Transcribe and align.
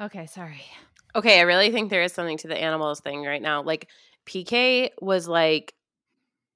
Okay, 0.00 0.26
sorry. 0.26 0.62
Okay, 1.14 1.38
I 1.38 1.42
really 1.42 1.70
think 1.70 1.90
there 1.90 2.02
is 2.02 2.12
something 2.12 2.38
to 2.38 2.48
the 2.48 2.60
animals 2.60 3.00
thing 3.00 3.22
right 3.22 3.42
now. 3.42 3.62
Like 3.62 3.88
PK 4.26 4.90
was 5.00 5.28
like 5.28 5.74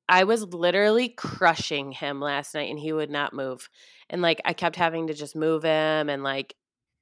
I 0.08 0.24
was 0.24 0.42
literally 0.42 1.10
crushing 1.10 1.92
him 1.92 2.20
last 2.20 2.54
night 2.54 2.70
and 2.70 2.78
he 2.78 2.92
would 2.92 3.10
not 3.10 3.34
move. 3.34 3.68
And 4.10 4.22
like 4.22 4.40
I 4.44 4.54
kept 4.54 4.76
having 4.76 5.08
to 5.08 5.14
just 5.14 5.36
move 5.36 5.62
him 5.62 6.08
and 6.08 6.22
like 6.22 6.54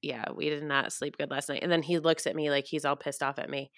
yeah, 0.03 0.27
we 0.35 0.51
did 0.51 0.63
not 0.63 0.93
sleep 0.93 1.17
good 1.17 1.31
last 1.31 1.49
night. 1.49 1.63
And 1.63 1.73
then 1.73 1.83
he 1.83 1.99
looks 1.99 2.27
at 2.27 2.37
me 2.37 2.51
like 2.51 2.67
he's 2.67 2.85
all 2.85 2.97
pissed 2.97 3.23
off 3.23 3.39
at 3.39 3.51
me. 3.51 3.71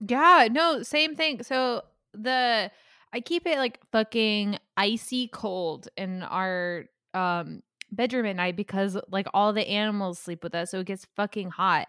Yeah, 0.00 0.48
no, 0.50 0.82
same 0.82 1.14
thing. 1.14 1.42
So 1.42 1.82
the 2.12 2.70
I 3.12 3.20
keep 3.20 3.46
it 3.46 3.58
like 3.58 3.80
fucking 3.92 4.58
icy 4.76 5.28
cold 5.28 5.88
in 5.96 6.22
our 6.22 6.86
um 7.14 7.62
bedroom 7.92 8.26
at 8.26 8.36
night 8.36 8.56
because 8.56 8.98
like 9.10 9.26
all 9.34 9.52
the 9.52 9.68
animals 9.68 10.18
sleep 10.18 10.42
with 10.42 10.54
us, 10.54 10.70
so 10.70 10.80
it 10.80 10.86
gets 10.86 11.06
fucking 11.16 11.50
hot. 11.50 11.86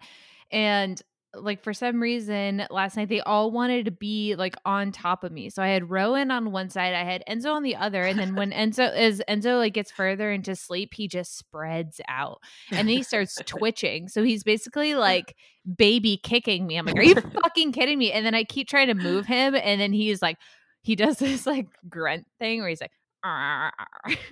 And 0.50 1.00
like 1.36 1.62
for 1.62 1.72
some 1.72 2.00
reason 2.00 2.64
last 2.70 2.96
night 2.96 3.08
they 3.08 3.20
all 3.20 3.50
wanted 3.50 3.86
to 3.86 3.90
be 3.90 4.34
like 4.36 4.56
on 4.64 4.92
top 4.92 5.24
of 5.24 5.32
me. 5.32 5.50
So 5.50 5.62
I 5.62 5.68
had 5.68 5.90
Rowan 5.90 6.30
on 6.30 6.52
one 6.52 6.70
side, 6.70 6.94
I 6.94 7.04
had 7.04 7.24
Enzo 7.28 7.52
on 7.52 7.62
the 7.62 7.76
other, 7.76 8.02
and 8.02 8.18
then 8.18 8.34
when 8.34 8.50
Enzo 8.52 8.96
is 8.96 9.22
Enzo 9.28 9.58
like 9.58 9.74
gets 9.74 9.90
further 9.90 10.30
into 10.30 10.56
sleep, 10.56 10.94
he 10.94 11.08
just 11.08 11.36
spreads 11.36 12.00
out 12.08 12.40
and 12.70 12.88
then 12.88 12.96
he 12.96 13.02
starts 13.02 13.38
twitching. 13.46 14.08
So 14.08 14.22
he's 14.22 14.44
basically 14.44 14.94
like 14.94 15.36
baby 15.76 16.20
kicking 16.22 16.66
me. 16.66 16.76
I'm 16.76 16.86
like, 16.86 16.96
are 16.96 17.02
you 17.02 17.14
fucking 17.42 17.72
kidding 17.72 17.98
me? 17.98 18.12
And 18.12 18.24
then 18.24 18.34
I 18.34 18.44
keep 18.44 18.68
trying 18.68 18.88
to 18.88 18.94
move 18.94 19.26
him, 19.26 19.54
and 19.54 19.80
then 19.80 19.92
he's 19.92 20.22
like, 20.22 20.36
he 20.82 20.96
does 20.96 21.18
this 21.18 21.46
like 21.46 21.66
grunt 21.88 22.26
thing 22.38 22.60
where 22.60 22.68
he's 22.68 22.80
like, 22.80 22.92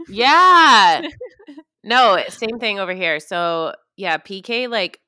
yeah. 0.09 1.03
no, 1.85 2.15
eh, 2.15 2.29
same 2.29 2.59
thing 2.59 2.79
over 2.79 2.93
here. 2.93 3.21
So 3.21 3.75
yeah, 3.97 4.19
PK 4.19 4.69
like 4.69 4.99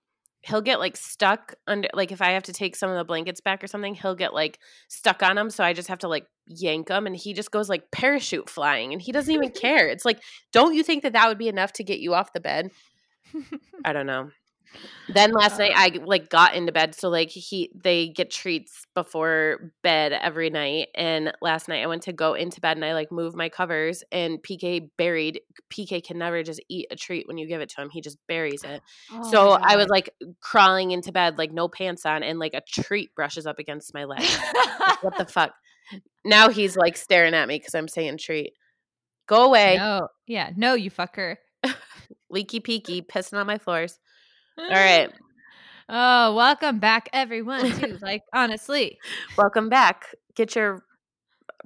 he'll 0.42 0.60
get 0.60 0.78
like 0.78 0.96
stuck 0.96 1.54
under 1.66 1.88
like 1.94 2.12
if 2.12 2.20
I 2.20 2.32
have 2.32 2.42
to 2.44 2.52
take 2.52 2.76
some 2.76 2.90
of 2.90 2.96
the 2.96 3.04
blankets 3.04 3.40
back 3.40 3.64
or 3.64 3.66
something, 3.66 3.94
he'll 3.94 4.14
get 4.14 4.34
like 4.34 4.58
stuck 4.88 5.22
on 5.22 5.36
them. 5.36 5.50
So 5.50 5.64
I 5.64 5.72
just 5.72 5.88
have 5.88 6.00
to 6.00 6.08
like 6.08 6.26
yank 6.46 6.88
him, 6.88 7.06
and 7.06 7.16
he 7.16 7.32
just 7.32 7.50
goes 7.50 7.68
like 7.68 7.90
parachute 7.90 8.48
flying, 8.48 8.92
and 8.92 9.00
he 9.00 9.12
doesn't 9.12 9.32
even 9.32 9.50
care. 9.60 9.88
It's 9.88 10.04
like, 10.04 10.20
don't 10.52 10.74
you 10.74 10.82
think 10.82 11.02
that 11.02 11.12
that 11.14 11.28
would 11.28 11.38
be 11.38 11.48
enough 11.48 11.72
to 11.74 11.84
get 11.84 12.00
you 12.00 12.14
off 12.14 12.32
the 12.32 12.40
bed? 12.40 12.70
I 13.84 13.92
don't 13.92 14.06
know. 14.06 14.30
Then 15.08 15.32
last 15.32 15.58
night 15.58 15.72
I 15.74 15.88
um 15.98 16.04
like 16.06 16.30
got 16.30 16.54
into 16.54 16.72
bed 16.72 16.94
so 16.94 17.08
like 17.08 17.30
he 17.30 17.70
they 17.74 18.08
get 18.08 18.30
treats 18.30 18.84
before 18.94 19.72
bed 19.82 20.12
every 20.12 20.50
night 20.50 20.88
and 20.94 21.32
last 21.42 21.68
night 21.68 21.82
I 21.82 21.86
went 21.86 22.02
to 22.04 22.12
go 22.12 22.34
into 22.34 22.60
bed 22.60 22.76
and 22.76 22.84
I 22.84 22.94
like 22.94 23.12
moved 23.12 23.36
my 23.36 23.48
covers 23.48 24.02
and 24.10 24.42
PK 24.42 24.88
buried 24.96 25.40
PK 25.72 26.02
can 26.02 26.18
never 26.18 26.42
just 26.42 26.62
eat 26.68 26.86
a 26.90 26.96
treat 26.96 27.26
when 27.28 27.36
you 27.36 27.46
give 27.46 27.60
it 27.60 27.68
to 27.70 27.82
him 27.82 27.90
he 27.90 28.00
just 28.00 28.18
buries 28.28 28.64
it. 28.64 28.80
Oh 29.12 29.30
so 29.30 29.50
I 29.50 29.76
was 29.76 29.88
like 29.88 30.10
crawling 30.40 30.90
into 30.90 31.12
bed 31.12 31.38
like 31.38 31.52
no 31.52 31.68
pants 31.68 32.06
on 32.06 32.22
and 32.22 32.38
like 32.38 32.54
a 32.54 32.62
treat 32.66 33.14
brushes 33.14 33.46
up 33.46 33.58
against 33.58 33.92
my 33.94 34.04
leg. 34.04 34.20
like, 34.20 35.02
what 35.02 35.18
the 35.18 35.26
fuck? 35.30 35.52
Now 36.24 36.48
he's 36.48 36.76
like 36.76 36.96
staring 36.96 37.34
at 37.34 37.48
me 37.48 37.58
cuz 37.58 37.74
I'm 37.74 37.88
saying 37.88 38.18
treat. 38.18 38.54
Go 39.26 39.44
away. 39.44 39.76
No. 39.76 40.08
Yeah, 40.26 40.50
no 40.56 40.74
you 40.74 40.90
fucker. 40.90 41.36
Leaky 42.30 42.60
peaky 42.60 43.02
pissing 43.02 43.38
on 43.38 43.46
my 43.46 43.58
floors. 43.58 43.98
All 44.58 44.68
right. 44.68 45.10
Oh, 45.86 46.34
welcome 46.34 46.78
back, 46.78 47.10
everyone. 47.12 47.70
To 47.80 47.98
like 48.00 48.22
honestly, 48.32 48.96
welcome 49.36 49.68
back. 49.68 50.14
Get 50.34 50.56
your 50.56 50.82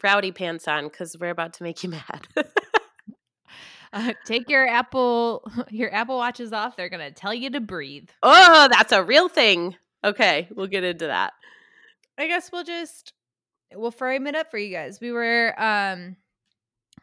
rowdy 0.03 0.33
pants 0.33 0.67
on 0.67 0.89
because 0.89 1.17
we're 1.21 1.31
about 1.31 1.53
to 1.55 1.63
make 1.63 1.85
you 1.85 1.91
mad. 1.91 2.27
uh, 3.93 4.13
take 4.27 4.51
your 4.51 4.67
Apple 4.67 5.49
your 5.71 5.95
Apple 5.95 6.17
watches 6.17 6.53
off. 6.53 6.75
They're 6.77 6.89
gonna 6.89 7.13
tell 7.13 7.33
you 7.33 7.49
to 7.51 7.61
breathe. 7.61 8.09
Oh, 8.25 8.67
that's 8.69 8.91
a 8.91 9.05
real 9.05 9.29
thing. 9.29 9.77
Okay, 10.03 10.49
we'll 10.53 10.67
get 10.67 10.83
into 10.83 11.07
that. 11.07 11.33
I 12.19 12.27
guess 12.27 12.51
we'll 12.51 12.65
just 12.65 13.13
we'll 13.73 13.93
frame 13.93 14.27
it 14.27 14.35
up 14.35 14.51
for 14.51 14.59
you 14.59 14.75
guys. 14.75 14.99
We 15.01 15.13
were 15.13 15.55
um 15.63 16.17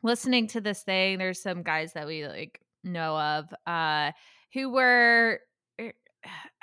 listening 0.03 0.47
to 0.47 0.59
this 0.59 0.84
thing. 0.84 1.18
There's 1.18 1.41
some 1.41 1.63
guys 1.63 1.94
that 1.94 2.07
we 2.07 2.28
like 2.28 2.59
know 2.84 3.18
of 3.18 3.45
uh 3.66 4.12
who 4.53 4.69
were 4.69 5.40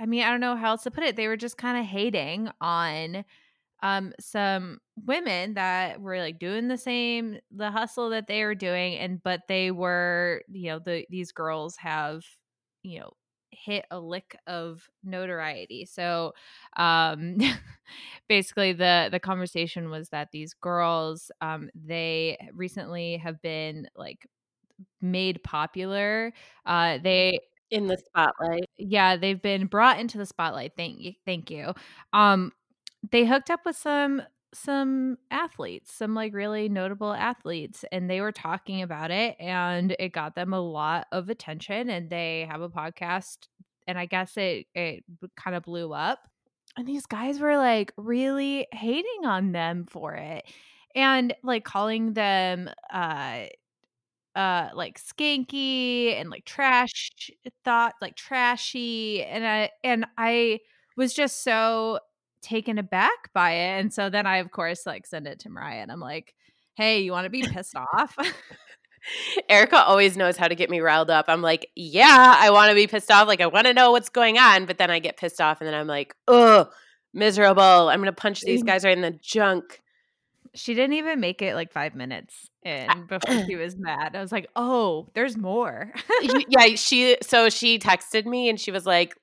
I 0.02 0.06
mean, 0.06 0.24
I 0.24 0.30
don't 0.32 0.40
know 0.40 0.56
how 0.56 0.70
else 0.72 0.84
to 0.84 0.92
put 0.92 1.04
it. 1.04 1.16
They 1.16 1.28
were 1.28 1.38
just 1.38 1.58
kind 1.58 1.78
of 1.78 1.86
hating 1.86 2.50
on 2.60 3.24
um 3.82 4.12
some 4.20 4.80
women 5.06 5.54
that 5.54 6.00
were 6.00 6.18
like 6.18 6.38
doing 6.40 6.68
the 6.68 6.78
same 6.78 7.38
the 7.52 7.70
hustle 7.70 8.10
that 8.10 8.26
they 8.28 8.44
were 8.44 8.56
doing 8.56 8.96
and 8.98 9.22
but 9.22 9.42
they 9.48 9.70
were, 9.72 10.42
you 10.50 10.68
know, 10.70 10.80
the 10.80 11.06
these 11.10 11.32
girls 11.32 11.76
have, 11.78 12.24
you 12.84 13.00
know, 13.00 13.12
hit 13.52 13.86
a 13.92 14.00
lick 14.00 14.36
of 14.48 14.88
notoriety. 15.04 15.86
So, 15.86 16.34
um 16.78 17.38
basically 18.28 18.72
the 18.74 19.08
the 19.12 19.20
conversation 19.20 19.90
was 19.90 20.10
that 20.10 20.30
these 20.32 20.54
girls 20.54 21.30
um 21.42 21.70
they 21.74 22.38
recently 22.54 23.18
have 23.18 23.42
been 23.42 23.88
like 23.96 24.26
made 25.00 25.42
popular. 25.42 26.32
Uh 26.66 26.98
they 27.02 27.40
in 27.72 27.88
the 27.88 27.98
spotlight. 27.98 28.70
Yeah, 28.78 29.16
they've 29.16 29.42
been 29.42 29.66
brought 29.66 29.98
into 29.98 30.18
the 30.18 30.26
spotlight. 30.26 30.72
Thank 30.76 31.00
you. 31.00 31.14
Thank 31.26 31.50
you. 31.50 31.74
Um 32.12 32.52
they 33.10 33.26
hooked 33.26 33.50
up 33.50 33.60
with 33.66 33.76
some 33.76 34.22
some 34.54 35.16
athletes, 35.30 35.92
some 35.94 36.14
like 36.14 36.34
really 36.34 36.68
notable 36.68 37.12
athletes, 37.12 37.84
and 37.90 38.08
they 38.10 38.20
were 38.20 38.32
talking 38.32 38.82
about 38.82 39.10
it 39.10 39.36
and 39.40 39.96
it 39.98 40.10
got 40.12 40.34
them 40.34 40.52
a 40.52 40.60
lot 40.60 41.06
of 41.12 41.30
attention 41.30 41.90
and 41.90 42.10
they 42.10 42.46
have 42.50 42.60
a 42.60 42.68
podcast 42.68 43.48
and 43.88 43.98
I 43.98 44.06
guess 44.06 44.36
it 44.36 44.66
it 44.74 45.04
kind 45.36 45.56
of 45.56 45.64
blew 45.64 45.92
up. 45.92 46.28
And 46.76 46.86
these 46.86 47.06
guys 47.06 47.40
were 47.40 47.56
like 47.56 47.92
really 47.96 48.66
hating 48.72 49.24
on 49.26 49.52
them 49.52 49.86
for 49.90 50.14
it 50.14 50.44
and 50.94 51.34
like 51.42 51.64
calling 51.64 52.12
them 52.14 52.70
uh 52.92 53.44
uh 54.34 54.68
like 54.74 55.00
skanky 55.00 56.18
and 56.18 56.30
like 56.30 56.44
trash 56.44 57.10
thought 57.64 57.94
like 58.00 58.16
trashy 58.16 59.22
and 59.22 59.46
I 59.46 59.70
and 59.84 60.06
I 60.16 60.60
was 60.96 61.12
just 61.12 61.42
so 61.42 61.98
taken 62.40 62.78
aback 62.78 63.32
by 63.34 63.52
it 63.52 63.80
and 63.80 63.92
so 63.92 64.08
then 64.10 64.26
I 64.26 64.38
of 64.38 64.50
course 64.50 64.86
like 64.86 65.06
send 65.06 65.26
it 65.26 65.40
to 65.40 65.50
Mariah 65.50 65.82
and 65.82 65.92
I'm 65.92 66.00
like 66.00 66.34
hey 66.74 67.02
you 67.02 67.12
want 67.12 67.24
to 67.24 67.30
be 67.30 67.42
pissed 67.42 67.76
off 67.76 68.16
Erica 69.48 69.82
always 69.84 70.16
knows 70.16 70.36
how 70.36 70.48
to 70.48 70.54
get 70.54 70.70
me 70.70 70.80
riled 70.80 71.10
up. 71.10 71.26
I'm 71.28 71.42
like, 71.42 71.68
yeah, 71.74 72.36
I 72.38 72.50
want 72.50 72.70
to 72.70 72.74
be 72.74 72.86
pissed 72.86 73.10
off. 73.10 73.26
Like, 73.26 73.40
I 73.40 73.46
want 73.46 73.66
to 73.66 73.74
know 73.74 73.90
what's 73.90 74.08
going 74.08 74.38
on. 74.38 74.64
But 74.64 74.78
then 74.78 74.90
I 74.90 74.98
get 74.98 75.16
pissed 75.16 75.40
off 75.40 75.60
and 75.60 75.66
then 75.66 75.74
I'm 75.74 75.86
like, 75.86 76.14
oh, 76.28 76.68
miserable. 77.12 77.62
I'm 77.62 77.98
going 77.98 78.06
to 78.06 78.12
punch 78.12 78.42
these 78.42 78.62
guys 78.62 78.84
right 78.84 78.96
in 78.96 79.02
the 79.02 79.18
junk. 79.20 79.81
She 80.54 80.74
didn't 80.74 80.94
even 80.94 81.20
make 81.20 81.40
it 81.40 81.54
like 81.54 81.72
five 81.72 81.94
minutes 81.94 82.50
in 82.62 83.06
before 83.06 83.44
she 83.46 83.56
was 83.56 83.76
mad. 83.76 84.14
I 84.14 84.20
was 84.20 84.32
like, 84.32 84.48
oh, 84.54 85.08
there's 85.14 85.36
more. 85.36 85.92
yeah, 86.48 86.74
she 86.74 87.16
so 87.22 87.48
she 87.48 87.78
texted 87.78 88.26
me 88.26 88.48
and 88.48 88.60
she 88.60 88.70
was 88.70 88.84
like, 88.84 89.16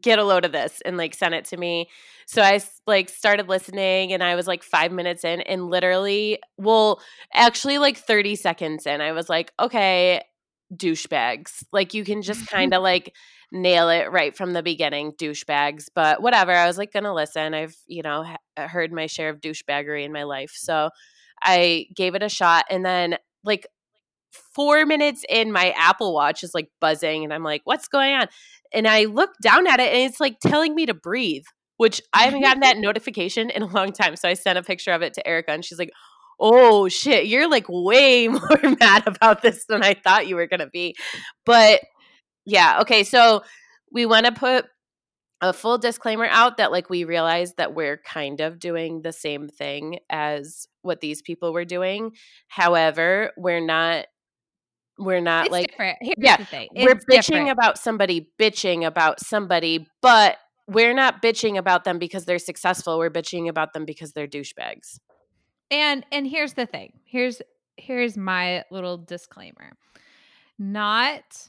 get 0.00 0.18
a 0.18 0.24
load 0.24 0.44
of 0.44 0.52
this 0.52 0.80
and 0.84 0.96
like 0.96 1.14
sent 1.14 1.34
it 1.34 1.44
to 1.46 1.56
me. 1.56 1.88
So 2.26 2.42
I 2.42 2.60
like 2.86 3.08
started 3.08 3.48
listening 3.48 4.12
and 4.12 4.22
I 4.22 4.34
was 4.34 4.46
like 4.46 4.62
5 4.62 4.90
minutes 4.90 5.24
in 5.24 5.40
and 5.42 5.68
literally 5.68 6.38
well 6.56 7.00
actually 7.34 7.78
like 7.78 7.98
30 7.98 8.36
seconds 8.36 8.86
in 8.86 9.00
I 9.00 9.12
was 9.12 9.28
like 9.28 9.52
okay 9.60 10.22
douchebags. 10.74 11.64
Like 11.72 11.94
you 11.94 12.04
can 12.04 12.22
just 12.22 12.46
kind 12.48 12.74
of 12.74 12.82
like 12.82 13.14
nail 13.50 13.88
it 13.90 14.10
right 14.10 14.36
from 14.36 14.52
the 14.52 14.62
beginning, 14.62 15.12
douchebags. 15.12 15.86
But 15.94 16.22
whatever, 16.22 16.52
I 16.52 16.66
was 16.66 16.78
like 16.78 16.92
going 16.92 17.04
to 17.04 17.12
listen. 17.12 17.54
I've, 17.54 17.76
you 17.86 18.02
know, 18.02 18.24
ha- 18.24 18.36
uh, 18.56 18.68
heard 18.68 18.92
my 18.92 19.06
share 19.06 19.28
of 19.28 19.40
douchebaggery 19.40 20.04
in 20.04 20.12
my 20.12 20.24
life. 20.24 20.52
So 20.54 20.90
I 21.42 21.86
gave 21.94 22.14
it 22.14 22.22
a 22.22 22.28
shot. 22.28 22.64
And 22.70 22.84
then, 22.84 23.16
like, 23.44 23.66
four 24.54 24.86
minutes 24.86 25.24
in, 25.28 25.52
my 25.52 25.74
Apple 25.76 26.14
Watch 26.14 26.42
is 26.42 26.54
like 26.54 26.70
buzzing. 26.80 27.24
And 27.24 27.32
I'm 27.32 27.42
like, 27.42 27.62
what's 27.64 27.88
going 27.88 28.14
on? 28.14 28.28
And 28.72 28.88
I 28.88 29.04
look 29.04 29.30
down 29.42 29.66
at 29.66 29.80
it 29.80 29.92
and 29.92 30.10
it's 30.10 30.20
like 30.20 30.40
telling 30.40 30.74
me 30.74 30.86
to 30.86 30.94
breathe, 30.94 31.44
which 31.76 32.00
I 32.12 32.24
haven't 32.24 32.42
gotten 32.42 32.60
that 32.60 32.76
notification 32.78 33.50
in 33.50 33.62
a 33.62 33.66
long 33.66 33.92
time. 33.92 34.16
So 34.16 34.28
I 34.28 34.34
sent 34.34 34.58
a 34.58 34.62
picture 34.62 34.92
of 34.92 35.02
it 35.02 35.14
to 35.14 35.26
Erica 35.26 35.52
and 35.52 35.64
she's 35.64 35.78
like, 35.78 35.90
oh 36.40 36.88
shit, 36.88 37.26
you're 37.26 37.48
like 37.48 37.66
way 37.68 38.28
more 38.28 38.76
mad 38.80 39.04
about 39.06 39.42
this 39.42 39.64
than 39.66 39.82
I 39.82 39.94
thought 39.94 40.26
you 40.26 40.36
were 40.36 40.46
going 40.46 40.60
to 40.60 40.66
be. 40.66 40.96
But 41.44 41.80
yeah, 42.44 42.80
okay, 42.82 43.04
so 43.04 43.42
we 43.92 44.06
want 44.06 44.26
to 44.26 44.32
put 44.32 44.66
a 45.40 45.52
full 45.52 45.76
disclaimer 45.76 46.26
out 46.26 46.56
that 46.56 46.70
like 46.70 46.88
we 46.88 47.04
realize 47.04 47.54
that 47.54 47.74
we're 47.74 47.98
kind 47.98 48.40
of 48.40 48.60
doing 48.60 49.02
the 49.02 49.12
same 49.12 49.48
thing 49.48 49.98
as 50.08 50.66
what 50.82 51.00
these 51.00 51.20
people 51.20 51.52
were 51.52 51.64
doing. 51.64 52.12
However, 52.48 53.32
we're 53.36 53.64
not 53.64 54.06
we're 54.98 55.20
not 55.20 55.46
it's 55.46 55.52
like 55.52 55.74
yeah, 56.16 56.36
we're 56.76 56.94
bitching 56.94 57.08
different. 57.08 57.50
about 57.50 57.76
somebody 57.76 58.28
bitching 58.40 58.86
about 58.86 59.20
somebody, 59.20 59.86
but 60.00 60.36
we're 60.68 60.94
not 60.94 61.20
bitching 61.20 61.58
about 61.58 61.82
them 61.82 61.98
because 61.98 62.24
they're 62.24 62.38
successful. 62.38 62.98
We're 62.98 63.10
bitching 63.10 63.48
about 63.48 63.72
them 63.72 63.84
because 63.84 64.12
they're 64.12 64.28
douchebags. 64.28 64.98
And 65.72 66.06
and 66.12 66.26
here's 66.26 66.52
the 66.52 66.66
thing. 66.66 66.92
Here's 67.04 67.42
here's 67.76 68.16
my 68.16 68.64
little 68.70 68.98
disclaimer. 68.98 69.72
Not 70.58 71.48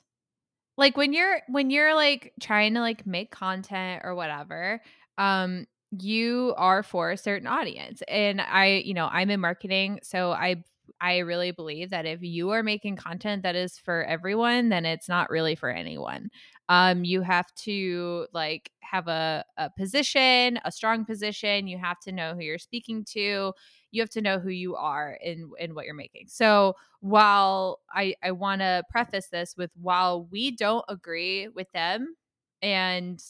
like 0.78 0.98
when 0.98 1.14
you're 1.14 1.42
when 1.50 1.70
you're 1.70 1.96
like 1.96 2.34
trying 2.42 2.74
to 2.74 2.80
like 2.80 3.06
make 3.06 3.31
content 3.31 4.02
or 4.04 4.16
whatever 4.16 4.81
um 5.18 5.66
you 6.00 6.54
are 6.58 6.81
for 6.81 7.12
a 7.12 7.18
certain 7.18 7.48
audience 7.48 8.02
and 8.08 8.42
i 8.42 8.81
you 8.84 8.94
know 8.94 9.08
i'm 9.12 9.30
in 9.30 9.40
marketing 9.40 10.00
so 10.02 10.31
i 10.31 10.56
i 11.00 11.20
really 11.20 11.52
believe 11.52 11.92
that 11.92 12.06
if 12.06 12.24
you 12.24 12.50
are 12.50 12.64
making 12.64 12.96
content 12.96 13.44
that 13.44 13.56
is 13.56 13.78
for 13.78 14.04
everyone 14.06 14.70
then 14.70 14.86
it's 14.86 15.08
not 15.08 15.30
really 15.30 15.54
for 15.54 15.70
anyone 15.70 16.30
um 16.70 17.04
you 17.04 17.22
have 17.22 17.54
to 17.54 18.25
like 18.34 18.72
have 18.81 19.08
a, 19.08 19.46
a 19.58 19.70
position 19.78 20.60
a 20.66 20.72
strong 20.72 21.06
position 21.06 21.68
you 21.68 21.78
have 21.78 22.00
to 22.00 22.12
know 22.12 22.34
who 22.34 22.42
you're 22.42 22.58
speaking 22.58 23.06
to 23.06 23.54
you 23.94 24.01
have 24.01 24.10
to 24.12 24.22
know 24.22 24.40
who 24.40 24.50
you 24.50 24.75
are 24.75 25.18
in 25.24 25.51
in 25.60 25.75
what 25.75 25.86
you're 25.86 25.94
making. 25.95 26.28
So 26.28 26.75
while 27.01 27.81
i 27.94 28.16
i 28.24 28.31
want 28.31 28.62
to 28.62 28.81
preface 28.90 29.28
this 29.28 29.56
with 29.57 29.69
while 29.75 30.25
we 30.31 30.51
don't 30.51 30.86
agree 30.88 31.50
with 31.50 31.69
them 31.74 32.16
and 32.62 33.22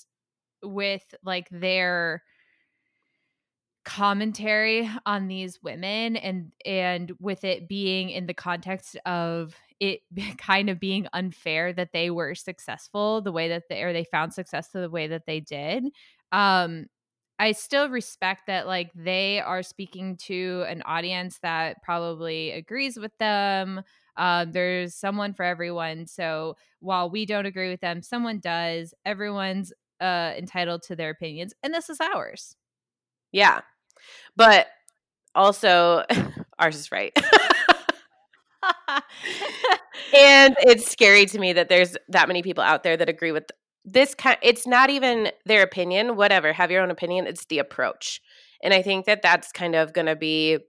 with 0.63 1.03
like 1.23 1.47
their 1.51 2.23
commentary 3.85 4.89
on 5.05 5.27
these 5.27 5.61
women 5.61 6.15
and 6.15 6.53
and 6.65 7.11
with 7.19 7.43
it 7.43 7.67
being 7.67 8.09
in 8.09 8.27
the 8.27 8.33
context 8.33 8.95
of 9.05 9.55
it 9.81 9.99
kind 10.37 10.69
of 10.69 10.79
being 10.79 11.05
unfair 11.11 11.73
that 11.73 11.91
they 11.91 12.09
were 12.09 12.33
successful 12.33 13.21
the 13.21 13.31
way 13.31 13.49
that 13.49 13.63
they 13.69 13.83
or 13.83 13.91
they 13.91 14.05
found 14.05 14.33
success 14.33 14.69
the 14.69 14.89
way 14.89 15.07
that 15.07 15.25
they 15.27 15.41
did 15.41 15.83
um 16.31 16.85
I 17.39 17.51
still 17.53 17.89
respect 17.89 18.47
that 18.47 18.67
like 18.67 18.91
they 18.95 19.39
are 19.39 19.63
speaking 19.63 20.17
to 20.27 20.65
an 20.67 20.83
audience 20.85 21.39
that 21.41 21.81
probably 21.83 22.51
agrees 22.51 22.97
with 22.97 23.17
them. 23.17 23.81
Uh, 24.15 24.45
there's 24.49 24.95
someone 24.95 25.33
for 25.33 25.43
everyone. 25.43 26.05
So 26.05 26.55
while 26.79 27.09
we 27.09 27.25
don't 27.25 27.45
agree 27.45 27.69
with 27.69 27.81
them, 27.81 28.01
someone 28.01 28.39
does. 28.39 28.93
Everyone's 29.05 29.73
uh, 29.99 30.33
entitled 30.37 30.83
to 30.83 30.95
their 30.95 31.09
opinions, 31.09 31.53
and 31.63 31.73
this 31.73 31.89
is 31.89 31.99
ours. 31.99 32.55
Yeah, 33.31 33.61
but 34.35 34.67
also 35.33 36.03
ours 36.59 36.75
is 36.75 36.91
right. 36.91 37.11
and 40.15 40.55
it's 40.59 40.89
scary 40.91 41.25
to 41.25 41.39
me 41.39 41.53
that 41.53 41.69
there's 41.69 41.97
that 42.09 42.27
many 42.27 42.43
people 42.43 42.63
out 42.63 42.83
there 42.83 42.97
that 42.97 43.09
agree 43.09 43.31
with 43.31 43.45
this 43.85 44.15
kind 44.15 44.37
it's 44.41 44.65
not 44.65 44.89
even 44.89 45.31
their 45.45 45.61
opinion 45.61 46.15
whatever 46.15 46.53
have 46.53 46.71
your 46.71 46.81
own 46.81 46.91
opinion 46.91 47.27
it's 47.27 47.45
the 47.45 47.59
approach. 47.59 48.21
And 48.63 48.73
i 48.73 48.81
think 48.81 49.05
that 49.05 49.21
that's 49.21 49.51
kind 49.51 49.75
of 49.75 49.93
going 49.93 50.07
to 50.07 50.15
be 50.15 50.59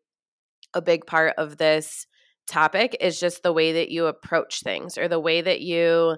a 0.74 0.82
big 0.82 1.06
part 1.06 1.34
of 1.38 1.56
this 1.56 2.06
topic 2.46 2.96
is 3.00 3.20
just 3.20 3.42
the 3.42 3.52
way 3.52 3.72
that 3.72 3.90
you 3.90 4.06
approach 4.06 4.60
things 4.62 4.98
or 4.98 5.08
the 5.08 5.20
way 5.20 5.40
that 5.40 5.60
you 5.60 6.16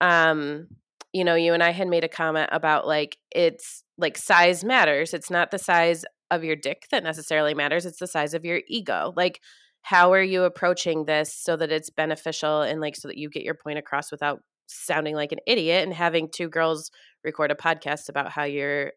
um 0.00 0.66
you 1.12 1.24
know 1.24 1.34
you 1.34 1.54
and 1.54 1.62
i 1.62 1.70
had 1.70 1.88
made 1.88 2.02
a 2.04 2.08
comment 2.08 2.48
about 2.52 2.86
like 2.86 3.18
it's 3.30 3.84
like 3.98 4.18
size 4.18 4.64
matters. 4.64 5.14
It's 5.14 5.30
not 5.30 5.50
the 5.50 5.58
size 5.58 6.04
of 6.30 6.44
your 6.44 6.56
dick 6.56 6.86
that 6.90 7.04
necessarily 7.04 7.54
matters 7.54 7.86
it's 7.86 8.00
the 8.00 8.06
size 8.06 8.34
of 8.34 8.44
your 8.44 8.60
ego. 8.68 9.12
Like 9.16 9.40
how 9.82 10.12
are 10.12 10.22
you 10.22 10.42
approaching 10.42 11.04
this 11.04 11.32
so 11.32 11.56
that 11.56 11.70
it's 11.70 11.90
beneficial 11.90 12.62
and 12.62 12.80
like 12.80 12.96
so 12.96 13.08
that 13.08 13.16
you 13.16 13.30
get 13.30 13.44
your 13.44 13.54
point 13.54 13.78
across 13.78 14.10
without 14.10 14.40
sounding 14.66 15.14
like 15.14 15.32
an 15.32 15.38
idiot 15.46 15.84
and 15.84 15.94
having 15.94 16.28
two 16.28 16.48
girls 16.48 16.90
record 17.24 17.50
a 17.50 17.54
podcast 17.54 18.08
about 18.08 18.30
how 18.30 18.44
you're 18.44 18.92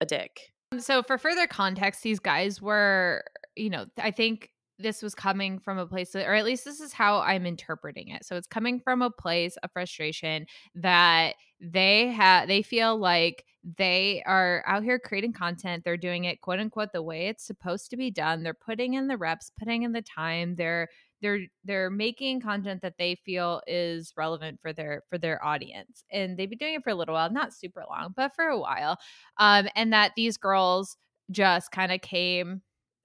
a 0.00 0.06
dick. 0.06 0.52
Um, 0.72 0.80
so, 0.80 1.02
for 1.02 1.18
further 1.18 1.46
context, 1.46 2.02
these 2.02 2.20
guys 2.20 2.60
were, 2.60 3.24
you 3.56 3.70
know, 3.70 3.86
I 3.98 4.10
think 4.10 4.50
this 4.78 5.02
was 5.02 5.14
coming 5.14 5.60
from 5.60 5.78
a 5.78 5.86
place, 5.86 6.14
or 6.16 6.34
at 6.34 6.44
least 6.44 6.64
this 6.64 6.80
is 6.80 6.92
how 6.92 7.20
I'm 7.20 7.46
interpreting 7.46 8.08
it. 8.08 8.24
So, 8.24 8.36
it's 8.36 8.46
coming 8.46 8.80
from 8.80 9.02
a 9.02 9.10
place 9.10 9.56
of 9.62 9.70
frustration 9.72 10.46
that 10.74 11.34
they 11.60 12.08
have, 12.08 12.48
they 12.48 12.62
feel 12.62 12.96
like 12.96 13.44
they 13.78 14.22
are 14.26 14.62
out 14.66 14.82
here 14.82 14.98
creating 14.98 15.32
content. 15.32 15.84
They're 15.84 15.96
doing 15.96 16.24
it, 16.24 16.40
quote 16.42 16.60
unquote, 16.60 16.92
the 16.92 17.02
way 17.02 17.28
it's 17.28 17.46
supposed 17.46 17.90
to 17.90 17.96
be 17.96 18.10
done. 18.10 18.42
They're 18.42 18.52
putting 18.52 18.94
in 18.94 19.08
the 19.08 19.16
reps, 19.16 19.50
putting 19.58 19.84
in 19.84 19.92
the 19.92 20.02
time. 20.02 20.56
They're 20.56 20.88
they're 21.24 21.40
they're 21.64 21.90
making 21.90 22.40
content 22.40 22.82
that 22.82 22.94
they 22.98 23.14
feel 23.24 23.62
is 23.66 24.12
relevant 24.16 24.60
for 24.60 24.72
their 24.72 25.02
for 25.08 25.16
their 25.16 25.42
audience 25.44 26.04
and 26.12 26.36
they've 26.36 26.50
been 26.50 26.58
doing 26.58 26.74
it 26.74 26.84
for 26.84 26.90
a 26.90 26.94
little 26.94 27.14
while 27.14 27.30
not 27.30 27.54
super 27.54 27.82
long 27.88 28.12
but 28.14 28.34
for 28.36 28.44
a 28.44 28.58
while 28.58 28.98
um 29.38 29.66
and 29.74 29.92
that 29.92 30.12
these 30.16 30.36
girls 30.36 30.96
just 31.30 31.70
kind 31.72 31.90
of 31.90 32.00
came 32.02 32.60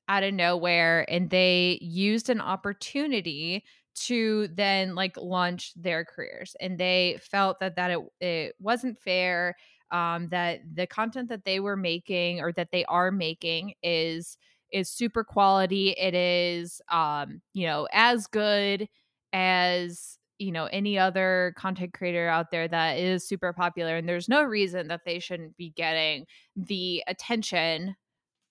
out 0.10 0.24
of 0.24 0.34
nowhere 0.34 1.06
and 1.10 1.30
they 1.30 1.80
used 1.82 2.30
an 2.30 2.42
opportunity 2.42 3.64
to 3.96 4.50
then 4.50 4.96
like 4.96 5.16
launch 5.18 5.72
their 5.76 6.04
careers 6.04 6.56
and 6.60 6.78
they 6.78 7.18
felt 7.22 7.60
that 7.60 7.78
that 7.78 7.92
it, 7.92 8.00
it 8.20 8.56
wasn't 8.60 9.00
fair 9.00 9.56
um 9.92 10.28
that 10.28 10.60
the 10.74 10.86
content 10.86 11.30
that 11.30 11.46
they 11.46 11.62
were 11.62 11.78
making 11.78 12.42
or 12.42 12.52
that 12.52 12.70
they 12.72 12.84
are 12.86 13.12
making 13.12 13.74
is 13.82 14.38
is 14.72 14.90
super 14.90 15.24
quality. 15.24 15.92
It 15.92 16.14
is, 16.14 16.82
um, 16.90 17.42
you 17.54 17.66
know, 17.68 17.88
as 17.92 18.28
good 18.28 18.88
as 19.34 20.18
you 20.40 20.52
know 20.52 20.66
any 20.72 20.98
other 20.98 21.54
content 21.58 21.94
creator 21.94 22.28
out 22.28 22.50
there 22.50 22.68
that 22.68 22.98
is 22.98 23.28
super 23.28 23.54
popular 23.54 23.98
and 23.98 24.08
there's 24.08 24.30
no 24.30 24.42
reason 24.42 24.88
that 24.88 25.02
they 25.06 25.20
shouldn't 25.20 25.56
be 25.58 25.70
getting 25.72 26.26
the 26.56 27.04
attention 27.08 27.96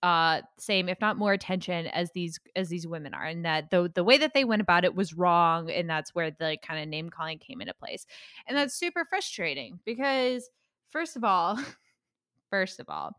uh 0.05 0.41
same 0.59 0.89
if 0.89 1.01
not 1.01 1.17
more 1.17 1.33
attention 1.33 1.89
as 1.89 2.13
these 2.13 2.39
as 2.55 2.69
these 2.69 2.87
women 2.87 3.15
are 3.15 3.25
and 3.25 3.45
that 3.45 3.71
the 3.71 3.91
the 3.95 4.05
way 4.05 4.17
that 4.17 4.33
they 4.33 4.45
went 4.45 4.63
about 4.63 4.85
it 4.85 4.95
was 4.95 5.15
wrong 5.15 5.71
and 5.71 5.91
that's 5.91 6.15
where 6.15 6.31
the 6.31 6.57
kind 6.63 6.81
of 6.81 6.89
name 6.89 7.11
calling 7.11 7.39
came 7.39 7.61
into 7.61 7.75
place 7.75 8.07
and 8.47 8.57
that's 8.57 8.75
super 8.75 9.05
frustrating 9.05 9.81
because 9.85 10.51
first 10.91 11.17
of 11.17 11.25
all 11.25 11.59
first 12.51 12.79
of 12.79 12.87
all 12.89 13.13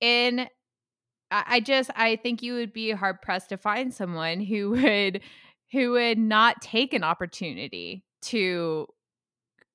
in 0.00 0.46
I 1.30 1.60
just 1.60 1.90
I 1.96 2.16
think 2.16 2.42
you 2.42 2.54
would 2.54 2.72
be 2.72 2.90
hard 2.90 3.22
pressed 3.22 3.48
to 3.48 3.56
find 3.56 3.92
someone 3.92 4.40
who 4.40 4.70
would 4.82 5.20
who 5.72 5.92
would 5.92 6.18
not 6.18 6.62
take 6.62 6.94
an 6.94 7.04
opportunity 7.04 8.04
to 8.22 8.86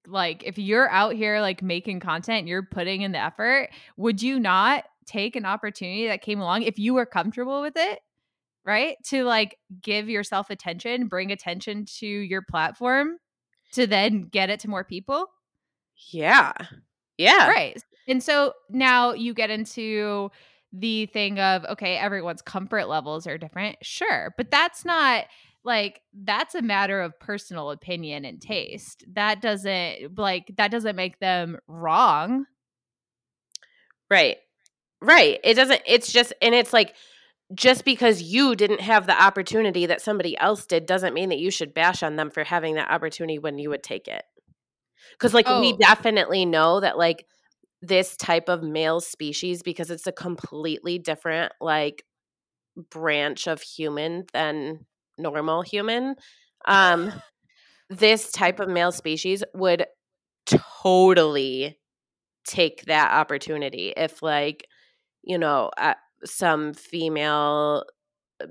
like 0.08 0.44
if 0.44 0.58
you're 0.58 0.90
out 0.90 1.14
here 1.14 1.42
like 1.42 1.62
making 1.62 2.00
content, 2.00 2.48
you're 2.48 2.64
putting 2.64 3.02
in 3.02 3.12
the 3.12 3.20
effort, 3.20 3.70
would 3.98 4.22
you 4.22 4.40
not 4.40 4.86
take 5.06 5.36
an 5.36 5.46
opportunity 5.46 6.08
that 6.08 6.22
came 6.22 6.40
along 6.40 6.64
if 6.64 6.80
you 6.80 6.94
were 6.94 7.06
comfortable 7.06 7.62
with 7.62 7.76
it? 7.76 8.00
Right? 8.66 8.98
To 9.06 9.24
like 9.24 9.58
give 9.82 10.10
yourself 10.10 10.50
attention, 10.50 11.08
bring 11.08 11.32
attention 11.32 11.86
to 12.00 12.08
your 12.08 12.42
platform 12.42 13.18
to 13.74 13.88
then 13.88 14.24
get 14.24 14.50
it 14.50 14.60
to 14.62 14.70
more 14.70 14.84
people? 14.84 15.28
Yeah. 16.12 16.54
Yeah. 17.18 17.50
Right. 17.50 17.82
And 18.08 18.24
so 18.24 18.54
now 18.70 19.14
you 19.14 19.34
get 19.34 19.50
into 19.50 20.32
the 20.72 21.08
thing 21.08 21.40
of 21.40 21.66
okay 21.66 21.98
everyone's 21.98 22.42
comfort 22.42 22.88
levels 22.88 23.26
are 23.28 23.38
different. 23.38 23.78
Sure 23.82 24.34
but 24.38 24.52
that's 24.52 24.86
not 24.86 25.26
like 25.64 26.02
that's 26.24 26.56
a 26.56 26.62
matter 26.62 27.02
of 27.02 27.20
personal 27.20 27.72
opinion 27.72 28.26
and 28.26 28.42
taste. 28.42 29.04
That 29.14 29.42
doesn't 29.42 30.18
like 30.18 30.54
that 30.58 30.72
doesn't 30.72 30.96
make 30.96 31.20
them 31.20 31.58
wrong. 31.68 32.46
Right. 34.10 34.38
Right 35.02 35.40
it 35.44 35.56
doesn't 35.56 35.82
it's 35.86 36.12
just 36.12 36.34
and 36.42 36.54
it's 36.56 36.74
like 36.74 36.96
just 37.56 37.84
because 37.84 38.22
you 38.22 38.56
didn't 38.56 38.82
have 38.82 39.08
the 39.08 39.22
opportunity 39.22 39.88
that 39.88 40.02
somebody 40.02 40.38
else 40.38 40.66
did 40.66 40.86
doesn't 40.86 41.14
mean 41.14 41.30
that 41.30 41.40
you 41.40 41.50
should 41.50 41.74
bash 41.74 42.04
on 42.04 42.16
them 42.16 42.30
for 42.30 42.44
having 42.44 42.76
that 42.76 42.92
opportunity 42.92 43.40
when 43.40 43.58
you 43.58 43.70
would 43.70 43.82
take 43.84 44.08
it. 44.08 44.24
Because 45.14 45.34
like 45.34 45.46
oh. 45.48 45.62
we 45.62 45.76
definitely 45.76 46.46
know 46.46 46.80
that 46.80 46.98
like 46.98 47.26
this 47.82 48.18
type 48.18 48.50
of 48.50 48.62
male 48.62 49.00
species 49.00 49.64
because 49.64 49.90
it's 49.90 50.08
a 50.08 50.12
completely 50.12 51.00
different 51.00 51.52
like 51.62 52.04
branch 52.90 53.48
of 53.48 53.62
human 53.62 54.26
than 54.34 54.86
normal 55.18 55.62
human 55.62 56.16
um 56.66 57.12
this 57.90 58.32
type 58.32 58.60
of 58.60 58.70
male 58.70 58.92
species 58.92 59.44
would 59.54 59.86
totally 60.46 61.78
take 62.46 62.84
that 62.86 63.12
opportunity 63.12 63.94
if 63.96 64.22
like 64.24 64.68
you 65.24 65.38
know 65.38 65.70
uh, 65.78 65.94
some 66.26 66.74
female 66.74 67.84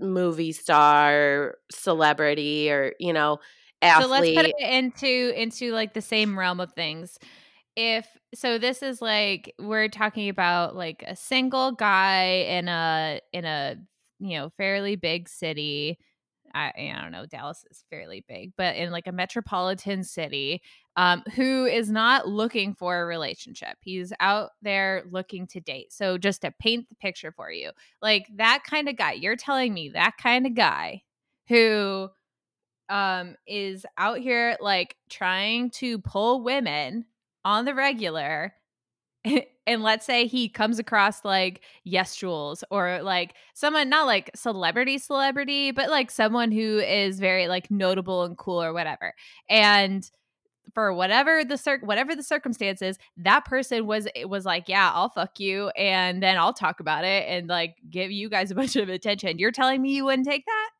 movie 0.01 0.53
star 0.53 1.57
celebrity 1.71 2.71
or 2.71 2.93
you 3.01 3.13
know 3.13 3.39
athlete. 3.83 4.05
so 4.05 4.11
let's 4.11 4.31
put 4.31 4.45
it 4.47 4.55
into 4.61 5.41
into 5.41 5.73
like 5.73 5.95
the 5.95 6.03
same 6.03 6.39
realm 6.39 6.61
of 6.61 6.73
things 6.73 7.19
if 7.79 8.09
so 8.35 8.59
this 8.59 8.83
is 8.83 9.01
like 9.01 9.55
we're 9.61 9.89
talking 9.89 10.29
about 10.29 10.75
like 10.75 11.05
a 11.07 11.15
single 11.15 11.71
guy 11.71 12.25
in 12.49 12.67
a 12.67 13.21
in 13.33 13.45
a 13.45 13.77
you 14.19 14.37
know 14.37 14.51
fairly 14.51 14.97
big 14.97 15.29
city. 15.29 15.97
I, 16.55 16.73
I 16.77 17.01
don't 17.03 17.13
know 17.13 17.27
dallas 17.27 17.63
is 17.71 17.85
fairly 17.91 18.25
big 18.27 18.53
but 18.57 18.75
in 18.75 18.91
like 18.91 19.07
a 19.07 19.13
metropolitan 19.13 20.03
city 20.03 20.63
um, 20.97 21.23
who 21.35 21.67
is 21.67 21.91
not 21.91 22.27
looking 22.27 22.75
for 22.75 23.03
a 23.03 23.07
relationship. 23.07 23.77
He's 23.83 24.15
out 24.19 24.53
there 24.63 25.05
looking 25.11 25.47
to 25.49 25.61
date. 25.61 25.93
So 25.93 26.17
just 26.17 26.41
to 26.43 26.53
paint 26.59 26.89
the 26.89 26.95
picture 26.97 27.33
for 27.33 27.53
you 27.53 27.71
like 28.03 28.27
that 28.37 28.65
kind 28.65 28.89
of 28.89 28.97
guy 28.97 29.13
you're 29.13 29.37
telling 29.37 29.73
me 29.73 29.91
that 29.91 30.17
kind 30.21 30.47
of 30.47 30.55
guy 30.55 31.03
who 31.49 32.09
um 32.89 33.37
is 33.47 33.87
out 33.99 34.19
here 34.19 34.57
like 34.61 34.97
trying 35.11 35.71
to 35.71 35.99
pull 36.01 36.43
women 36.43 37.05
on 37.45 37.65
the 37.65 37.75
regular 37.75 38.55
and 39.67 39.83
let's 39.83 40.07
say 40.07 40.27
he 40.27 40.49
comes 40.49 40.79
across 40.79 41.25
like 41.25 41.63
yes 41.85 42.17
jules 42.17 42.63
or 42.71 43.01
like 43.03 43.35
someone 43.55 43.89
not 43.89 44.07
like 44.07 44.31
celebrity 44.35 44.99
celebrity 44.99 45.71
but 45.71 45.91
like 45.91 46.11
someone 46.11 46.53
who 46.53 46.79
is 46.79 47.19
very 47.19 47.49
like 47.49 47.71
notable 47.71 48.25
and 48.25 48.39
cool 48.39 48.63
or 48.63 48.73
whatever 48.73 49.15
and 49.49 50.11
for 50.75 50.93
whatever 50.93 51.45
the 51.45 51.57
cir- 51.57 51.81
whatever 51.83 52.15
the 52.15 52.23
circumstances 52.23 52.99
that 53.17 53.45
person 53.45 53.87
was 53.87 54.07
it 54.15 54.29
was 54.29 54.45
like 54.45 54.69
yeah 54.69 54.91
i'll 54.95 55.09
fuck 55.09 55.41
you 55.41 55.69
and 55.71 56.23
then 56.23 56.37
i'll 56.37 56.53
talk 56.53 56.81
about 56.81 57.05
it 57.05 57.27
and 57.29 57.49
like 57.49 57.77
give 57.91 58.11
you 58.11 58.29
guys 58.29 58.51
a 58.51 58.55
bunch 58.55 58.77
of 58.77 58.89
attention. 58.89 59.39
You're 59.39 59.53
telling 59.53 59.83
me 59.83 59.95
you 59.95 60.05
wouldn't 60.05 60.27
take 60.27 60.45
that 60.47 60.71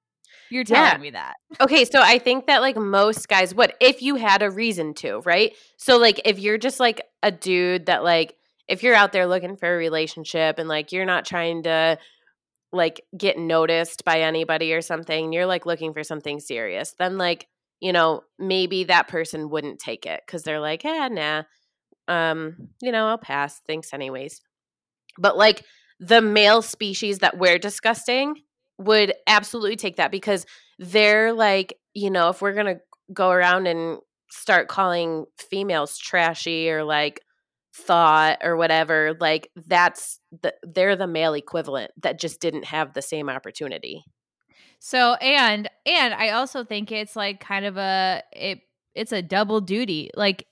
you're 0.51 0.65
telling 0.65 0.85
Yeah. 0.85 0.99
me 0.99 1.11
that 1.11 1.35
Okay, 1.61 1.85
so 1.85 2.01
I 2.03 2.19
think 2.19 2.47
that 2.47 2.61
like 2.61 2.77
most 2.77 3.29
guys 3.29 3.55
would 3.55 3.73
if 3.81 4.03
you 4.03 4.17
had 4.17 4.43
a 4.43 4.51
reason 4.51 4.95
to, 4.95 5.21
right? 5.21 5.55
So 5.77 5.97
like 5.99 6.21
if 6.25 6.39
you're 6.39 6.59
just 6.59 6.79
like 6.81 7.03
a 7.23 7.31
dude 7.31 7.87
that 7.87 8.05
like 8.05 8.37
if 8.69 8.83
you're 8.83 8.95
out 8.95 9.13
there 9.13 9.27
looking 9.27 9.57
for 9.57 9.73
a 9.73 9.77
relationship 9.79 10.59
and 10.59 10.69
like 10.69 10.93
you're 10.93 11.07
not 11.07 11.25
trying 11.25 11.63
to 11.65 11.99
like 12.73 13.01
get 13.17 13.39
noticed 13.39 14.05
by 14.05 14.21
anybody 14.21 14.75
or 14.75 14.83
something, 14.83 15.33
you're 15.33 15.47
like 15.47 15.65
looking 15.67 15.95
for 15.95 16.05
something 16.05 16.39
serious, 16.39 16.95
then 16.99 17.17
like, 17.17 17.47
you 17.81 17.93
know, 17.93 18.23
maybe 18.39 18.85
that 18.85 19.09
person 19.09 19.49
wouldn't 19.49 19.79
take 19.79 20.05
it 20.05 20.21
cuz 20.27 20.43
they're 20.43 20.61
like, 20.61 20.85
"Eh, 20.85 21.09
nah. 21.09 21.45
Um, 22.09 22.69
you 22.83 22.93
know, 22.93 23.07
I'll 23.09 23.19
pass. 23.19 23.61
Thanks 23.67 23.93
anyways." 23.95 24.41
But 25.19 25.37
like 25.37 25.65
the 25.99 26.21
male 26.21 26.63
species 26.63 27.19
that 27.21 27.39
we're 27.39 27.59
discussing 27.59 28.43
would 28.79 29.15
absolutely 29.27 29.77
take 29.77 29.97
that 29.97 30.11
because 30.11 30.47
they're 30.79 31.33
like, 31.33 31.75
you 31.95 32.11
know, 32.11 32.29
if 32.29 32.41
we're 32.41 32.55
going 32.55 32.67
to 32.67 32.81
go 33.13 33.31
around 33.31 33.67
and 33.67 33.99
start 34.31 34.69
calling 34.69 35.25
females 35.39 35.99
trashy 35.99 36.71
or 36.71 36.85
like 36.85 37.21
thought 37.75 38.39
or 38.43 38.57
whatever, 38.57 39.17
like 39.21 39.51
that's 39.67 40.21
the 40.43 40.55
they're 40.63 40.97
the 40.97 41.07
male 41.07 41.35
equivalent 41.35 41.91
that 42.03 42.21
just 42.21 42.41
didn't 42.41 42.65
have 42.65 42.93
the 42.93 43.03
same 43.03 43.29
opportunity. 43.29 44.05
So 44.81 45.15
and 45.15 45.69
and 45.87 46.15
I 46.15 46.31
also 46.31 46.65
think 46.65 46.93
it's 46.93 47.17
like 47.17 47.41
kind 47.41 47.65
of 47.65 47.77
a 47.77 48.23
it 48.33 48.61
it's 48.95 49.13
a 49.13 49.23
double 49.23 49.61
duty. 49.61 50.11
Like 50.15 50.47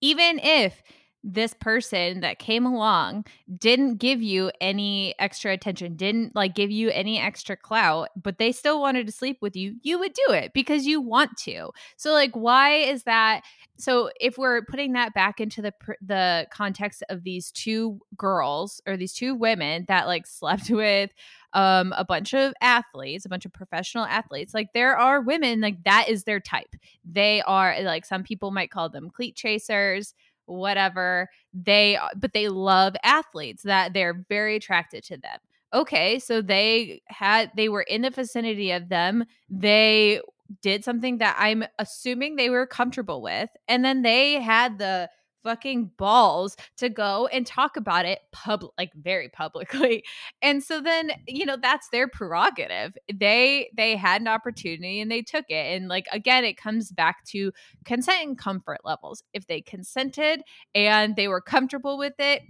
even 0.00 0.38
if 0.38 0.82
this 1.22 1.52
person 1.54 2.20
that 2.20 2.38
came 2.38 2.64
along 2.64 3.26
didn't 3.58 3.96
give 3.96 4.22
you 4.22 4.50
any 4.60 5.14
extra 5.18 5.52
attention, 5.52 5.96
didn't 5.96 6.34
like 6.34 6.54
give 6.54 6.70
you 6.70 6.90
any 6.90 7.20
extra 7.20 7.56
clout, 7.56 8.08
but 8.20 8.38
they 8.38 8.52
still 8.52 8.80
wanted 8.80 9.06
to 9.06 9.12
sleep 9.12 9.38
with 9.42 9.54
you, 9.54 9.76
you 9.82 9.98
would 9.98 10.14
do 10.14 10.32
it 10.32 10.52
because 10.54 10.86
you 10.86 11.00
want 11.00 11.36
to. 11.36 11.70
So 11.96 12.12
like 12.12 12.34
why 12.34 12.76
is 12.76 13.02
that 13.04 13.42
so 13.76 14.10
if 14.20 14.36
we're 14.36 14.62
putting 14.62 14.92
that 14.92 15.14
back 15.14 15.40
into 15.40 15.62
the 15.62 15.72
the 16.00 16.46
context 16.50 17.02
of 17.08 17.24
these 17.24 17.50
two 17.50 17.98
girls 18.16 18.80
or 18.86 18.96
these 18.96 19.12
two 19.12 19.34
women 19.34 19.84
that 19.88 20.06
like 20.06 20.26
slept 20.26 20.70
with 20.70 21.10
um 21.52 21.92
a 21.96 22.04
bunch 22.04 22.32
of 22.32 22.54
athletes 22.60 23.24
a 23.24 23.28
bunch 23.28 23.44
of 23.44 23.52
professional 23.52 24.04
athletes 24.04 24.54
like 24.54 24.68
there 24.72 24.96
are 24.96 25.20
women 25.20 25.60
like 25.60 25.82
that 25.84 26.08
is 26.08 26.22
their 26.22 26.38
type 26.38 26.76
they 27.04 27.42
are 27.42 27.82
like 27.82 28.04
some 28.04 28.22
people 28.22 28.52
might 28.52 28.70
call 28.70 28.88
them 28.88 29.10
cleat 29.10 29.34
chasers 29.34 30.14
whatever 30.50 31.28
they 31.54 31.96
uh, 31.96 32.08
but 32.16 32.32
they 32.32 32.48
love 32.48 32.94
athletes 33.02 33.62
that 33.62 33.92
they're 33.92 34.24
very 34.28 34.56
attracted 34.56 35.04
to 35.04 35.16
them. 35.16 35.38
Okay 35.72 36.18
so 36.18 36.42
they 36.42 37.00
had 37.06 37.50
they 37.56 37.68
were 37.68 37.82
in 37.82 38.02
the 38.02 38.10
vicinity 38.10 38.72
of 38.72 38.88
them 38.88 39.24
they 39.48 40.20
did 40.62 40.82
something 40.84 41.18
that 41.18 41.36
i'm 41.38 41.64
assuming 41.78 42.34
they 42.34 42.50
were 42.50 42.66
comfortable 42.66 43.22
with 43.22 43.48
and 43.68 43.84
then 43.84 44.02
they 44.02 44.40
had 44.40 44.78
the 44.78 45.08
fucking 45.42 45.90
balls 45.96 46.56
to 46.78 46.88
go 46.88 47.26
and 47.28 47.46
talk 47.46 47.76
about 47.76 48.06
it 48.06 48.20
public 48.32 48.72
like 48.78 48.92
very 48.94 49.28
publicly. 49.28 50.04
And 50.42 50.62
so 50.62 50.80
then 50.80 51.10
you 51.26 51.44
know 51.44 51.56
that's 51.60 51.88
their 51.90 52.08
prerogative. 52.08 52.96
They 53.12 53.70
they 53.76 53.96
had 53.96 54.20
an 54.22 54.28
opportunity 54.28 55.00
and 55.00 55.10
they 55.10 55.22
took 55.22 55.44
it. 55.48 55.76
And 55.76 55.88
like 55.88 56.06
again 56.12 56.44
it 56.44 56.56
comes 56.56 56.90
back 56.92 57.24
to 57.26 57.52
consent 57.84 58.26
and 58.26 58.38
comfort 58.38 58.78
levels. 58.84 59.22
If 59.34 59.46
they 59.46 59.60
consented 59.60 60.42
and 60.74 61.16
they 61.16 61.28
were 61.28 61.40
comfortable 61.40 61.98
with 61.98 62.14
it 62.18 62.42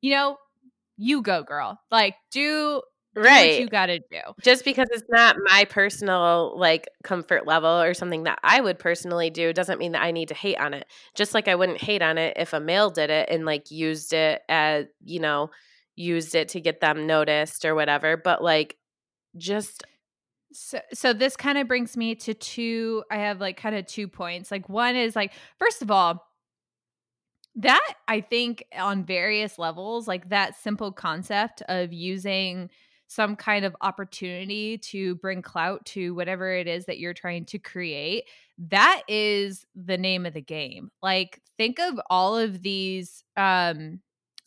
you 0.00 0.10
know 0.12 0.36
you 0.96 1.22
go 1.22 1.42
girl. 1.42 1.78
Like 1.90 2.14
do 2.30 2.82
Right. 3.16 3.60
you 3.60 3.68
gotta 3.68 4.00
do 4.00 4.20
just 4.42 4.62
because 4.64 4.88
it's 4.92 5.08
not 5.08 5.36
my 5.46 5.64
personal 5.64 6.52
like 6.58 6.86
comfort 7.02 7.46
level 7.46 7.70
or 7.80 7.94
something 7.94 8.24
that 8.24 8.38
I 8.42 8.60
would 8.60 8.78
personally 8.78 9.30
do 9.30 9.54
doesn't 9.54 9.78
mean 9.78 9.92
that 9.92 10.02
I 10.02 10.10
need 10.10 10.28
to 10.28 10.34
hate 10.34 10.58
on 10.58 10.74
it. 10.74 10.86
Just 11.14 11.32
like 11.32 11.48
I 11.48 11.54
wouldn't 11.54 11.80
hate 11.80 12.02
on 12.02 12.18
it 12.18 12.34
if 12.36 12.52
a 12.52 12.60
male 12.60 12.90
did 12.90 13.08
it 13.08 13.30
and 13.30 13.46
like 13.46 13.70
used 13.70 14.12
it 14.12 14.42
as, 14.50 14.86
you 15.02 15.20
know, 15.20 15.50
used 15.94 16.34
it 16.34 16.50
to 16.50 16.60
get 16.60 16.80
them 16.80 17.06
noticed 17.06 17.64
or 17.64 17.74
whatever, 17.74 18.18
but 18.18 18.42
like 18.42 18.76
just 19.36 19.82
So, 20.52 20.80
so 20.94 21.12
this 21.12 21.36
kind 21.36 21.58
of 21.58 21.68
brings 21.68 21.96
me 21.96 22.14
to 22.16 22.34
two. 22.34 23.04
I 23.10 23.16
have 23.18 23.40
like 23.40 23.56
kind 23.58 23.76
of 23.76 23.86
two 23.86 24.08
points. 24.08 24.50
Like 24.50 24.68
one 24.68 24.96
is 24.96 25.16
like, 25.16 25.32
first 25.58 25.82
of 25.82 25.90
all, 25.90 26.24
that 27.56 27.94
I 28.06 28.20
think 28.20 28.64
on 28.76 29.04
various 29.04 29.58
levels, 29.58 30.06
like 30.06 30.28
that 30.28 30.56
simple 30.60 30.92
concept 30.92 31.62
of 31.68 31.92
using 31.92 32.70
some 33.08 33.36
kind 33.36 33.64
of 33.64 33.76
opportunity 33.80 34.78
to 34.78 35.14
bring 35.16 35.42
clout 35.42 35.84
to 35.86 36.14
whatever 36.14 36.52
it 36.52 36.66
is 36.66 36.86
that 36.86 36.98
you're 36.98 37.14
trying 37.14 37.44
to 37.46 37.58
create, 37.58 38.24
that 38.58 39.02
is 39.08 39.64
the 39.74 39.98
name 39.98 40.26
of 40.26 40.34
the 40.34 40.40
game. 40.40 40.90
Like 41.02 41.40
think 41.56 41.78
of 41.78 42.00
all 42.10 42.36
of 42.36 42.62
these 42.62 43.22
um 43.36 44.00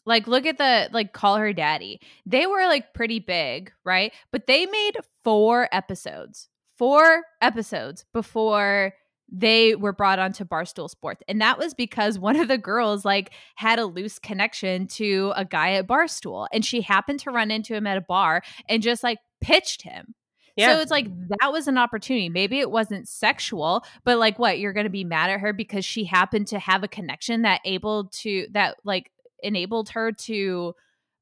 like 0.06 0.28
look 0.28 0.46
at 0.46 0.58
the 0.58 0.90
like 0.92 1.14
call 1.14 1.38
her 1.38 1.54
daddy. 1.54 2.02
They 2.26 2.46
were 2.48 2.66
like 2.66 2.94
pretty 2.94 3.20
big, 3.20 3.72
right? 3.86 4.12
But 4.32 4.48
they 4.48 4.66
made 4.66 4.98
4 5.24 5.70
episodes. 5.72 6.50
4 6.78 7.24
episodes 7.42 8.06
before 8.14 8.94
they 9.32 9.76
were 9.76 9.94
brought 9.94 10.20
onto 10.20 10.46
Barstool 10.46 10.90
Sports. 10.90 11.22
And 11.28 11.42
that 11.42 11.58
was 11.58 11.74
because 11.74 12.18
one 12.18 12.36
of 12.36 12.48
the 12.48 12.58
girls 12.58 13.06
like 13.06 13.32
had 13.56 13.80
a 13.80 13.86
loose 13.86 14.20
connection 14.20 14.88
to 14.88 15.34
a 15.36 15.46
guy 15.46 15.74
at 15.74 15.88
Barstool 15.88 16.48
and 16.52 16.66
she 16.66 16.82
happened 16.82 17.20
to 17.22 17.32
run 17.32 17.52
into 17.52 17.76
him 17.76 17.88
at 17.88 17.98
a 17.98 18.02
bar 18.02 18.42
and 18.68 18.82
just 18.82 19.04
like 19.04 19.20
pitched 19.42 19.84
him. 19.84 20.16
Yeah. 20.56 20.74
So 20.74 20.82
it's 20.82 20.92
like 20.92 21.08
that 21.40 21.52
was 21.52 21.68
an 21.68 21.78
opportunity. 21.78 22.28
Maybe 22.28 22.60
it 22.60 22.72
wasn't 22.72 23.08
sexual, 23.08 23.86
but 24.04 24.18
like 24.18 24.40
what 24.40 24.60
you're 24.60 24.74
going 24.74 24.86
to 24.86 24.90
be 24.90 25.06
mad 25.06 25.30
at 25.30 25.40
her 25.40 25.54
because 25.54 25.86
she 25.86 26.04
happened 26.04 26.48
to 26.48 26.60
have 26.60 26.84
a 26.84 26.88
connection 26.88 27.44
that 27.44 27.62
able 27.64 28.06
to 28.06 28.48
that 28.52 28.78
like 28.84 29.12
enabled 29.42 29.90
her 29.90 30.12
to 30.12 30.76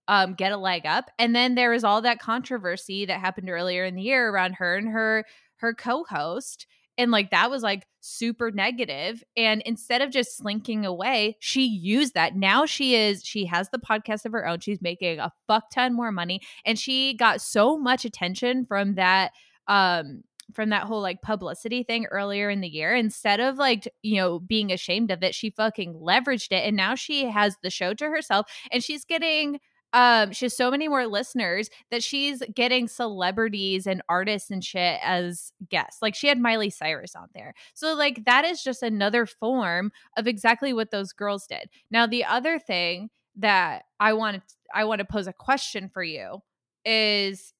um 0.07 0.33
get 0.33 0.53
a 0.53 0.57
leg 0.57 0.85
up. 0.85 1.11
And 1.19 1.35
then 1.35 1.53
there 1.53 1.71
was 1.71 1.83
all 1.83 2.01
that 2.01 2.19
controversy 2.19 3.05
that 3.05 3.19
happened 3.19 3.49
earlier 3.49 3.85
in 3.85 3.95
the 3.95 4.01
year 4.01 4.29
around 4.29 4.53
her 4.53 4.75
and 4.75 4.89
her 4.89 5.25
her 5.57 5.73
co-host 5.73 6.65
and 6.97 7.11
like 7.11 7.31
that 7.31 7.49
was 7.51 7.63
like 7.63 7.85
super 7.99 8.51
negative 8.51 9.23
and 9.35 9.61
instead 9.65 10.01
of 10.01 10.11
just 10.11 10.37
slinking 10.37 10.85
away 10.85 11.35
she 11.39 11.65
used 11.65 12.13
that. 12.13 12.35
Now 12.35 12.65
she 12.65 12.95
is 12.95 13.23
she 13.23 13.45
has 13.45 13.69
the 13.69 13.79
podcast 13.79 14.25
of 14.25 14.31
her 14.31 14.47
own 14.47 14.59
she's 14.59 14.81
making 14.81 15.19
a 15.19 15.31
fuck 15.47 15.69
ton 15.71 15.93
more 15.93 16.11
money 16.11 16.41
and 16.65 16.77
she 16.79 17.13
got 17.15 17.41
so 17.41 17.77
much 17.77 18.05
attention 18.05 18.65
from 18.65 18.95
that 18.95 19.31
um 19.67 20.23
from 20.53 20.69
that 20.69 20.83
whole 20.83 21.01
like 21.01 21.21
publicity 21.21 21.83
thing 21.83 22.05
earlier 22.05 22.49
in 22.49 22.61
the 22.61 22.69
year. 22.69 22.95
Instead 22.95 23.39
of 23.39 23.57
like 23.57 23.87
you 24.01 24.17
know 24.17 24.39
being 24.39 24.71
ashamed 24.71 25.11
of 25.11 25.23
it 25.23 25.35
she 25.35 25.49
fucking 25.49 25.95
leveraged 25.95 26.51
it 26.51 26.65
and 26.65 26.75
now 26.75 26.95
she 26.95 27.25
has 27.25 27.57
the 27.63 27.69
show 27.69 27.93
to 27.93 28.05
herself 28.05 28.47
and 28.71 28.83
she's 28.83 29.05
getting 29.05 29.59
um 29.93 30.31
she 30.31 30.45
has 30.45 30.55
so 30.55 30.69
many 30.69 30.87
more 30.87 31.07
listeners 31.07 31.69
that 31.91 32.03
she's 32.03 32.43
getting 32.53 32.87
celebrities 32.87 33.87
and 33.87 34.01
artists 34.09 34.51
and 34.51 34.63
shit 34.63 34.99
as 35.03 35.51
guests 35.69 36.01
like 36.01 36.15
she 36.15 36.27
had 36.27 36.39
miley 36.39 36.69
cyrus 36.69 37.15
on 37.15 37.27
there. 37.33 37.53
So 37.73 37.93
like 37.93 38.25
that 38.25 38.45
is 38.45 38.63
just 38.63 38.83
another 38.83 39.25
form 39.25 39.91
of 40.17 40.27
exactly 40.27 40.73
what 40.73 40.91
those 40.91 41.13
girls 41.13 41.47
did. 41.47 41.69
Now 41.91 42.05
the 42.07 42.25
other 42.25 42.59
thing 42.59 43.09
that 43.39 43.83
i 43.99 44.13
want 44.13 44.41
i 44.73 44.83
want 44.83 44.97
to 44.99 45.05
pose 45.05 45.27
a 45.27 45.33
question 45.33 45.89
for 45.93 46.03
you 46.03 46.41
is 46.85 47.53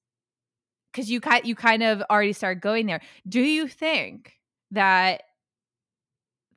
because 0.98 1.12
you 1.12 1.22
kind 1.22 1.46
you 1.46 1.54
kind 1.54 1.84
of 1.84 2.02
already 2.10 2.34
started 2.34 2.60
going 2.62 2.88
there. 2.88 3.02
Do 3.28 3.42
you 3.42 3.68
think 3.68 4.34
that 4.72 5.22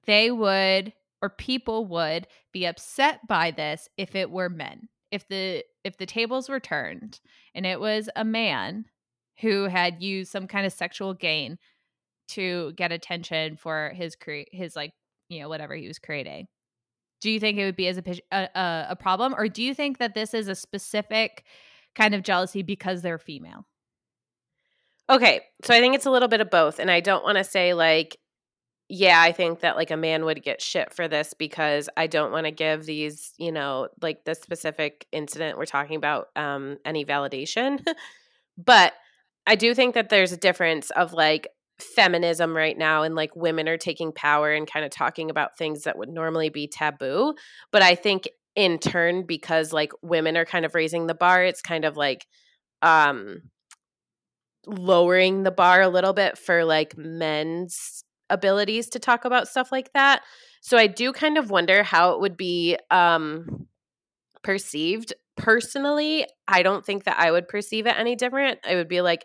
they 0.06 0.30
would 0.30 0.94
or 1.20 1.28
people 1.28 1.84
would 1.86 2.26
be 2.50 2.64
upset 2.64 3.26
by 3.28 3.50
this 3.50 3.88
if 3.98 4.14
it 4.14 4.30
were 4.30 4.48
men 4.48 4.88
if 5.10 5.26
the 5.28 5.64
if 5.84 5.96
the 5.96 6.06
tables 6.06 6.48
were 6.48 6.60
turned 6.60 7.20
and 7.54 7.66
it 7.66 7.80
was 7.80 8.08
a 8.16 8.24
man 8.24 8.84
who 9.40 9.64
had 9.64 10.02
used 10.02 10.30
some 10.30 10.46
kind 10.46 10.66
of 10.66 10.72
sexual 10.72 11.14
gain 11.14 11.58
to 12.28 12.72
get 12.76 12.92
attention 12.92 13.56
for 13.56 13.92
his 13.94 14.14
cre- 14.14 14.48
his 14.52 14.76
like 14.76 14.92
you 15.28 15.40
know 15.40 15.48
whatever 15.48 15.74
he 15.74 15.88
was 15.88 15.98
creating 15.98 16.46
do 17.20 17.30
you 17.30 17.38
think 17.38 17.58
it 17.58 17.64
would 17.64 17.76
be 17.76 17.88
as 17.88 17.98
a, 17.98 18.02
a, 18.32 18.86
a 18.90 18.96
problem? 18.96 19.34
Or 19.36 19.48
do 19.48 19.62
you 19.62 19.74
think 19.74 19.98
that 19.98 20.14
this 20.14 20.34
is 20.34 20.48
a 20.48 20.54
specific 20.54 21.44
kind 21.94 22.14
of 22.14 22.22
jealousy 22.22 22.62
because 22.62 23.02
they're 23.02 23.18
female? 23.18 23.66
Okay, 25.08 25.40
so 25.64 25.74
I 25.74 25.80
think 25.80 25.94
it's 25.94 26.06
a 26.06 26.10
little 26.10 26.28
bit 26.28 26.40
of 26.40 26.50
both, 26.50 26.78
and 26.78 26.90
I 26.90 27.00
don't 27.00 27.24
want 27.24 27.36
to 27.36 27.44
say 27.44 27.74
like, 27.74 28.16
yeah, 28.92 29.22
I 29.22 29.30
think 29.30 29.60
that 29.60 29.76
like 29.76 29.92
a 29.92 29.96
man 29.96 30.24
would 30.24 30.42
get 30.42 30.60
shit 30.60 30.92
for 30.92 31.06
this 31.06 31.32
because 31.32 31.88
I 31.96 32.08
don't 32.08 32.32
want 32.32 32.46
to 32.46 32.50
give 32.50 32.84
these, 32.84 33.32
you 33.38 33.52
know, 33.52 33.86
like 34.02 34.24
the 34.24 34.34
specific 34.34 35.06
incident 35.12 35.58
we're 35.58 35.64
talking 35.64 35.94
about 35.94 36.26
um 36.34 36.76
any 36.84 37.04
validation. 37.04 37.84
but 38.58 38.92
I 39.46 39.54
do 39.54 39.74
think 39.74 39.94
that 39.94 40.08
there's 40.08 40.32
a 40.32 40.36
difference 40.36 40.90
of 40.90 41.12
like 41.12 41.46
feminism 41.78 42.54
right 42.54 42.76
now 42.76 43.04
and 43.04 43.14
like 43.14 43.34
women 43.36 43.68
are 43.68 43.78
taking 43.78 44.10
power 44.10 44.52
and 44.52 44.68
kind 44.68 44.84
of 44.84 44.90
talking 44.90 45.30
about 45.30 45.56
things 45.56 45.84
that 45.84 45.96
would 45.96 46.08
normally 46.08 46.48
be 46.48 46.66
taboo. 46.66 47.34
But 47.70 47.82
I 47.82 47.94
think 47.94 48.28
in 48.56 48.80
turn, 48.80 49.24
because 49.24 49.72
like 49.72 49.92
women 50.02 50.36
are 50.36 50.44
kind 50.44 50.64
of 50.64 50.74
raising 50.74 51.06
the 51.06 51.14
bar, 51.14 51.44
it's 51.44 51.62
kind 51.62 51.84
of 51.84 51.96
like 51.96 52.26
um 52.82 53.42
lowering 54.66 55.44
the 55.44 55.52
bar 55.52 55.80
a 55.80 55.88
little 55.88 56.12
bit 56.12 56.36
for 56.36 56.64
like 56.64 56.96
men's 56.98 58.02
abilities 58.30 58.88
to 58.90 58.98
talk 58.98 59.24
about 59.24 59.48
stuff 59.48 59.70
like 59.72 59.92
that. 59.92 60.22
So 60.60 60.76
I 60.76 60.86
do 60.86 61.12
kind 61.12 61.38
of 61.38 61.50
wonder 61.50 61.82
how 61.82 62.12
it 62.12 62.20
would 62.20 62.36
be 62.36 62.78
um 62.90 63.66
perceived. 64.42 65.12
Personally, 65.36 66.26
I 66.46 66.62
don't 66.62 66.84
think 66.84 67.04
that 67.04 67.18
I 67.18 67.30
would 67.30 67.48
perceive 67.48 67.86
it 67.86 67.98
any 67.98 68.16
different. 68.16 68.58
I 68.64 68.74
would 68.76 68.88
be 68.88 69.00
like, 69.00 69.24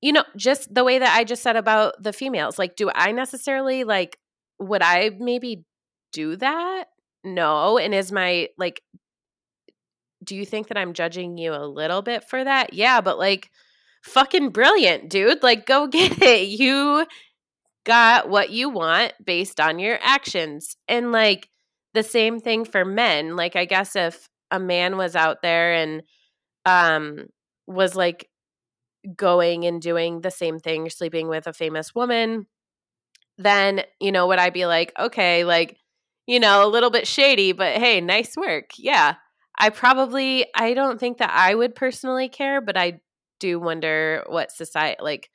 you 0.00 0.12
know, 0.12 0.24
just 0.36 0.72
the 0.74 0.84
way 0.84 0.98
that 0.98 1.16
I 1.16 1.24
just 1.24 1.42
said 1.42 1.56
about 1.56 2.02
the 2.02 2.12
females. 2.12 2.58
Like, 2.58 2.76
do 2.76 2.90
I 2.94 3.12
necessarily 3.12 3.84
like 3.84 4.18
would 4.58 4.82
I 4.82 5.10
maybe 5.18 5.64
do 6.12 6.36
that? 6.36 6.86
No. 7.24 7.78
And 7.78 7.94
is 7.94 8.12
my 8.12 8.48
like 8.58 8.82
do 10.22 10.36
you 10.36 10.44
think 10.44 10.68
that 10.68 10.76
I'm 10.76 10.92
judging 10.92 11.38
you 11.38 11.54
a 11.54 11.64
little 11.66 12.02
bit 12.02 12.24
for 12.24 12.44
that? 12.44 12.74
Yeah, 12.74 13.00
but 13.00 13.18
like 13.18 13.50
fucking 14.02 14.50
brilliant, 14.50 15.08
dude. 15.08 15.42
Like 15.42 15.66
go 15.66 15.86
get 15.88 16.20
it. 16.22 16.48
You 16.48 17.06
got 17.84 18.28
what 18.28 18.50
you 18.50 18.68
want 18.68 19.12
based 19.24 19.60
on 19.60 19.78
your 19.78 19.98
actions. 20.02 20.76
And 20.88 21.12
like 21.12 21.48
the 21.94 22.02
same 22.02 22.40
thing 22.40 22.64
for 22.64 22.84
men. 22.84 23.36
Like 23.36 23.56
I 23.56 23.64
guess 23.64 23.96
if 23.96 24.28
a 24.50 24.60
man 24.60 24.96
was 24.96 25.16
out 25.16 25.42
there 25.42 25.74
and 25.74 26.02
um 26.66 27.26
was 27.66 27.94
like 27.94 28.28
going 29.16 29.64
and 29.64 29.80
doing 29.80 30.20
the 30.20 30.30
same 30.30 30.58
thing, 30.58 30.90
sleeping 30.90 31.28
with 31.28 31.46
a 31.46 31.52
famous 31.52 31.94
woman, 31.94 32.46
then, 33.38 33.82
you 33.98 34.12
know, 34.12 34.26
would 34.26 34.38
I 34.38 34.50
be 34.50 34.66
like, 34.66 34.92
okay, 34.98 35.44
like, 35.44 35.78
you 36.26 36.38
know, 36.38 36.66
a 36.66 36.68
little 36.68 36.90
bit 36.90 37.06
shady, 37.06 37.52
but 37.52 37.78
hey, 37.78 38.00
nice 38.00 38.36
work. 38.36 38.70
Yeah. 38.76 39.14
I 39.58 39.70
probably, 39.70 40.46
I 40.54 40.74
don't 40.74 41.00
think 41.00 41.18
that 41.18 41.30
I 41.30 41.54
would 41.54 41.74
personally 41.74 42.28
care, 42.28 42.60
but 42.60 42.76
I 42.76 43.00
do 43.38 43.58
wonder 43.58 44.24
what 44.26 44.52
society, 44.52 45.02
like, 45.02 45.30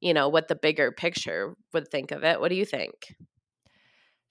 you 0.00 0.14
know, 0.14 0.28
what 0.28 0.48
the 0.48 0.54
bigger 0.54 0.92
picture 0.92 1.54
would 1.72 1.88
think 1.88 2.10
of 2.10 2.24
it. 2.24 2.40
What 2.40 2.48
do 2.48 2.54
you 2.54 2.64
think? 2.64 3.14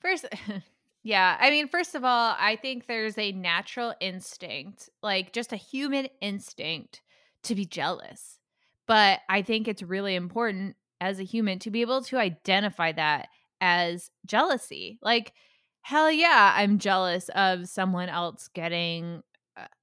First, 0.01 0.25
yeah. 1.03 1.37
I 1.39 1.49
mean, 1.49 1.67
first 1.67 1.95
of 1.95 2.03
all, 2.03 2.35
I 2.37 2.55
think 2.55 2.87
there's 2.87 3.17
a 3.17 3.31
natural 3.31 3.93
instinct, 3.99 4.89
like 5.03 5.33
just 5.33 5.53
a 5.53 5.57
human 5.57 6.07
instinct 6.21 7.01
to 7.43 7.55
be 7.55 7.65
jealous. 7.65 8.39
But 8.87 9.19
I 9.29 9.43
think 9.43 9.67
it's 9.67 9.83
really 9.83 10.15
important 10.15 10.75
as 10.99 11.19
a 11.19 11.23
human 11.23 11.59
to 11.59 11.71
be 11.71 11.81
able 11.81 12.01
to 12.03 12.17
identify 12.17 12.91
that 12.93 13.27
as 13.61 14.09
jealousy. 14.25 14.99
Like, 15.01 15.33
hell 15.81 16.11
yeah, 16.11 16.53
I'm 16.55 16.79
jealous 16.79 17.29
of 17.29 17.67
someone 17.69 18.09
else 18.09 18.47
getting 18.47 19.21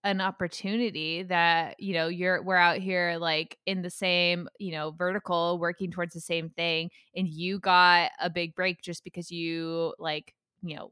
an 0.04 0.20
opportunity 0.20 1.22
that 1.22 1.78
you 1.80 1.92
know 1.94 2.08
you're 2.08 2.42
we're 2.42 2.56
out 2.56 2.78
here 2.78 3.16
like 3.18 3.58
in 3.66 3.82
the 3.82 3.90
same 3.90 4.48
you 4.58 4.72
know 4.72 4.92
vertical 4.92 5.58
working 5.58 5.90
towards 5.90 6.14
the 6.14 6.20
same 6.20 6.50
thing 6.50 6.90
and 7.14 7.28
you 7.28 7.58
got 7.58 8.10
a 8.20 8.30
big 8.30 8.54
break 8.54 8.80
just 8.82 9.04
because 9.04 9.30
you 9.30 9.94
like 9.98 10.34
you 10.62 10.76
know 10.76 10.90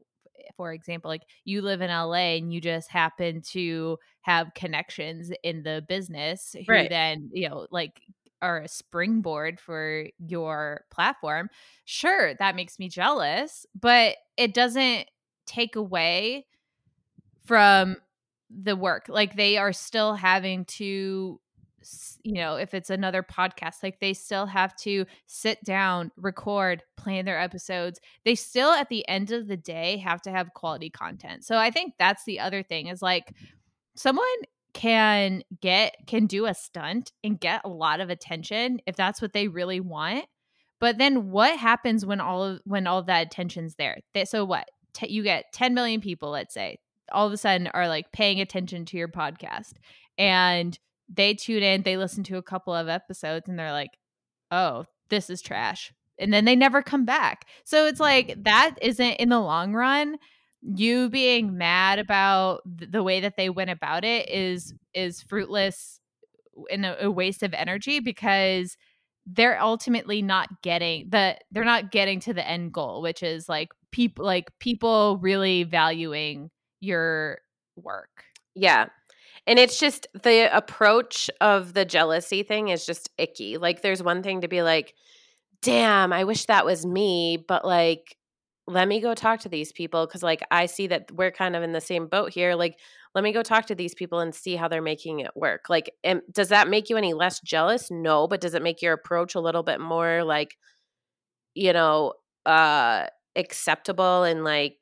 for 0.57 0.73
example 0.73 1.09
like 1.09 1.23
you 1.43 1.61
live 1.61 1.81
in 1.81 1.89
LA 1.89 2.37
and 2.37 2.53
you 2.53 2.61
just 2.61 2.89
happen 2.89 3.41
to 3.41 3.97
have 4.21 4.53
connections 4.55 5.31
in 5.43 5.63
the 5.63 5.83
business 5.87 6.55
who 6.67 6.87
Right. 6.87 6.87
then 6.87 7.29
you 7.33 7.49
know 7.49 7.67
like 7.71 8.01
are 8.41 8.59
a 8.61 8.67
springboard 8.67 9.59
for 9.59 10.05
your 10.19 10.85
platform 10.91 11.49
sure 11.85 12.33
that 12.35 12.55
makes 12.55 12.77
me 12.79 12.89
jealous 12.89 13.65
but 13.79 14.17
it 14.37 14.53
doesn't 14.53 15.07
take 15.47 15.75
away 15.75 16.45
from 17.45 17.97
the 18.49 18.75
work 18.75 19.05
like 19.07 19.35
they 19.35 19.57
are 19.57 19.73
still 19.73 20.13
having 20.13 20.65
to 20.65 21.39
you 22.23 22.33
know 22.33 22.55
if 22.55 22.73
it's 22.73 22.89
another 22.89 23.21
podcast 23.21 23.83
like 23.83 23.99
they 23.99 24.13
still 24.13 24.45
have 24.47 24.75
to 24.75 25.05
sit 25.27 25.63
down 25.63 26.11
record 26.17 26.83
plan 26.97 27.25
their 27.25 27.39
episodes. 27.39 27.99
They 28.23 28.35
still 28.35 28.71
at 28.71 28.89
the 28.89 29.07
end 29.07 29.31
of 29.31 29.47
the 29.47 29.57
day 29.57 29.97
have 29.97 30.21
to 30.23 30.31
have 30.31 30.53
quality 30.53 30.89
content. 30.89 31.43
So 31.43 31.57
i 31.57 31.71
think 31.71 31.93
that's 31.99 32.23
the 32.25 32.39
other 32.39 32.63
thing 32.63 32.87
is 32.87 33.01
like 33.01 33.33
someone 33.95 34.25
can 34.73 35.41
get 35.61 35.95
can 36.05 36.25
do 36.25 36.45
a 36.45 36.53
stunt 36.53 37.11
and 37.23 37.39
get 37.39 37.61
a 37.63 37.69
lot 37.69 38.01
of 38.01 38.09
attention 38.09 38.79
if 38.85 38.95
that's 38.95 39.21
what 39.21 39.31
they 39.31 39.47
really 39.47 39.79
want 39.79 40.25
but 40.79 40.97
then 40.97 41.31
what 41.31 41.57
happens 41.57 42.05
when 42.05 42.19
all 42.19 42.43
of 42.43 42.61
when 42.65 42.87
all 42.87 42.99
of 42.99 43.05
that 43.07 43.27
attention's 43.27 43.75
there? 43.75 43.97
So 44.25 44.45
what? 44.45 44.69
T- 44.93 45.11
you 45.11 45.23
get 45.23 45.45
10 45.51 45.73
million 45.73 45.99
people 45.99 46.29
let's 46.29 46.53
say 46.53 46.77
all 47.11 47.27
of 47.27 47.33
a 47.33 47.37
sudden 47.37 47.67
are 47.67 47.87
like 47.87 48.11
paying 48.11 48.41
attention 48.41 48.85
to 48.85 48.97
your 48.97 49.07
podcast 49.07 49.73
and 50.17 50.77
they 51.13 51.33
tune 51.33 51.63
in, 51.63 51.83
they 51.83 51.97
listen 51.97 52.23
to 52.25 52.37
a 52.37 52.43
couple 52.43 52.73
of 52.73 52.87
episodes 52.87 53.47
and 53.47 53.59
they're 53.59 53.71
like, 53.71 53.91
oh, 54.51 54.85
this 55.09 55.29
is 55.29 55.41
trash. 55.41 55.93
And 56.17 56.33
then 56.33 56.45
they 56.45 56.55
never 56.55 56.81
come 56.81 57.05
back. 57.05 57.45
So 57.63 57.85
it's 57.85 57.99
like 57.99 58.29
mm. 58.29 58.43
that 58.45 58.75
isn't 58.81 59.13
in 59.13 59.29
the 59.29 59.39
long 59.39 59.73
run. 59.73 60.17
You 60.61 61.09
being 61.09 61.57
mad 61.57 61.99
about 61.99 62.61
the 62.65 63.03
way 63.03 63.19
that 63.19 63.37
they 63.37 63.49
went 63.49 63.69
about 63.69 64.03
it 64.03 64.29
is 64.29 64.73
is 64.93 65.21
fruitless 65.21 65.99
and 66.71 66.85
a, 66.85 67.05
a 67.05 67.11
waste 67.11 67.43
of 67.43 67.53
energy 67.53 67.99
because 67.99 68.77
they're 69.27 69.61
ultimately 69.61 70.21
not 70.21 70.61
getting 70.63 71.09
the 71.09 71.37
they're 71.51 71.63
not 71.65 71.91
getting 71.91 72.19
to 72.21 72.33
the 72.33 72.47
end 72.47 72.73
goal, 72.73 73.01
which 73.01 73.21
is 73.21 73.47
like 73.49 73.69
people 73.91 74.25
like 74.25 74.51
people 74.59 75.19
really 75.21 75.63
valuing 75.63 76.49
your 76.79 77.39
work. 77.75 78.23
Yeah. 78.55 78.87
And 79.47 79.59
it's 79.59 79.79
just 79.79 80.07
the 80.23 80.55
approach 80.55 81.29
of 81.41 81.73
the 81.73 81.85
jealousy 81.85 82.43
thing 82.43 82.69
is 82.69 82.85
just 82.85 83.09
icky. 83.17 83.57
Like, 83.57 83.81
there's 83.81 84.01
one 84.01 84.23
thing 84.23 84.41
to 84.41 84.47
be 84.47 84.61
like, 84.63 84.95
damn, 85.61 86.11
I 86.13 86.23
wish 86.23 86.45
that 86.45 86.65
was 86.65 86.85
me, 86.85 87.43
but 87.47 87.65
like, 87.65 88.17
let 88.67 88.87
me 88.87 88.99
go 88.99 89.13
talk 89.13 89.41
to 89.41 89.49
these 89.49 89.71
people 89.71 90.07
because, 90.07 90.23
like, 90.23 90.43
I 90.49 90.65
see 90.65 90.87
that 90.87 91.11
we're 91.11 91.31
kind 91.31 91.55
of 91.55 91.61
in 91.61 91.71
the 91.71 91.81
same 91.81 92.07
boat 92.07 92.33
here. 92.33 92.55
Like, 92.55 92.79
let 93.13 93.23
me 93.23 93.31
go 93.31 93.43
talk 93.43 93.67
to 93.67 93.75
these 93.75 93.93
people 93.93 94.19
and 94.19 94.33
see 94.33 94.55
how 94.55 94.67
they're 94.67 94.81
making 94.81 95.19
it 95.19 95.31
work. 95.35 95.65
Like, 95.69 95.91
am, 96.03 96.21
does 96.31 96.49
that 96.49 96.67
make 96.67 96.89
you 96.89 96.97
any 96.97 97.13
less 97.13 97.39
jealous? 97.41 97.91
No, 97.91 98.27
but 98.27 98.41
does 98.41 98.55
it 98.55 98.63
make 98.63 98.81
your 98.81 98.93
approach 98.93 99.35
a 99.35 99.39
little 99.39 99.61
bit 99.61 99.79
more 99.79 100.23
like, 100.23 100.57
you 101.53 101.73
know, 101.73 102.13
uh, 102.47 103.05
acceptable 103.35 104.23
and 104.23 104.43
like 104.43 104.77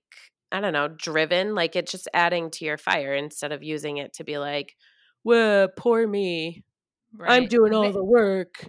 I 0.54 0.62
don't 0.62 0.72
know, 0.72 0.88
driven. 0.88 1.56
Like 1.56 1.76
it's 1.76 1.92
just 1.92 2.08
adding 2.14 2.52
to 2.52 2.66
your 2.66 2.78
fire 2.78 3.16
instead 3.16 3.52
of 3.52 3.64
using 3.64 3.98
it 3.98 4.14
to 4.14 4.24
be 4.24 4.38
like, 4.38 4.76
well, 5.24 5.68
poor 5.76 6.08
me. 6.08 6.64
Right. 7.12 7.32
I'm 7.32 7.48
doing 7.48 7.74
all 7.74 7.92
the 7.92 8.04
work. 8.04 8.66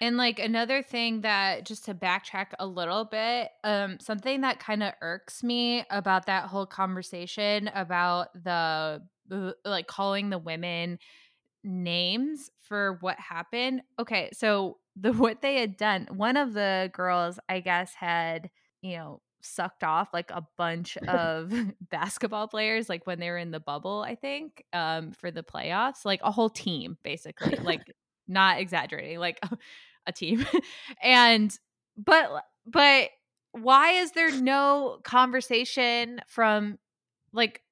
And 0.00 0.16
like 0.16 0.38
another 0.38 0.80
thing 0.80 1.22
that 1.22 1.66
just 1.66 1.86
to 1.86 1.94
backtrack 1.94 2.52
a 2.60 2.66
little 2.66 3.04
bit, 3.04 3.48
um, 3.64 3.98
something 4.00 4.42
that 4.42 4.60
kind 4.60 4.84
of 4.84 4.92
irks 5.02 5.42
me 5.42 5.84
about 5.90 6.26
that 6.26 6.44
whole 6.44 6.66
conversation 6.66 7.68
about 7.74 8.28
the 8.44 9.02
like 9.64 9.88
calling 9.88 10.30
the 10.30 10.38
women 10.38 10.98
names 11.64 12.48
for 12.60 12.98
what 13.00 13.18
happened. 13.18 13.82
Okay, 13.98 14.30
so 14.32 14.78
the 14.94 15.12
what 15.12 15.42
they 15.42 15.56
had 15.56 15.76
done, 15.76 16.06
one 16.12 16.36
of 16.36 16.54
the 16.54 16.90
girls, 16.92 17.40
I 17.48 17.58
guess, 17.58 17.92
had, 17.94 18.50
you 18.80 18.96
know, 18.96 19.20
sucked 19.40 19.84
off 19.84 20.08
like 20.12 20.30
a 20.30 20.46
bunch 20.56 20.96
of 21.08 21.52
basketball 21.90 22.48
players 22.48 22.88
like 22.88 23.06
when 23.06 23.20
they 23.20 23.30
were 23.30 23.38
in 23.38 23.50
the 23.50 23.60
bubble 23.60 24.04
i 24.06 24.14
think 24.14 24.64
um 24.72 25.12
for 25.12 25.30
the 25.30 25.42
playoffs 25.42 26.04
like 26.04 26.20
a 26.22 26.30
whole 26.30 26.50
team 26.50 26.96
basically 27.02 27.56
like 27.56 27.82
not 28.28 28.60
exaggerating 28.60 29.18
like 29.18 29.40
a 30.08 30.12
team. 30.12 30.44
And 31.02 31.56
but 31.96 32.44
but 32.66 33.10
why 33.52 33.92
is 33.92 34.12
there 34.12 34.32
no 34.32 34.98
conversation 35.04 36.20
from 36.26 36.78
like 37.32 37.62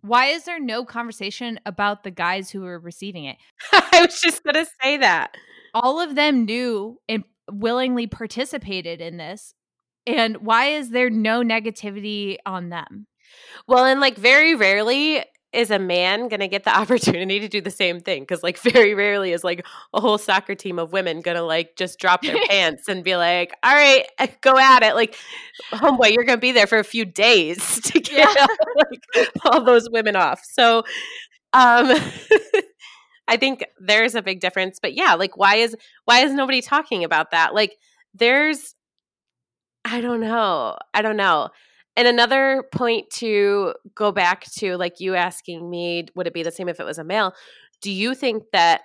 why 0.00 0.26
is 0.26 0.44
there 0.44 0.60
no 0.60 0.84
conversation 0.84 1.58
about 1.66 2.04
the 2.04 2.10
guys 2.10 2.50
who 2.50 2.60
were 2.62 2.78
receiving 2.78 3.24
it? 3.24 3.36
I 3.72 4.04
was 4.04 4.20
just 4.20 4.42
gonna 4.42 4.66
say 4.82 4.96
that. 4.96 5.36
All 5.74 6.00
of 6.00 6.14
them 6.14 6.44
knew 6.44 6.98
and 7.08 7.24
willingly 7.50 8.06
participated 8.06 9.00
in 9.00 9.16
this 9.16 9.54
and 10.08 10.38
why 10.38 10.66
is 10.66 10.90
there 10.90 11.10
no 11.10 11.42
negativity 11.42 12.38
on 12.46 12.70
them? 12.70 13.06
Well, 13.66 13.84
and 13.84 14.00
like 14.00 14.16
very 14.16 14.54
rarely 14.54 15.22
is 15.52 15.70
a 15.70 15.78
man 15.78 16.28
going 16.28 16.40
to 16.40 16.48
get 16.48 16.64
the 16.64 16.76
opportunity 16.76 17.40
to 17.40 17.48
do 17.48 17.60
the 17.60 17.70
same 17.70 18.00
thing? 18.00 18.22
Because, 18.22 18.42
like, 18.42 18.58
very 18.58 18.94
rarely 18.94 19.32
is 19.32 19.44
like 19.44 19.64
a 19.92 20.00
whole 20.00 20.18
soccer 20.18 20.54
team 20.54 20.78
of 20.78 20.92
women 20.92 21.20
going 21.20 21.36
to 21.36 21.42
like 21.42 21.76
just 21.76 21.98
drop 21.98 22.22
their 22.22 22.38
pants 22.48 22.88
and 22.88 23.04
be 23.04 23.16
like, 23.16 23.54
all 23.62 23.74
right, 23.74 24.06
eh, 24.18 24.28
go 24.40 24.58
at 24.58 24.82
it. 24.82 24.94
Like, 24.94 25.16
homeboy, 25.72 26.12
you're 26.12 26.24
going 26.24 26.38
to 26.38 26.40
be 26.40 26.52
there 26.52 26.66
for 26.66 26.78
a 26.78 26.84
few 26.84 27.04
days 27.04 27.80
to 27.84 28.00
get 28.00 28.28
yeah. 28.36 28.46
like, 28.76 29.30
all 29.44 29.62
those 29.64 29.88
women 29.90 30.16
off. 30.16 30.42
So, 30.44 30.78
um, 31.52 31.96
I 33.26 33.36
think 33.36 33.64
there's 33.78 34.14
a 34.14 34.22
big 34.22 34.40
difference. 34.40 34.78
But 34.80 34.94
yeah, 34.94 35.14
like, 35.14 35.36
why 35.36 35.56
is 35.56 35.76
why 36.04 36.20
is 36.20 36.32
nobody 36.32 36.62
talking 36.62 37.04
about 37.04 37.30
that? 37.30 37.54
Like, 37.54 37.76
there's, 38.14 38.74
I 39.90 40.00
don't 40.00 40.20
know, 40.20 40.76
I 40.92 41.02
don't 41.02 41.16
know. 41.16 41.48
And 41.96 42.06
another 42.06 42.64
point 42.72 43.10
to 43.14 43.74
go 43.94 44.12
back 44.12 44.44
to, 44.58 44.76
like 44.76 45.00
you 45.00 45.14
asking 45.14 45.68
me, 45.68 46.06
would 46.14 46.26
it 46.26 46.34
be 46.34 46.42
the 46.42 46.52
same 46.52 46.68
if 46.68 46.78
it 46.78 46.84
was 46.84 46.98
a 46.98 47.04
male? 47.04 47.34
Do 47.80 47.90
you 47.90 48.14
think 48.14 48.44
that 48.52 48.82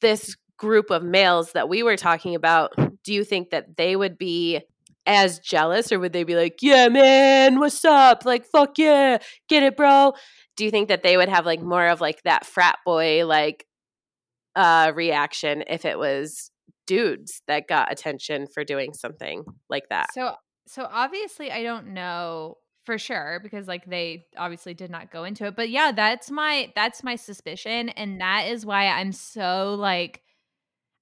this 0.00 0.34
group 0.56 0.90
of 0.90 1.02
males 1.02 1.52
that 1.52 1.68
we 1.68 1.82
were 1.82 1.96
talking 1.96 2.34
about, 2.34 2.72
do 3.04 3.12
you 3.12 3.22
think 3.22 3.50
that 3.50 3.76
they 3.76 3.96
would 3.96 4.18
be 4.18 4.62
as 5.06 5.38
jealous 5.38 5.92
or 5.92 5.98
would 5.98 6.12
they 6.12 6.24
be 6.24 6.34
like, 6.34 6.58
yeah, 6.62 6.88
man, 6.88 7.58
what's 7.58 7.84
up? 7.84 8.24
Like, 8.24 8.46
fuck 8.46 8.78
yeah, 8.78 9.18
get 9.48 9.62
it, 9.62 9.76
bro? 9.76 10.14
Do 10.56 10.64
you 10.64 10.70
think 10.70 10.88
that 10.88 11.02
they 11.02 11.16
would 11.16 11.28
have 11.28 11.44
like 11.44 11.60
more 11.60 11.88
of 11.88 12.00
like 12.00 12.22
that 12.22 12.46
frat 12.46 12.78
boy 12.84 13.26
like 13.26 13.66
uh 14.56 14.92
reaction 14.94 15.64
if 15.66 15.84
it 15.84 15.98
was 15.98 16.50
dudes 16.86 17.42
that 17.46 17.68
got 17.68 17.92
attention 17.92 18.46
for 18.46 18.64
doing 18.64 18.92
something 18.94 19.44
like 19.68 19.88
that? 19.90 20.06
So 20.14 20.34
so 20.66 20.88
obviously 20.90 21.50
I 21.50 21.62
don't 21.62 21.88
know 21.88 22.56
for 22.84 22.98
sure 22.98 23.40
because 23.42 23.66
like 23.66 23.84
they 23.86 24.26
obviously 24.36 24.74
did 24.74 24.90
not 24.90 25.10
go 25.10 25.24
into 25.24 25.46
it. 25.46 25.56
But 25.56 25.70
yeah, 25.70 25.92
that's 25.92 26.30
my 26.30 26.72
that's 26.74 27.02
my 27.02 27.16
suspicion 27.16 27.88
and 27.90 28.20
that 28.20 28.44
is 28.48 28.66
why 28.66 28.86
I'm 28.86 29.12
so 29.12 29.74
like 29.78 30.20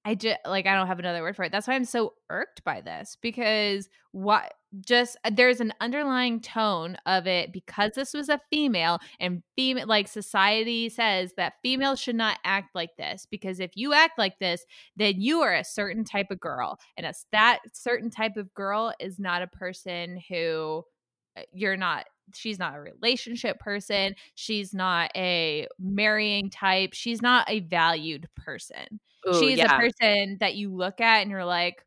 I 0.05 0.15
just 0.15 0.39
like 0.45 0.65
I 0.65 0.75
don't 0.75 0.87
have 0.87 0.99
another 0.99 1.21
word 1.21 1.35
for 1.35 1.43
it. 1.43 1.51
That's 1.51 1.67
why 1.67 1.75
I'm 1.75 1.85
so 1.85 2.13
irked 2.29 2.63
by 2.63 2.81
this 2.81 3.17
because 3.21 3.89
what 4.11 4.53
just 4.81 5.17
uh, 5.23 5.31
there's 5.33 5.59
an 5.59 5.73
underlying 5.81 6.39
tone 6.39 6.97
of 7.05 7.27
it 7.27 7.51
because 7.51 7.91
this 7.95 8.13
was 8.13 8.29
a 8.29 8.39
female 8.49 8.99
and 9.19 9.43
female 9.55 9.87
like 9.87 10.07
society 10.07 10.89
says 10.89 11.33
that 11.37 11.53
females 11.61 11.99
should 11.99 12.15
not 12.15 12.39
act 12.43 12.73
like 12.73 12.95
this 12.97 13.27
because 13.29 13.59
if 13.59 13.71
you 13.75 13.93
act 13.93 14.17
like 14.17 14.39
this 14.39 14.65
then 14.95 15.13
you 15.17 15.41
are 15.41 15.53
a 15.53 15.63
certain 15.63 16.03
type 16.03 16.27
of 16.31 16.39
girl 16.39 16.77
and 16.97 17.05
a 17.05 17.13
that 17.31 17.59
certain 17.73 18.09
type 18.09 18.37
of 18.37 18.53
girl 18.53 18.93
is 18.99 19.19
not 19.19 19.41
a 19.41 19.47
person 19.47 20.19
who 20.29 20.83
uh, 21.37 21.41
you're 21.51 21.77
not 21.77 22.05
she's 22.33 22.57
not 22.57 22.75
a 22.75 22.79
relationship 22.79 23.59
person 23.59 24.15
she's 24.33 24.73
not 24.73 25.11
a 25.15 25.67
marrying 25.79 26.49
type 26.49 26.91
she's 26.93 27.21
not 27.21 27.47
a 27.49 27.59
valued 27.61 28.27
person 28.37 28.99
Ooh, 29.27 29.39
she's 29.39 29.57
yeah. 29.57 29.75
a 29.75 29.79
person 29.79 30.37
that 30.39 30.55
you 30.55 30.73
look 30.73 30.99
at 30.99 31.21
and 31.21 31.31
you're 31.31 31.45
like, 31.45 31.83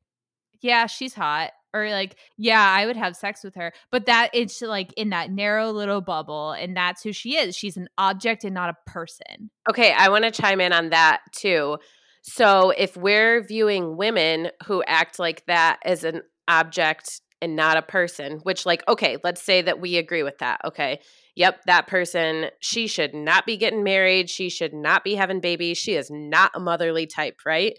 yeah, 0.60 0.86
she's 0.86 1.14
hot. 1.14 1.52
Or 1.76 1.90
like, 1.90 2.16
yeah, 2.36 2.74
I 2.76 2.86
would 2.86 2.96
have 2.96 3.16
sex 3.16 3.44
with 3.44 3.54
her. 3.54 3.72
But 3.90 4.06
that 4.06 4.30
it's 4.32 4.60
like 4.62 4.92
in 4.94 5.10
that 5.10 5.30
narrow 5.30 5.70
little 5.70 6.00
bubble, 6.00 6.52
and 6.52 6.76
that's 6.76 7.02
who 7.02 7.12
she 7.12 7.36
is. 7.36 7.56
She's 7.56 7.76
an 7.76 7.88
object 7.98 8.44
and 8.44 8.54
not 8.54 8.70
a 8.70 8.90
person. 8.90 9.50
Okay, 9.68 9.92
I 9.92 10.08
want 10.08 10.24
to 10.24 10.30
chime 10.30 10.60
in 10.60 10.72
on 10.72 10.90
that 10.90 11.20
too. 11.32 11.78
So 12.22 12.70
if 12.70 12.96
we're 12.96 13.44
viewing 13.46 13.96
women 13.96 14.50
who 14.66 14.82
act 14.86 15.18
like 15.18 15.44
that 15.46 15.78
as 15.84 16.02
an 16.02 16.22
object 16.48 17.20
and 17.40 17.54
not 17.54 17.76
a 17.76 17.82
person, 17.82 18.40
which 18.42 18.66
like, 18.66 18.82
okay, 18.88 19.18
let's 19.22 19.42
say 19.42 19.62
that 19.62 19.80
we 19.80 19.96
agree 19.96 20.22
with 20.22 20.38
that. 20.38 20.60
Okay 20.64 21.00
yep, 21.36 21.62
that 21.66 21.86
person, 21.86 22.46
she 22.60 22.88
should 22.88 23.14
not 23.14 23.46
be 23.46 23.56
getting 23.56 23.84
married. 23.84 24.28
She 24.28 24.48
should 24.48 24.74
not 24.74 25.04
be 25.04 25.14
having 25.14 25.40
babies. 25.40 25.78
She 25.78 25.94
is 25.94 26.10
not 26.10 26.50
a 26.54 26.60
motherly 26.60 27.06
type, 27.06 27.36
right? 27.46 27.78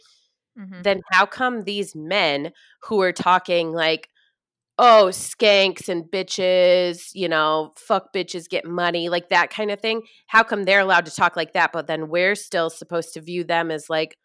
Mm-hmm. 0.58 0.82
Then 0.82 1.02
how 1.12 1.26
come 1.26 1.64
these 1.64 1.96
men 1.96 2.52
who 2.84 3.02
are 3.02 3.12
talking 3.14 3.72
like, 3.72 4.10
oh, 4.80 5.08
skanks 5.12 5.90
and 5.90 6.04
bitches, 6.06 7.10
you 7.14 7.28
know, 7.28 7.74
fuck 7.78 8.14
bitches 8.14 8.48
get 8.48 8.66
money, 8.66 9.10
like 9.10 9.30
that 9.30 9.50
kind 9.50 9.72
of 9.72 9.80
thing, 9.80 10.04
how 10.28 10.44
come 10.44 10.64
they're 10.64 10.80
allowed 10.80 11.06
to 11.06 11.16
talk 11.16 11.36
like 11.36 11.54
that? 11.54 11.72
But 11.72 11.88
then 11.88 12.10
we're 12.10 12.36
still 12.36 12.70
supposed 12.70 13.14
to 13.14 13.22
view 13.22 13.44
them 13.44 13.72
as 13.72 13.90
like, 13.90 14.18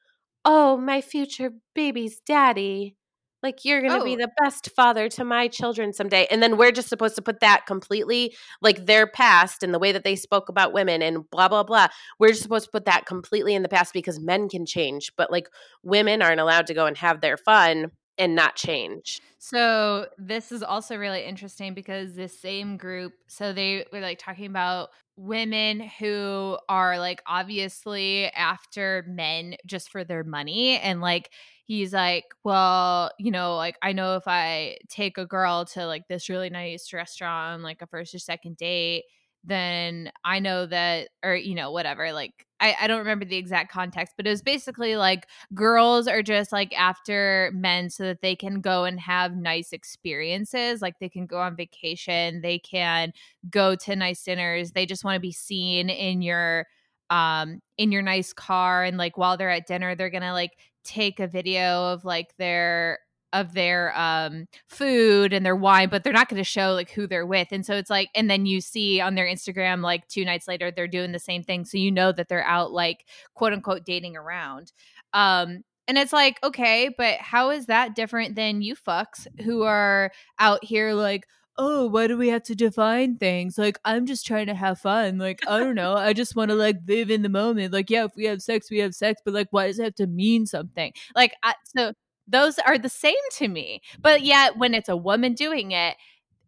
oh, 0.44 0.76
my 0.76 1.00
future 1.00 1.52
baby's 1.74 2.20
daddy. 2.20 2.96
Like 3.42 3.64
you're 3.64 3.80
going 3.80 3.92
to 3.92 4.00
oh. 4.00 4.04
be 4.04 4.16
the 4.16 4.30
best 4.42 4.70
father 4.74 5.08
to 5.10 5.24
my 5.24 5.48
children 5.48 5.92
someday. 5.92 6.26
And 6.30 6.42
then 6.42 6.56
we're 6.56 6.72
just 6.72 6.88
supposed 6.88 7.16
to 7.16 7.22
put 7.22 7.40
that 7.40 7.66
completely 7.66 8.34
like 8.60 8.86
their 8.86 9.06
past 9.06 9.62
and 9.62 9.74
the 9.74 9.78
way 9.78 9.92
that 9.92 10.04
they 10.04 10.16
spoke 10.16 10.48
about 10.48 10.72
women 10.72 11.02
and 11.02 11.28
blah 11.30 11.48
blah 11.48 11.62
blah. 11.62 11.88
We're 12.18 12.28
just 12.28 12.42
supposed 12.42 12.66
to 12.66 12.70
put 12.70 12.84
that 12.84 13.06
completely 13.06 13.54
in 13.54 13.62
the 13.62 13.68
past 13.68 13.92
because 13.92 14.20
men 14.20 14.48
can 14.48 14.66
change, 14.66 15.12
but 15.16 15.30
like 15.30 15.48
women 15.82 16.22
aren't 16.22 16.40
allowed 16.40 16.66
to 16.68 16.74
go 16.74 16.86
and 16.86 16.96
have 16.98 17.20
their 17.20 17.36
fun 17.36 17.90
and 18.18 18.34
not 18.34 18.56
change. 18.56 19.20
So 19.38 20.06
this 20.18 20.52
is 20.52 20.62
also 20.62 20.96
really 20.96 21.24
interesting 21.24 21.74
because 21.74 22.14
this 22.14 22.38
same 22.38 22.76
group, 22.76 23.14
so 23.26 23.52
they 23.52 23.86
were 23.92 24.00
like 24.00 24.18
talking 24.18 24.46
about 24.46 24.90
women 25.16 25.80
who 25.98 26.58
are 26.68 26.98
like 26.98 27.22
obviously 27.26 28.26
after 28.26 29.04
men 29.08 29.56
just 29.66 29.90
for 29.90 30.04
their 30.04 30.24
money 30.24 30.78
and 30.78 31.00
like 31.00 31.30
he's 31.72 31.92
like, 31.92 32.24
well, 32.44 33.10
you 33.18 33.30
know, 33.30 33.56
like 33.56 33.76
I 33.82 33.92
know 33.92 34.16
if 34.16 34.24
I 34.26 34.78
take 34.88 35.18
a 35.18 35.26
girl 35.26 35.64
to 35.66 35.86
like 35.86 36.08
this 36.08 36.28
really 36.28 36.50
nice 36.50 36.92
restaurant, 36.92 37.62
like 37.62 37.82
a 37.82 37.86
first 37.86 38.14
or 38.14 38.18
second 38.18 38.56
date, 38.58 39.04
then 39.44 40.10
I 40.24 40.38
know 40.38 40.66
that, 40.66 41.08
or, 41.24 41.34
you 41.34 41.54
know, 41.54 41.72
whatever. 41.72 42.12
Like, 42.12 42.46
I, 42.60 42.76
I 42.82 42.86
don't 42.86 42.98
remember 43.00 43.24
the 43.24 43.36
exact 43.36 43.72
context, 43.72 44.14
but 44.16 44.26
it 44.26 44.30
was 44.30 44.42
basically 44.42 44.94
like 44.96 45.26
girls 45.52 46.06
are 46.06 46.22
just 46.22 46.52
like 46.52 46.72
after 46.78 47.50
men 47.54 47.90
so 47.90 48.04
that 48.04 48.22
they 48.22 48.36
can 48.36 48.60
go 48.60 48.84
and 48.84 49.00
have 49.00 49.34
nice 49.36 49.72
experiences. 49.72 50.80
Like, 50.80 50.98
they 51.00 51.08
can 51.08 51.26
go 51.26 51.38
on 51.40 51.56
vacation, 51.56 52.40
they 52.40 52.58
can 52.60 53.12
go 53.50 53.74
to 53.76 53.96
nice 53.96 54.22
dinners, 54.22 54.72
they 54.72 54.86
just 54.86 55.04
want 55.04 55.16
to 55.16 55.20
be 55.20 55.32
seen 55.32 55.88
in 55.90 56.22
your 56.22 56.66
um 57.10 57.60
in 57.76 57.92
your 57.92 58.02
nice 58.02 58.32
car 58.32 58.84
and 58.84 58.96
like 58.96 59.18
while 59.18 59.36
they're 59.36 59.50
at 59.50 59.66
dinner 59.66 59.94
they're 59.94 60.08
gonna 60.08 60.32
like 60.32 60.52
take 60.84 61.20
a 61.20 61.26
video 61.26 61.92
of 61.92 62.04
like 62.04 62.36
their 62.36 62.98
of 63.32 63.54
their 63.54 63.96
um 63.98 64.46
food 64.68 65.32
and 65.32 65.44
their 65.44 65.56
wine 65.56 65.88
but 65.88 66.04
they're 66.04 66.12
not 66.12 66.28
going 66.28 66.40
to 66.40 66.44
show 66.44 66.72
like 66.72 66.90
who 66.90 67.06
they're 67.06 67.26
with 67.26 67.48
and 67.50 67.64
so 67.64 67.74
it's 67.74 67.90
like 67.90 68.10
and 68.14 68.30
then 68.30 68.44
you 68.46 68.60
see 68.60 69.00
on 69.00 69.14
their 69.14 69.26
instagram 69.26 69.82
like 69.82 70.06
two 70.08 70.24
nights 70.24 70.46
later 70.46 70.70
they're 70.70 70.86
doing 70.86 71.12
the 71.12 71.18
same 71.18 71.42
thing 71.42 71.64
so 71.64 71.78
you 71.78 71.90
know 71.90 72.12
that 72.12 72.28
they're 72.28 72.44
out 72.44 72.72
like 72.72 73.06
quote 73.34 73.52
unquote 73.52 73.84
dating 73.84 74.16
around 74.16 74.72
um 75.14 75.62
and 75.88 75.98
it's 75.98 76.12
like 76.12 76.38
okay 76.44 76.90
but 76.96 77.16
how 77.18 77.50
is 77.50 77.66
that 77.66 77.94
different 77.94 78.36
than 78.36 78.60
you 78.60 78.76
fucks 78.76 79.26
who 79.42 79.62
are 79.62 80.10
out 80.38 80.62
here 80.62 80.92
like 80.92 81.26
oh, 81.58 81.86
why 81.86 82.06
do 82.06 82.16
we 82.16 82.28
have 82.28 82.42
to 82.44 82.54
define 82.54 83.16
things? 83.16 83.58
Like, 83.58 83.78
I'm 83.84 84.06
just 84.06 84.26
trying 84.26 84.46
to 84.46 84.54
have 84.54 84.78
fun. 84.78 85.18
Like, 85.18 85.40
I 85.46 85.58
don't 85.58 85.74
know. 85.74 85.94
I 85.94 86.12
just 86.12 86.34
want 86.36 86.50
to 86.50 86.54
like 86.54 86.78
live 86.86 87.10
in 87.10 87.22
the 87.22 87.28
moment. 87.28 87.72
Like, 87.72 87.90
yeah, 87.90 88.04
if 88.04 88.12
we 88.16 88.24
have 88.24 88.42
sex, 88.42 88.70
we 88.70 88.78
have 88.78 88.94
sex, 88.94 89.20
but 89.24 89.34
like, 89.34 89.48
why 89.50 89.66
does 89.66 89.78
it 89.78 89.84
have 89.84 89.94
to 89.96 90.06
mean 90.06 90.46
something? 90.46 90.92
Like, 91.14 91.34
I, 91.42 91.54
so 91.76 91.92
those 92.26 92.58
are 92.60 92.78
the 92.78 92.88
same 92.88 93.14
to 93.32 93.48
me. 93.48 93.82
But 94.00 94.22
yet, 94.22 94.56
when 94.56 94.74
it's 94.74 94.88
a 94.88 94.96
woman 94.96 95.34
doing 95.34 95.72
it, 95.72 95.96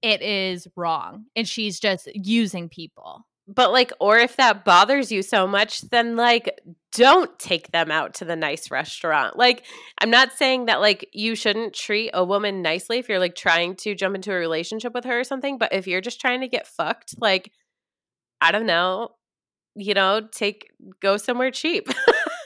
it 0.02 0.22
is 0.22 0.66
wrong. 0.76 1.26
And 1.36 1.48
she's 1.48 1.80
just 1.80 2.08
using 2.14 2.68
people. 2.68 3.26
But 3.46 3.72
like, 3.72 3.92
or 4.00 4.18
if 4.18 4.37
that 4.37 4.64
bothers 4.64 5.12
you 5.12 5.22
so 5.22 5.46
much, 5.46 5.83
then 5.90 6.16
like, 6.16 6.61
don't 6.92 7.37
take 7.38 7.72
them 7.72 7.90
out 7.90 8.14
to 8.14 8.24
the 8.24 8.37
nice 8.37 8.70
restaurant. 8.70 9.37
Like, 9.37 9.66
I'm 9.98 10.11
not 10.11 10.33
saying 10.33 10.66
that 10.66 10.80
like 10.80 11.09
you 11.12 11.35
shouldn't 11.35 11.74
treat 11.74 12.11
a 12.14 12.24
woman 12.24 12.62
nicely 12.62 12.98
if 12.98 13.09
you're 13.09 13.18
like 13.18 13.35
trying 13.35 13.76
to 13.76 13.94
jump 13.94 14.14
into 14.14 14.33
a 14.33 14.37
relationship 14.37 14.94
with 14.94 15.04
her 15.04 15.20
or 15.20 15.24
something. 15.24 15.59
But 15.59 15.74
if 15.74 15.87
you're 15.87 16.00
just 16.00 16.20
trying 16.20 16.40
to 16.40 16.48
get 16.48 16.66
fucked, 16.66 17.16
like, 17.20 17.52
I 18.40 18.50
don't 18.50 18.66
know, 18.66 19.11
you 19.74 19.92
know, 19.92 20.22
take 20.33 20.70
go 21.00 21.16
somewhere 21.18 21.50
cheap. 21.50 21.88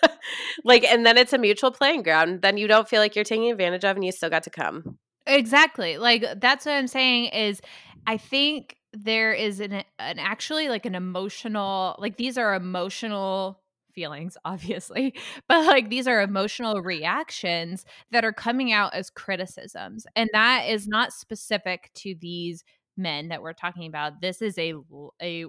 like, 0.65 0.85
and 0.85 1.07
then 1.07 1.17
it's 1.17 1.33
a 1.33 1.39
mutual 1.39 1.71
playing 1.71 2.03
ground. 2.03 2.43
Then 2.43 2.57
you 2.57 2.67
don't 2.67 2.89
feel 2.89 3.01
like 3.01 3.15
you're 3.15 3.25
taking 3.25 3.51
advantage 3.51 3.85
of, 3.85 3.97
and 3.97 4.05
you 4.05 4.11
still 4.11 4.31
got 4.31 4.45
to 4.45 4.51
come. 4.51 4.99
Exactly. 5.29 5.99
Like 5.99 6.25
that's 6.41 6.65
what 6.65 6.73
I'm 6.73 6.89
saying 6.89 7.27
is 7.27 7.61
I 8.07 8.17
think 8.17 8.78
there 9.05 9.33
is 9.33 9.61
an, 9.61 9.73
an 9.99 10.19
actually 10.19 10.69
like 10.69 10.87
an 10.87 10.95
emotional 10.95 11.97
like 11.99 12.17
these 12.17 12.39
are 12.39 12.55
emotional 12.55 13.61
feelings 13.93 14.37
obviously 14.45 15.15
but 15.49 15.67
like 15.67 15.91
these 15.91 16.07
are 16.07 16.21
emotional 16.21 16.81
reactions 16.83 17.85
that 18.11 18.25
are 18.25 18.33
coming 18.33 18.73
out 18.73 18.95
as 18.95 19.11
criticisms 19.11 20.07
and 20.17 20.31
that 20.33 20.65
is 20.69 20.87
not 20.87 21.13
specific 21.13 21.91
to 21.95 22.15
these 22.21 22.65
men 22.99 23.29
that 23.29 23.41
we're 23.41 23.55
talking 23.55 23.87
about. 23.87 24.21
This 24.21 24.43
is 24.43 24.59
a 24.59 24.75
a 25.23 25.47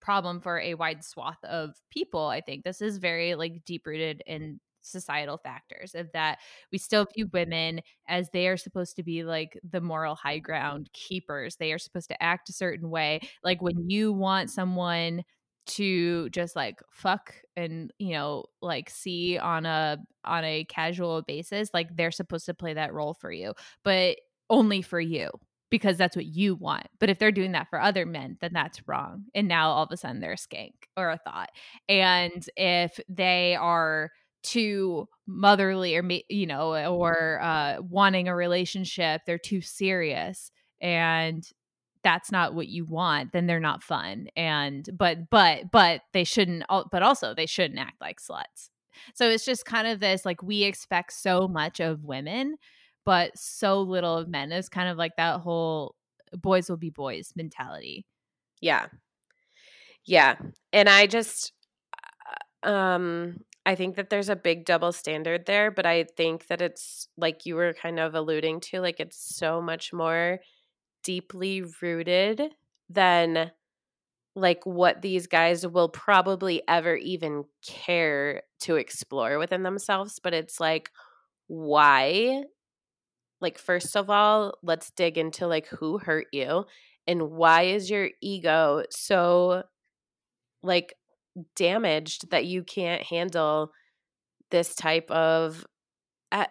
problem 0.00 0.40
for 0.40 0.58
a 0.58 0.74
wide 0.74 1.04
swath 1.04 1.42
of 1.44 1.74
people 1.90 2.26
i 2.26 2.40
think. 2.40 2.64
This 2.64 2.82
is 2.82 2.98
very 2.98 3.34
like 3.34 3.64
deep 3.64 3.86
rooted 3.86 4.22
in 4.26 4.60
societal 4.82 5.38
factors 5.38 5.94
of 5.94 6.10
that 6.12 6.38
we 6.70 6.78
still 6.78 7.04
mm-hmm. 7.04 7.12
view 7.14 7.30
women 7.32 7.80
as 8.08 8.28
they 8.32 8.48
are 8.48 8.56
supposed 8.56 8.96
to 8.96 9.02
be 9.02 9.24
like 9.24 9.58
the 9.68 9.80
moral 9.80 10.14
high 10.14 10.38
ground 10.38 10.90
keepers. 10.92 11.56
They 11.56 11.72
are 11.72 11.78
supposed 11.78 12.08
to 12.08 12.22
act 12.22 12.48
a 12.48 12.52
certain 12.52 12.90
way. 12.90 13.20
Like 13.42 13.62
when 13.62 13.88
you 13.88 14.12
want 14.12 14.50
someone 14.50 15.22
to 15.64 16.28
just 16.30 16.56
like 16.56 16.80
fuck 16.90 17.34
and 17.56 17.92
you 17.98 18.14
know 18.14 18.44
like 18.60 18.90
see 18.90 19.38
on 19.38 19.64
a 19.64 19.96
on 20.24 20.44
a 20.44 20.64
casual 20.64 21.22
basis 21.22 21.70
like 21.72 21.96
they're 21.96 22.10
supposed 22.10 22.46
to 22.46 22.54
play 22.54 22.74
that 22.74 22.92
role 22.92 23.14
for 23.14 23.30
you 23.30 23.52
but 23.84 24.16
only 24.50 24.82
for 24.82 25.00
you 25.00 25.30
because 25.70 25.96
that's 25.96 26.14
what 26.14 26.26
you 26.26 26.54
want. 26.54 26.86
But 27.00 27.08
if 27.08 27.18
they're 27.18 27.32
doing 27.32 27.52
that 27.52 27.68
for 27.70 27.80
other 27.80 28.04
men 28.04 28.36
then 28.40 28.52
that's 28.52 28.86
wrong 28.86 29.24
and 29.34 29.48
now 29.48 29.70
all 29.70 29.84
of 29.84 29.92
a 29.92 29.96
sudden 29.96 30.20
they're 30.20 30.32
a 30.32 30.36
skank 30.36 30.74
or 30.96 31.10
a 31.10 31.18
thought. 31.18 31.48
And 31.88 32.44
if 32.56 33.00
they 33.08 33.56
are 33.56 34.10
too 34.42 35.08
motherly 35.26 35.96
or 35.96 36.02
you 36.28 36.46
know 36.46 36.74
or 36.94 37.40
uh 37.40 37.76
wanting 37.80 38.28
a 38.28 38.34
relationship 38.34 39.22
they're 39.26 39.38
too 39.38 39.60
serious 39.60 40.50
and 40.80 41.48
that's 42.02 42.32
not 42.32 42.54
what 42.54 42.68
you 42.68 42.84
want 42.84 43.32
then 43.32 43.46
they're 43.46 43.60
not 43.60 43.82
fun 43.82 44.26
and 44.36 44.88
but 44.96 45.30
but 45.30 45.70
but 45.70 46.00
they 46.12 46.24
shouldn't 46.24 46.64
but 46.90 47.02
also 47.02 47.34
they 47.34 47.46
shouldn't 47.46 47.78
act 47.78 48.00
like 48.00 48.20
sluts. 48.20 48.70
So 49.14 49.28
it's 49.28 49.44
just 49.44 49.64
kind 49.64 49.86
of 49.86 50.00
this 50.00 50.24
like 50.24 50.42
we 50.42 50.64
expect 50.64 51.12
so 51.12 51.48
much 51.48 51.80
of 51.80 52.04
women 52.04 52.56
but 53.04 53.36
so 53.36 53.80
little 53.80 54.16
of 54.16 54.28
men 54.28 54.52
is 54.52 54.68
kind 54.68 54.88
of 54.88 54.96
like 54.96 55.16
that 55.16 55.40
whole 55.40 55.94
boys 56.34 56.68
will 56.68 56.76
be 56.76 56.90
boys 56.90 57.32
mentality. 57.36 58.06
Yeah. 58.60 58.86
Yeah 60.04 60.36
and 60.72 60.88
i 60.88 61.06
just 61.06 61.52
uh, 62.64 62.68
um 62.68 63.36
I 63.64 63.74
think 63.76 63.94
that 63.96 64.10
there's 64.10 64.28
a 64.28 64.36
big 64.36 64.64
double 64.64 64.92
standard 64.92 65.46
there, 65.46 65.70
but 65.70 65.86
I 65.86 66.04
think 66.04 66.48
that 66.48 66.60
it's 66.60 67.08
like 67.16 67.46
you 67.46 67.54
were 67.54 67.74
kind 67.74 68.00
of 68.00 68.14
alluding 68.14 68.60
to, 68.60 68.80
like 68.80 68.98
it's 68.98 69.16
so 69.36 69.60
much 69.62 69.92
more 69.92 70.40
deeply 71.04 71.62
rooted 71.82 72.54
than 72.90 73.52
like 74.34 74.64
what 74.64 75.02
these 75.02 75.26
guys 75.26 75.66
will 75.66 75.88
probably 75.88 76.62
ever 76.68 76.96
even 76.96 77.44
care 77.66 78.42
to 78.60 78.76
explore 78.76 79.38
within 79.38 79.62
themselves 79.62 80.18
but 80.22 80.32
it's 80.34 80.60
like 80.60 80.90
why 81.48 82.42
like 83.40 83.58
first 83.58 83.96
of 83.96 84.10
all 84.10 84.54
let's 84.62 84.90
dig 84.92 85.18
into 85.18 85.46
like 85.46 85.66
who 85.68 85.98
hurt 85.98 86.26
you 86.32 86.64
and 87.06 87.30
why 87.30 87.62
is 87.62 87.90
your 87.90 88.08
ego 88.20 88.82
so 88.90 89.62
like 90.62 90.94
damaged 91.56 92.30
that 92.30 92.46
you 92.46 92.62
can't 92.62 93.02
handle 93.02 93.72
this 94.50 94.74
type 94.74 95.10
of 95.10 95.66
uh, 96.32 96.46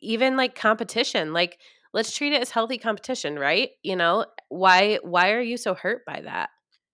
even 0.00 0.36
like 0.36 0.54
competition 0.54 1.32
like 1.32 1.58
let's 1.94 2.16
treat 2.16 2.32
it 2.34 2.42
as 2.42 2.50
healthy 2.50 2.78
competition, 2.78 3.38
right? 3.38 3.70
You 3.82 3.96
know, 3.96 4.26
why 4.50 4.98
why 5.02 5.32
are 5.32 5.40
you 5.40 5.56
so 5.56 5.74
hurt 5.74 6.04
by 6.06 6.20
that? 6.22 6.50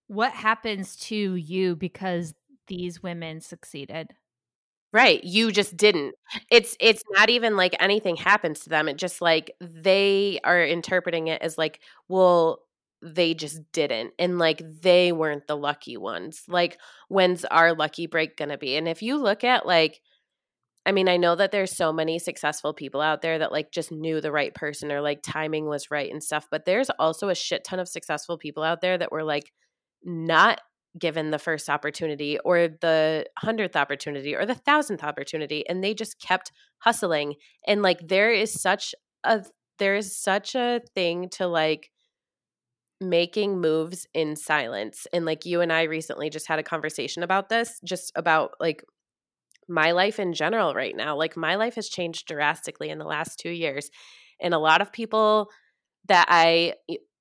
What 0.09 0.33
happens 0.33 0.97
to 1.09 1.35
you 1.37 1.77
because 1.77 2.35
these 2.69 3.03
women 3.03 3.41
succeeded? 3.41 4.09
Right, 4.93 5.23
you 5.25 5.51
just 5.51 5.77
didn't. 5.77 6.15
It's 6.51 6.77
it's 6.81 7.03
not 7.11 7.29
even 7.29 7.57
like 7.57 7.77
anything 7.81 8.15
happens 8.17 8.61
to 8.61 8.71
them. 8.71 8.89
It 8.89 8.97
just 8.97 9.21
like 9.21 9.51
they 9.61 10.39
are 10.45 10.65
interpreting 10.65 11.27
it 11.29 11.43
as 11.43 11.59
like, 11.59 11.81
well, 12.09 12.61
they 13.05 13.35
just 13.35 13.61
didn't 13.73 14.13
and 14.19 14.39
like 14.39 14.63
they 14.81 15.13
weren't 15.13 15.47
the 15.47 15.57
lucky 15.57 15.97
ones. 15.97 16.43
Like 16.49 16.79
when's 17.09 17.45
our 17.45 17.75
lucky 17.75 18.07
break 18.07 18.37
to 18.37 18.59
be? 18.59 18.77
And 18.77 18.89
if 18.89 19.03
you 19.03 19.17
look 19.17 19.45
at 19.45 19.67
like 19.67 20.01
I 20.87 20.93
mean, 20.93 21.09
I 21.09 21.17
know 21.17 21.35
that 21.35 21.51
there's 21.51 21.75
so 21.75 21.95
many 21.95 22.19
successful 22.19 22.75
people 22.75 23.01
out 23.01 23.23
there 23.23 23.39
that 23.39 23.53
like 23.53 23.71
just 23.73 23.91
knew 23.91 24.21
the 24.21 24.33
right 24.33 24.55
person 24.55 24.93
or 24.93 25.01
like 25.01 25.23
timing 25.23 25.67
was 25.67 25.91
right 25.91 26.11
and 26.13 26.23
stuff, 26.23 26.47
but 26.51 26.67
there's 26.67 26.91
also 26.99 27.31
a 27.31 27.35
shit 27.35 27.65
ton 27.65 27.79
of 27.79 27.89
successful 27.89 28.37
people 28.37 28.63
out 28.63 28.83
there 28.83 28.99
that 28.99 29.11
were 29.11 29.25
like 29.25 29.51
not 30.05 30.61
given 30.99 31.31
the 31.31 31.39
first 31.39 31.69
opportunity 31.69 32.39
or 32.45 32.69
the 32.69 33.27
hundredth 33.39 33.77
opportunity 33.77 34.35
or 34.35 34.47
the 34.47 34.55
thousandth 34.55 35.03
opportunity 35.03 35.67
and 35.69 35.83
they 35.83 35.93
just 35.93 36.21
kept 36.21 36.53
hustling 36.79 37.35
and 37.67 37.83
like 37.83 37.99
there 38.07 38.33
is 38.33 38.61
such 38.63 38.95
a 39.25 39.43
there 39.79 39.97
is 39.97 40.17
such 40.17 40.55
a 40.55 40.81
thing 40.95 41.29
to 41.31 41.49
like 41.49 41.91
making 43.09 43.61
moves 43.61 44.07
in 44.15 44.37
silence 44.37 45.07
and 45.13 45.25
like 45.25 45.45
you 45.45 45.61
and 45.61 45.73
I 45.73 45.83
recently 45.85 46.31
just 46.31 46.47
had 46.47 46.59
a 46.59 46.65
conversation 46.65 47.23
about 47.23 47.49
this 47.49 47.81
just 47.85 48.13
about 48.17 48.53
like 48.61 48.85
my 49.69 49.93
life 49.93 50.19
in 50.19 50.33
general 50.33 50.75
right 50.75 50.95
now. 50.95 51.17
Like 51.17 51.37
my 51.37 51.57
life 51.57 51.77
has 51.77 51.89
changed 51.89 52.27
drastically 52.27 52.91
in 52.91 52.99
the 52.99 53.05
last 53.05 53.39
2 53.39 53.51
years. 53.51 53.91
And 54.41 54.53
a 54.53 54.59
lot 54.59 54.81
of 54.81 54.93
people 54.93 55.49
that 56.09 56.27
I 56.29 56.75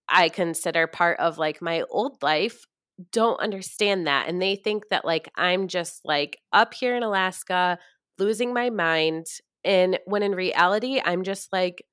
I 0.10 0.30
consider 0.30 0.88
part 0.88 1.20
of 1.20 1.38
like 1.38 1.62
my 1.62 1.84
old 1.90 2.22
life 2.22 2.66
don't 3.12 3.40
understand 3.40 4.06
that 4.08 4.28
and 4.28 4.42
they 4.42 4.56
think 4.56 4.90
that 4.90 5.06
like 5.06 5.30
I'm 5.36 5.68
just 5.68 6.02
like 6.06 6.38
up 6.52 6.74
here 6.74 6.96
in 6.96 7.04
Alaska 7.04 7.80
losing 8.20 8.54
my 8.54 8.70
mind 8.70 9.26
and 9.64 10.00
when 10.06 10.22
in 10.22 10.34
reality 10.36 11.02
I'm 11.04 11.24
just 11.24 11.52
like 11.52 11.84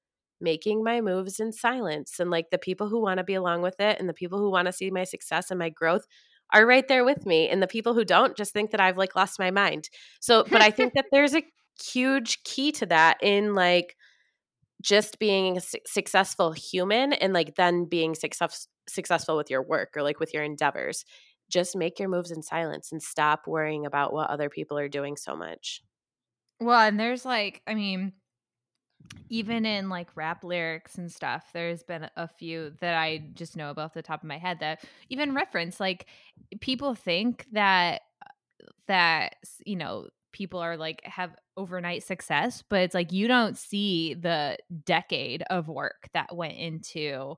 making 0.40 0.82
my 0.82 1.00
moves 1.00 1.40
in 1.40 1.52
silence 1.52 2.18
and 2.18 2.30
like 2.30 2.50
the 2.50 2.58
people 2.58 2.88
who 2.88 3.00
want 3.00 3.18
to 3.18 3.24
be 3.24 3.34
along 3.34 3.62
with 3.62 3.78
it 3.80 3.98
and 3.98 4.08
the 4.08 4.14
people 4.14 4.38
who 4.38 4.50
want 4.50 4.66
to 4.66 4.72
see 4.72 4.90
my 4.90 5.04
success 5.04 5.50
and 5.50 5.58
my 5.58 5.68
growth 5.68 6.06
are 6.52 6.66
right 6.66 6.88
there 6.88 7.04
with 7.04 7.26
me 7.26 7.48
and 7.48 7.62
the 7.62 7.66
people 7.66 7.94
who 7.94 8.04
don't 8.04 8.36
just 8.36 8.52
think 8.52 8.70
that 8.70 8.80
I've 8.80 8.96
like 8.96 9.14
lost 9.14 9.38
my 9.38 9.50
mind. 9.50 9.88
So 10.20 10.44
but 10.50 10.62
I 10.62 10.70
think 10.70 10.94
that 10.94 11.06
there's 11.12 11.34
a 11.34 11.44
huge 11.82 12.42
key 12.44 12.72
to 12.72 12.86
that 12.86 13.18
in 13.22 13.54
like 13.54 13.96
just 14.82 15.18
being 15.18 15.58
a 15.58 15.60
su- 15.60 15.78
successful 15.86 16.52
human 16.52 17.12
and 17.12 17.32
like 17.32 17.54
then 17.56 17.84
being 17.84 18.14
success- 18.14 18.66
successful 18.88 19.36
with 19.36 19.50
your 19.50 19.62
work 19.62 19.90
or 19.96 20.02
like 20.02 20.18
with 20.18 20.34
your 20.34 20.42
endeavors. 20.42 21.04
Just 21.48 21.76
make 21.76 21.98
your 21.98 22.08
moves 22.08 22.30
in 22.30 22.42
silence 22.42 22.92
and 22.92 23.02
stop 23.02 23.46
worrying 23.46 23.84
about 23.84 24.12
what 24.12 24.30
other 24.30 24.48
people 24.48 24.78
are 24.78 24.88
doing 24.88 25.16
so 25.16 25.36
much. 25.36 25.82
Well, 26.60 26.80
and 26.80 26.98
there's 26.98 27.24
like, 27.24 27.62
I 27.66 27.74
mean, 27.74 28.12
even 29.28 29.64
in 29.64 29.88
like 29.88 30.08
rap 30.16 30.44
lyrics 30.44 30.98
and 30.98 31.10
stuff, 31.10 31.50
there's 31.52 31.82
been 31.82 32.08
a 32.16 32.28
few 32.28 32.72
that 32.80 32.94
I 32.94 33.24
just 33.34 33.56
know 33.56 33.70
about 33.70 33.94
the 33.94 34.02
top 34.02 34.22
of 34.22 34.28
my 34.28 34.38
head 34.38 34.58
that 34.60 34.84
even 35.08 35.34
reference 35.34 35.80
like 35.80 36.06
people 36.60 36.94
think 36.94 37.46
that 37.52 38.02
that 38.86 39.36
you 39.64 39.76
know 39.76 40.08
people 40.32 40.60
are 40.60 40.76
like 40.76 41.02
have 41.04 41.34
overnight 41.56 42.02
success, 42.02 42.62
but 42.68 42.80
it's 42.80 42.94
like 42.94 43.12
you 43.12 43.28
don't 43.28 43.56
see 43.56 44.14
the 44.14 44.56
decade 44.84 45.42
of 45.50 45.68
work 45.68 46.08
that 46.12 46.34
went 46.34 46.56
into 46.56 47.36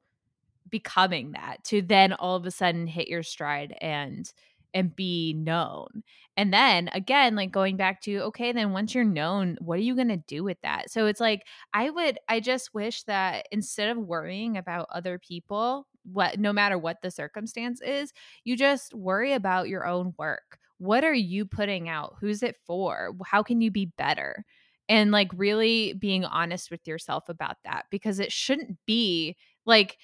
becoming 0.70 1.32
that 1.32 1.62
to 1.64 1.82
then 1.82 2.12
all 2.14 2.36
of 2.36 2.46
a 2.46 2.50
sudden 2.50 2.86
hit 2.86 3.08
your 3.08 3.22
stride 3.22 3.76
and 3.80 4.32
and 4.74 4.94
be 4.94 5.34
known. 5.34 6.02
And 6.36 6.52
then 6.52 6.88
again, 6.92 7.34
like 7.36 7.50
going 7.50 7.76
back 7.76 8.00
to, 8.02 8.20
okay, 8.20 8.52
then 8.52 8.72
once 8.72 8.94
you're 8.94 9.04
known, 9.04 9.56
what 9.60 9.78
are 9.78 9.82
you 9.82 9.94
going 9.94 10.08
to 10.08 10.16
do 10.16 10.42
with 10.42 10.58
that? 10.62 10.90
So 10.90 11.06
it's 11.06 11.20
like, 11.20 11.46
I 11.74 11.90
would, 11.90 12.18
I 12.28 12.40
just 12.40 12.72
wish 12.72 13.02
that 13.04 13.46
instead 13.52 13.90
of 13.90 13.98
worrying 13.98 14.56
about 14.56 14.88
other 14.90 15.18
people, 15.18 15.86
what, 16.10 16.38
no 16.38 16.52
matter 16.52 16.78
what 16.78 17.02
the 17.02 17.10
circumstance 17.10 17.80
is, 17.82 18.12
you 18.44 18.56
just 18.56 18.94
worry 18.94 19.34
about 19.34 19.68
your 19.68 19.86
own 19.86 20.14
work. 20.18 20.58
What 20.78 21.04
are 21.04 21.14
you 21.14 21.44
putting 21.44 21.88
out? 21.88 22.16
Who's 22.20 22.42
it 22.42 22.56
for? 22.66 23.14
How 23.24 23.42
can 23.42 23.60
you 23.60 23.70
be 23.70 23.92
better? 23.98 24.44
And 24.88 25.12
like 25.12 25.30
really 25.36 25.92
being 25.92 26.24
honest 26.24 26.70
with 26.70 26.86
yourself 26.88 27.28
about 27.28 27.56
that 27.64 27.86
because 27.90 28.18
it 28.18 28.32
shouldn't 28.32 28.78
be 28.86 29.36
like 29.64 29.96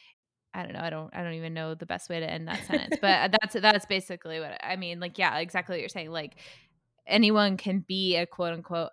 I 0.58 0.64
don't 0.64 0.72
know. 0.72 0.80
I 0.80 0.90
don't. 0.90 1.14
I 1.14 1.22
don't 1.22 1.34
even 1.34 1.54
know 1.54 1.76
the 1.76 1.86
best 1.86 2.10
way 2.10 2.18
to 2.18 2.28
end 2.28 2.48
that 2.48 2.64
sentence. 2.64 2.96
But 3.00 3.32
that's 3.40 3.54
that's 3.54 3.86
basically 3.86 4.40
what 4.40 4.58
I 4.60 4.74
mean. 4.74 4.98
Like, 4.98 5.16
yeah, 5.16 5.38
exactly 5.38 5.74
what 5.74 5.80
you're 5.80 5.88
saying. 5.88 6.10
Like, 6.10 6.36
anyone 7.06 7.56
can 7.56 7.84
be 7.86 8.16
a 8.16 8.26
quote 8.26 8.54
unquote 8.54 8.90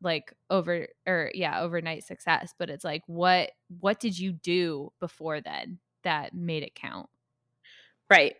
like 0.00 0.32
over 0.48 0.86
or 1.08 1.32
yeah 1.34 1.60
overnight 1.60 2.04
success, 2.04 2.54
but 2.56 2.70
it's 2.70 2.84
like 2.84 3.02
what 3.06 3.50
what 3.80 3.98
did 3.98 4.16
you 4.16 4.32
do 4.32 4.92
before 5.00 5.40
then 5.40 5.80
that 6.04 6.34
made 6.34 6.62
it 6.62 6.76
count? 6.76 7.08
Right. 8.08 8.36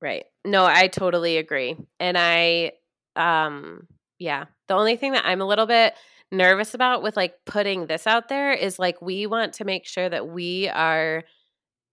Right. 0.00 0.24
No, 0.44 0.64
I 0.64 0.88
totally 0.88 1.36
agree. 1.36 1.76
And 1.98 2.16
I 2.18 2.72
um 3.16 3.86
yeah, 4.18 4.46
the 4.68 4.74
only 4.74 4.96
thing 4.96 5.12
that 5.12 5.26
I'm 5.26 5.40
a 5.42 5.46
little 5.46 5.66
bit 5.66 5.94
nervous 6.32 6.74
about 6.74 7.02
with 7.02 7.16
like 7.16 7.34
putting 7.44 7.86
this 7.86 8.06
out 8.06 8.28
there 8.28 8.52
is 8.52 8.78
like 8.78 9.02
we 9.02 9.26
want 9.26 9.54
to 9.54 9.64
make 9.64 9.86
sure 9.86 10.08
that 10.08 10.28
we 10.28 10.68
are 10.68 11.24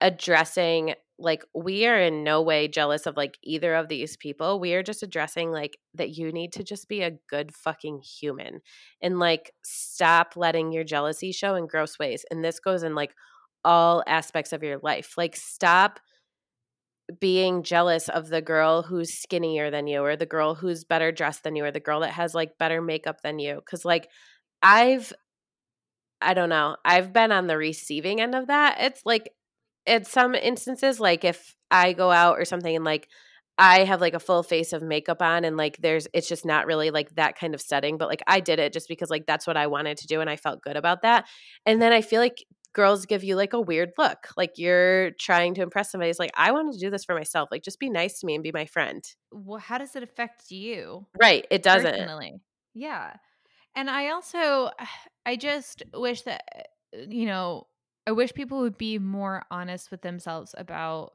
addressing 0.01 0.93
like 1.19 1.43
we 1.55 1.87
are 1.87 1.99
in 1.99 2.23
no 2.23 2.41
way 2.41 2.67
jealous 2.67 3.07
of 3.07 3.17
like 3.17 3.37
either 3.43 3.73
of 3.73 3.87
these 3.87 4.15
people. 4.17 4.59
We 4.59 4.73
are 4.73 4.83
just 4.83 5.01
addressing 5.01 5.51
like 5.51 5.77
that 5.95 6.11
you 6.11 6.31
need 6.31 6.53
to 6.53 6.63
just 6.63 6.87
be 6.87 7.01
a 7.01 7.17
good 7.29 7.55
fucking 7.55 8.01
human 8.01 8.61
and 9.01 9.17
like 9.17 9.51
stop 9.63 10.33
letting 10.35 10.71
your 10.71 10.83
jealousy 10.83 11.31
show 11.31 11.55
in 11.55 11.65
gross 11.65 11.97
ways. 11.97 12.23
And 12.29 12.43
this 12.43 12.59
goes 12.59 12.83
in 12.83 12.93
like 12.93 13.15
all 13.65 14.03
aspects 14.07 14.53
of 14.53 14.61
your 14.63 14.77
life. 14.83 15.15
Like 15.17 15.35
stop 15.35 15.99
being 17.19 17.63
jealous 17.63 18.09
of 18.09 18.27
the 18.27 18.41
girl 18.41 18.83
who's 18.83 19.13
skinnier 19.13 19.71
than 19.71 19.87
you 19.87 20.01
or 20.01 20.15
the 20.15 20.25
girl 20.25 20.55
who's 20.55 20.83
better 20.83 21.11
dressed 21.11 21.43
than 21.43 21.55
you 21.55 21.63
or 21.63 21.71
the 21.71 21.79
girl 21.79 22.01
that 22.01 22.11
has 22.11 22.35
like 22.35 22.57
better 22.59 22.81
makeup 22.81 23.21
than 23.23 23.39
you 23.39 23.61
cuz 23.69 23.85
like 23.85 24.09
I've 24.61 25.13
I 26.21 26.33
don't 26.33 26.49
know. 26.49 26.75
I've 26.83 27.13
been 27.13 27.31
on 27.31 27.47
the 27.47 27.57
receiving 27.57 28.21
end 28.21 28.35
of 28.35 28.47
that. 28.47 28.77
It's 28.79 29.01
like 29.05 29.31
in 29.87 30.03
some 30.03 30.35
instances, 30.35 30.99
like 30.99 31.23
if 31.23 31.55
I 31.71 31.93
go 31.93 32.11
out 32.11 32.37
or 32.37 32.45
something 32.45 32.75
and 32.75 32.85
like 32.85 33.07
I 33.57 33.85
have 33.85 34.01
like 34.01 34.13
a 34.13 34.19
full 34.19 34.43
face 34.43 34.71
of 34.71 34.83
makeup 34.83 35.21
on 35.21 35.43
and 35.43 35.57
like 35.57 35.77
there's 35.77 36.07
it's 36.13 36.27
just 36.27 36.45
not 36.45 36.67
really 36.67 36.91
like 36.91 37.09
that 37.15 37.39
kind 37.39 37.55
of 37.55 37.61
setting, 37.61 37.97
but 37.97 38.07
like 38.07 38.21
I 38.27 38.39
did 38.39 38.59
it 38.59 38.73
just 38.73 38.87
because 38.87 39.09
like 39.09 39.25
that's 39.25 39.47
what 39.47 39.57
I 39.57 39.67
wanted 39.67 39.97
to 39.97 40.07
do 40.07 40.21
and 40.21 40.29
I 40.29 40.35
felt 40.35 40.61
good 40.61 40.75
about 40.77 41.01
that. 41.01 41.25
And 41.65 41.81
then 41.81 41.91
I 41.91 42.01
feel 42.01 42.21
like 42.21 42.45
girls 42.73 43.07
give 43.07 43.23
you 43.23 43.35
like 43.35 43.53
a 43.53 43.61
weird 43.61 43.93
look. 43.97 44.27
Like 44.37 44.51
you're 44.57 45.11
trying 45.19 45.55
to 45.55 45.63
impress 45.63 45.91
somebody. 45.91 46.11
It's 46.11 46.19
like, 46.19 46.31
I 46.37 46.51
wanted 46.51 46.73
to 46.73 46.79
do 46.79 46.91
this 46.91 47.05
for 47.05 47.15
myself. 47.15 47.49
Like 47.51 47.63
just 47.63 47.79
be 47.79 47.89
nice 47.89 48.19
to 48.19 48.27
me 48.27 48.35
and 48.35 48.43
be 48.43 48.51
my 48.51 48.65
friend. 48.65 49.03
Well, 49.31 49.59
how 49.59 49.79
does 49.79 49.95
it 49.95 50.03
affect 50.03 50.51
you? 50.51 51.07
Right. 51.19 51.47
It 51.49 51.63
doesn't. 51.63 51.91
Personally. 51.91 52.35
Yeah. 52.75 53.13
And 53.75 53.89
I 53.89 54.09
also 54.09 54.69
I 55.25 55.35
just 55.35 55.83
wish 55.93 56.21
that 56.23 56.43
uh, 56.55 56.99
you 57.09 57.25
know, 57.25 57.67
I 58.07 58.11
wish 58.13 58.33
people 58.33 58.61
would 58.61 58.77
be 58.77 58.97
more 58.99 59.43
honest 59.51 59.91
with 59.91 60.01
themselves 60.01 60.55
about 60.57 61.11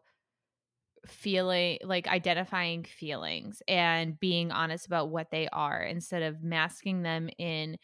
feeling 1.07 1.78
like 1.83 2.07
identifying 2.07 2.85
feelings 2.85 3.62
and 3.66 4.20
being 4.20 4.52
honest 4.52 4.87
about 4.87 5.09
what 5.09 5.31
they 5.31 5.48
are 5.48 5.83
instead 5.83 6.22
of 6.22 6.42
masking 6.42 7.02
them 7.02 7.28
in 7.38 7.76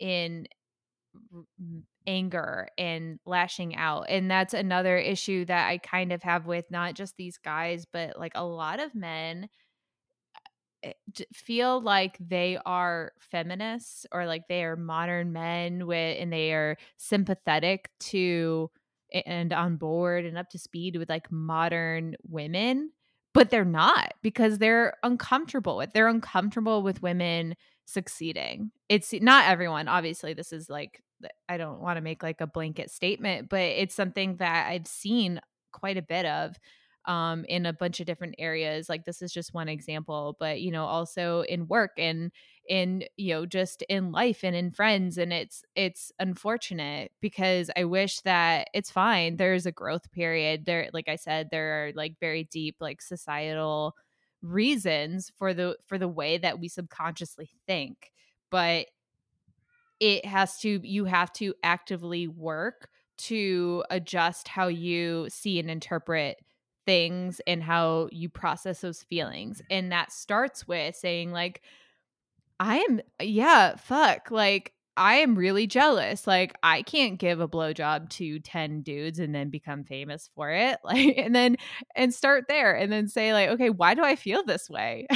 in 0.00 0.46
anger 2.06 2.68
and 2.78 3.18
lashing 3.26 3.76
out 3.76 4.06
and 4.08 4.30
that's 4.30 4.54
another 4.54 4.96
issue 4.96 5.44
that 5.44 5.68
i 5.68 5.76
kind 5.78 6.10
of 6.12 6.22
have 6.22 6.46
with 6.46 6.64
not 6.70 6.94
just 6.94 7.16
these 7.16 7.36
guys 7.38 7.84
but 7.92 8.18
like 8.18 8.32
a 8.34 8.44
lot 8.44 8.80
of 8.80 8.94
men 8.94 9.48
Eh, 10.84 10.92
feel 11.32 11.80
like 11.80 12.16
they 12.20 12.56
are 12.64 13.12
feminists 13.18 14.06
or 14.12 14.26
like 14.26 14.46
they 14.48 14.62
are 14.62 14.76
modern 14.76 15.32
men 15.32 15.86
with 15.86 16.16
and 16.20 16.32
they 16.32 16.52
are 16.52 16.76
sympathetic 16.96 17.90
to 17.98 18.70
and 19.26 19.52
on 19.52 19.76
board 19.76 20.24
and 20.24 20.38
up 20.38 20.48
to 20.50 20.58
speed 20.58 20.96
with 20.96 21.08
like 21.08 21.32
modern 21.32 22.14
women 22.28 22.92
but 23.34 23.50
they're 23.50 23.64
not 23.64 24.12
because 24.22 24.58
they're 24.58 24.94
uncomfortable 25.02 25.76
with 25.76 25.92
they're 25.94 26.08
uncomfortable 26.08 26.82
with 26.82 27.02
women 27.02 27.56
succeeding. 27.86 28.70
It's 28.88 29.12
not 29.14 29.48
everyone 29.48 29.88
obviously 29.88 30.32
this 30.34 30.52
is 30.52 30.70
like 30.70 31.02
i 31.48 31.56
don't 31.56 31.80
want 31.80 31.96
to 31.96 32.00
make 32.00 32.22
like 32.22 32.40
a 32.40 32.46
blanket 32.46 32.90
statement 32.90 33.48
but 33.48 33.60
it's 33.60 33.94
something 33.94 34.36
that 34.36 34.68
i've 34.68 34.86
seen 34.86 35.40
quite 35.72 35.96
a 35.96 36.02
bit 36.02 36.24
of 36.24 36.56
um, 37.08 37.44
in 37.48 37.66
a 37.66 37.72
bunch 37.72 38.00
of 38.00 38.06
different 38.06 38.36
areas. 38.38 38.88
Like 38.88 39.04
this 39.04 39.22
is 39.22 39.32
just 39.32 39.54
one 39.54 39.68
example, 39.68 40.36
but 40.38 40.60
you 40.60 40.70
know, 40.70 40.84
also 40.84 41.42
in 41.42 41.66
work 41.66 41.92
and 41.98 42.30
in 42.68 43.04
you 43.16 43.34
know 43.34 43.46
just 43.46 43.82
in 43.88 44.12
life 44.12 44.44
and 44.44 44.54
in 44.54 44.70
friends 44.70 45.16
and 45.16 45.32
it's 45.32 45.64
it's 45.74 46.12
unfortunate 46.18 47.10
because 47.22 47.70
i 47.78 47.84
wish 47.84 48.20
that 48.20 48.68
it's 48.74 48.90
fine 48.90 49.36
there's 49.38 49.64
a 49.64 49.72
growth 49.72 50.12
period 50.12 50.66
there 50.66 50.90
like 50.92 51.08
i 51.08 51.16
said 51.16 51.48
there 51.50 51.86
are 51.86 51.92
like 51.94 52.14
very 52.20 52.44
deep 52.44 52.76
like 52.80 53.00
societal 53.00 53.94
reasons 54.42 55.32
for 55.38 55.54
the 55.54 55.76
for 55.86 55.96
the 55.98 56.08
way 56.08 56.36
that 56.38 56.60
we 56.60 56.68
subconsciously 56.68 57.50
think 57.66 58.12
but 58.50 58.86
it 60.00 60.24
has 60.24 60.58
to 60.60 60.80
you 60.86 61.04
have 61.04 61.32
to 61.34 61.54
actively 61.62 62.28
work 62.28 62.88
to 63.16 63.82
adjust 63.90 64.46
how 64.46 64.68
you 64.68 65.26
see 65.28 65.58
and 65.58 65.70
interpret 65.70 66.38
things 66.88 67.38
and 67.46 67.62
how 67.62 68.08
you 68.10 68.30
process 68.30 68.80
those 68.80 69.02
feelings. 69.02 69.58
Mm-hmm. 69.58 69.66
And 69.72 69.92
that 69.92 70.10
starts 70.10 70.66
with 70.66 70.96
saying, 70.96 71.32
like, 71.32 71.60
I 72.58 72.78
am, 72.78 73.02
yeah, 73.20 73.76
fuck. 73.76 74.30
Like, 74.30 74.72
I 74.96 75.16
am 75.16 75.36
really 75.36 75.66
jealous. 75.66 76.26
Like, 76.26 76.54
I 76.62 76.80
can't 76.80 77.18
give 77.18 77.40
a 77.40 77.46
blowjob 77.46 78.08
to 78.08 78.40
10 78.40 78.80
dudes 78.80 79.18
and 79.18 79.34
then 79.34 79.50
become 79.50 79.84
famous 79.84 80.30
for 80.34 80.50
it. 80.50 80.78
Like, 80.82 81.18
and 81.18 81.36
then, 81.36 81.58
and 81.94 82.14
start 82.14 82.46
there 82.48 82.74
and 82.74 82.90
then 82.90 83.06
say, 83.06 83.34
like, 83.34 83.50
okay, 83.50 83.68
why 83.68 83.92
do 83.92 84.02
I 84.02 84.16
feel 84.16 84.42
this 84.42 84.70
way? 84.70 85.06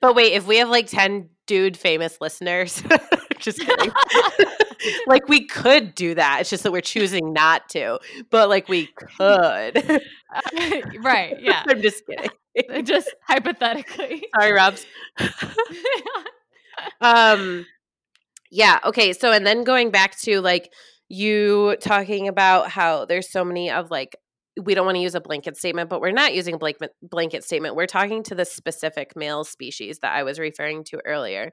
but 0.00 0.16
wait, 0.16 0.32
if 0.32 0.48
we 0.48 0.56
have 0.56 0.68
like 0.68 0.88
10 0.88 1.30
dude 1.46 1.76
famous 1.76 2.20
listeners, 2.20 2.82
just 3.38 3.60
kidding. 3.64 3.92
Like 5.06 5.28
we 5.28 5.46
could 5.46 5.94
do 5.94 6.14
that. 6.14 6.38
It's 6.40 6.50
just 6.50 6.62
that 6.62 6.72
we're 6.72 6.80
choosing 6.80 7.32
not 7.32 7.68
to. 7.70 7.98
But 8.30 8.48
like 8.48 8.68
we 8.68 8.86
could. 8.86 10.02
Right. 11.00 11.36
Yeah. 11.40 11.62
I'm 11.68 11.80
just 11.82 12.02
kidding. 12.06 12.84
just 12.84 13.14
hypothetically. 13.26 14.24
Sorry, 14.34 14.52
Robs. 14.52 14.86
um 17.00 17.66
yeah, 18.50 18.78
okay. 18.84 19.12
So 19.12 19.32
and 19.32 19.46
then 19.46 19.64
going 19.64 19.90
back 19.90 20.18
to 20.22 20.40
like 20.40 20.72
you 21.08 21.76
talking 21.80 22.28
about 22.28 22.70
how 22.70 23.04
there's 23.04 23.30
so 23.30 23.44
many 23.44 23.70
of 23.70 23.90
like 23.90 24.16
we 24.62 24.74
don't 24.74 24.86
want 24.86 24.96
to 24.96 25.02
use 25.02 25.14
a 25.16 25.20
blanket 25.20 25.56
statement, 25.56 25.90
but 25.90 26.00
we're 26.00 26.12
not 26.12 26.34
using 26.34 26.54
a 26.54 26.58
blanket 26.58 26.92
blanket 27.02 27.44
statement. 27.44 27.74
We're 27.76 27.86
talking 27.86 28.22
to 28.24 28.34
the 28.34 28.44
specific 28.44 29.16
male 29.16 29.44
species 29.44 29.98
that 30.00 30.14
I 30.14 30.22
was 30.22 30.38
referring 30.38 30.84
to 30.84 31.00
earlier. 31.04 31.52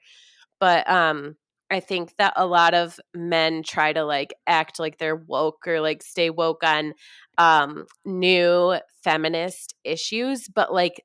But 0.59 0.89
um 0.89 1.35
I 1.71 1.79
think 1.79 2.13
that 2.17 2.33
a 2.35 2.45
lot 2.45 2.73
of 2.73 2.99
men 3.13 3.63
try 3.63 3.93
to 3.93 4.03
like 4.03 4.33
act 4.45 4.79
like 4.79 4.97
they're 4.97 5.15
woke 5.15 5.67
or 5.67 5.79
like 5.79 6.03
stay 6.03 6.29
woke 6.29 6.63
on 6.63 6.93
um, 7.37 7.85
new 8.05 8.77
feminist 9.03 9.73
issues, 9.83 10.47
but 10.47 10.73
like, 10.73 11.03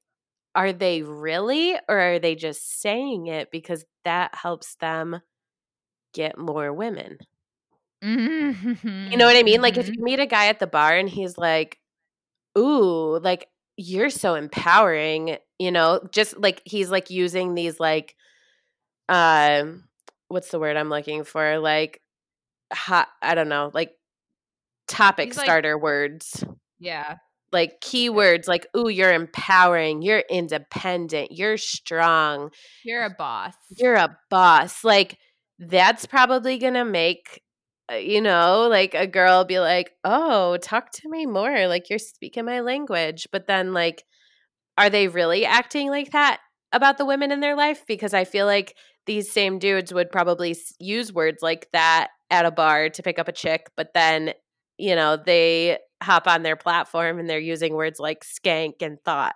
are 0.54 0.72
they 0.72 1.02
really, 1.02 1.76
or 1.88 1.98
are 1.98 2.18
they 2.18 2.34
just 2.34 2.80
saying 2.80 3.26
it 3.26 3.50
because 3.50 3.84
that 4.04 4.34
helps 4.34 4.74
them 4.76 5.20
get 6.12 6.38
more 6.38 6.72
women? 6.72 7.18
Mm-hmm. 8.02 9.10
You 9.10 9.16
know 9.16 9.26
what 9.26 9.36
I 9.36 9.42
mean? 9.42 9.60
Like, 9.60 9.76
if 9.76 9.86
mm-hmm. 9.86 9.94
you 9.98 10.04
meet 10.04 10.20
a 10.20 10.26
guy 10.26 10.46
at 10.46 10.58
the 10.58 10.66
bar 10.66 10.96
and 10.96 11.08
he's 11.08 11.38
like, 11.38 11.78
Ooh, 12.58 13.18
like, 13.18 13.48
you're 13.76 14.10
so 14.10 14.34
empowering, 14.34 15.36
you 15.58 15.70
know, 15.70 16.00
just 16.10 16.38
like 16.38 16.62
he's 16.64 16.90
like 16.90 17.10
using 17.10 17.54
these 17.54 17.78
like, 17.78 18.16
um, 19.08 19.84
what's 20.28 20.50
the 20.50 20.58
word 20.58 20.76
I'm 20.76 20.90
looking 20.90 21.24
for? 21.24 21.58
Like 21.58 22.00
hot 22.72 23.08
I 23.22 23.34
don't 23.34 23.48
know, 23.48 23.70
like 23.72 23.92
topic 24.88 25.28
He's 25.28 25.40
starter 25.40 25.74
like, 25.74 25.82
words. 25.82 26.44
Yeah. 26.78 27.16
Like 27.52 27.80
keywords 27.80 28.48
like 28.48 28.66
ooh, 28.76 28.88
you're 28.88 29.12
empowering, 29.12 30.02
you're 30.02 30.24
independent, 30.30 31.32
you're 31.32 31.56
strong. 31.56 32.50
You're 32.84 33.04
a 33.04 33.10
boss. 33.10 33.54
You're 33.70 33.94
a 33.94 34.16
boss. 34.30 34.84
Like 34.84 35.18
that's 35.58 36.06
probably 36.06 36.58
going 36.58 36.74
to 36.74 36.84
make 36.84 37.42
uh, 37.90 37.94
you 37.94 38.20
know, 38.20 38.66
like 38.68 38.94
a 38.94 39.06
girl 39.06 39.44
be 39.44 39.60
like, 39.60 39.92
"Oh, 40.02 40.56
talk 40.56 40.90
to 40.90 41.08
me 41.08 41.24
more. 41.24 41.68
Like 41.68 41.88
you're 41.88 42.00
speaking 42.00 42.44
my 42.44 42.58
language." 42.58 43.28
But 43.30 43.46
then 43.46 43.72
like 43.72 44.04
are 44.78 44.90
they 44.90 45.08
really 45.08 45.44
acting 45.44 45.88
like 45.88 46.12
that 46.12 46.40
about 46.72 46.98
the 46.98 47.06
women 47.06 47.32
in 47.32 47.40
their 47.40 47.56
life? 47.56 47.84
Because 47.86 48.12
I 48.14 48.24
feel 48.24 48.46
like 48.46 48.76
these 49.06 49.30
same 49.30 49.58
dudes 49.58 49.92
would 49.94 50.10
probably 50.10 50.56
use 50.78 51.12
words 51.12 51.42
like 51.42 51.68
that 51.72 52.08
at 52.30 52.46
a 52.46 52.50
bar 52.50 52.88
to 52.90 53.02
pick 53.02 53.18
up 53.18 53.28
a 53.28 53.32
chick, 53.32 53.70
but 53.76 53.92
then, 53.94 54.32
you 54.78 54.94
know, 54.94 55.16
they 55.16 55.78
hop 56.02 56.26
on 56.26 56.42
their 56.42 56.56
platform 56.56 57.18
and 57.18 57.28
they're 57.28 57.38
using 57.38 57.74
words 57.74 57.98
like 57.98 58.24
skank 58.24 58.82
and 58.82 58.98
thot. 59.04 59.34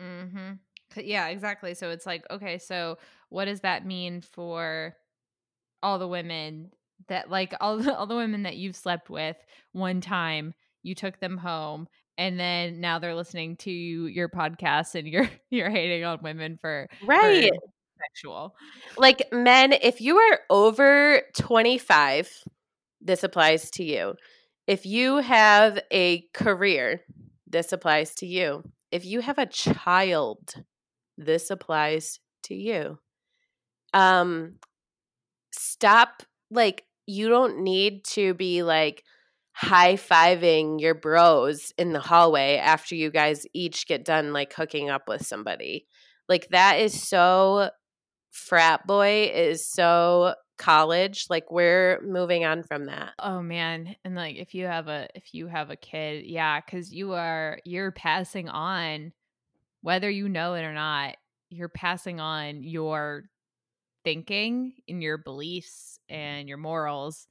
Mhm. 0.00 0.58
Yeah, 0.96 1.28
exactly. 1.28 1.74
So 1.74 1.90
it's 1.90 2.06
like, 2.06 2.24
okay, 2.30 2.58
so 2.58 2.98
what 3.28 3.46
does 3.46 3.60
that 3.60 3.86
mean 3.86 4.20
for 4.20 4.96
all 5.82 5.98
the 5.98 6.08
women 6.08 6.72
that 7.08 7.30
like 7.30 7.54
all 7.60 7.78
the, 7.78 7.96
all 7.96 8.06
the 8.06 8.16
women 8.16 8.44
that 8.44 8.56
you've 8.56 8.76
slept 8.76 9.10
with 9.10 9.36
one 9.72 10.00
time, 10.00 10.54
you 10.82 10.94
took 10.94 11.18
them 11.20 11.36
home 11.38 11.88
and 12.18 12.38
then 12.38 12.80
now 12.80 12.98
they're 12.98 13.14
listening 13.14 13.56
to 13.58 13.70
your 13.70 14.28
podcast 14.28 14.94
and 14.94 15.08
you're 15.08 15.28
you're 15.50 15.70
hating 15.70 16.04
on 16.04 16.20
women 16.22 16.58
for 16.60 16.88
right 17.00 17.50
for 17.50 17.72
sexual. 18.02 18.54
Like 18.96 19.28
men, 19.32 19.72
if 19.72 20.00
you 20.00 20.16
are 20.16 20.40
over 20.50 21.22
25, 21.36 22.30
this 23.00 23.24
applies 23.24 23.70
to 23.72 23.84
you. 23.84 24.14
If 24.66 24.86
you 24.86 25.16
have 25.16 25.80
a 25.90 26.24
career, 26.34 27.02
this 27.46 27.72
applies 27.72 28.14
to 28.16 28.26
you. 28.26 28.62
If 28.90 29.04
you 29.04 29.20
have 29.20 29.38
a 29.38 29.46
child, 29.46 30.54
this 31.18 31.50
applies 31.50 32.20
to 32.44 32.54
you. 32.54 32.98
Um 33.94 34.54
stop 35.54 36.22
like 36.50 36.84
you 37.06 37.28
don't 37.28 37.62
need 37.62 38.04
to 38.04 38.34
be 38.34 38.62
like 38.62 39.04
high 39.52 39.94
fiving 39.94 40.80
your 40.80 40.94
bros 40.94 41.72
in 41.76 41.92
the 41.92 42.00
hallway 42.00 42.56
after 42.56 42.94
you 42.94 43.10
guys 43.10 43.46
each 43.52 43.86
get 43.86 44.04
done 44.04 44.32
like 44.32 44.52
hooking 44.54 44.88
up 44.88 45.08
with 45.08 45.26
somebody. 45.26 45.86
Like 46.28 46.48
that 46.48 46.80
is 46.80 47.06
so 47.06 47.70
frat 48.32 48.86
boy 48.86 49.30
is 49.32 49.64
so 49.64 50.34
college 50.58 51.26
like 51.28 51.50
we're 51.50 52.00
moving 52.02 52.44
on 52.44 52.62
from 52.62 52.86
that. 52.86 53.10
Oh 53.18 53.42
man 53.42 53.94
and 54.04 54.14
like 54.14 54.36
if 54.36 54.54
you 54.54 54.66
have 54.66 54.88
a 54.88 55.08
if 55.14 55.34
you 55.34 55.46
have 55.46 55.70
a 55.70 55.76
kid 55.76 56.24
yeah 56.26 56.60
because 56.60 56.92
you 56.92 57.12
are 57.12 57.58
you're 57.64 57.92
passing 57.92 58.48
on 58.48 59.12
whether 59.82 60.08
you 60.08 60.28
know 60.28 60.54
it 60.54 60.62
or 60.62 60.72
not 60.72 61.16
you're 61.50 61.68
passing 61.68 62.20
on 62.20 62.62
your 62.62 63.24
thinking 64.04 64.72
and 64.88 65.02
your 65.02 65.18
beliefs 65.18 65.98
and 66.08 66.48
your 66.48 66.58
morals 66.58 67.28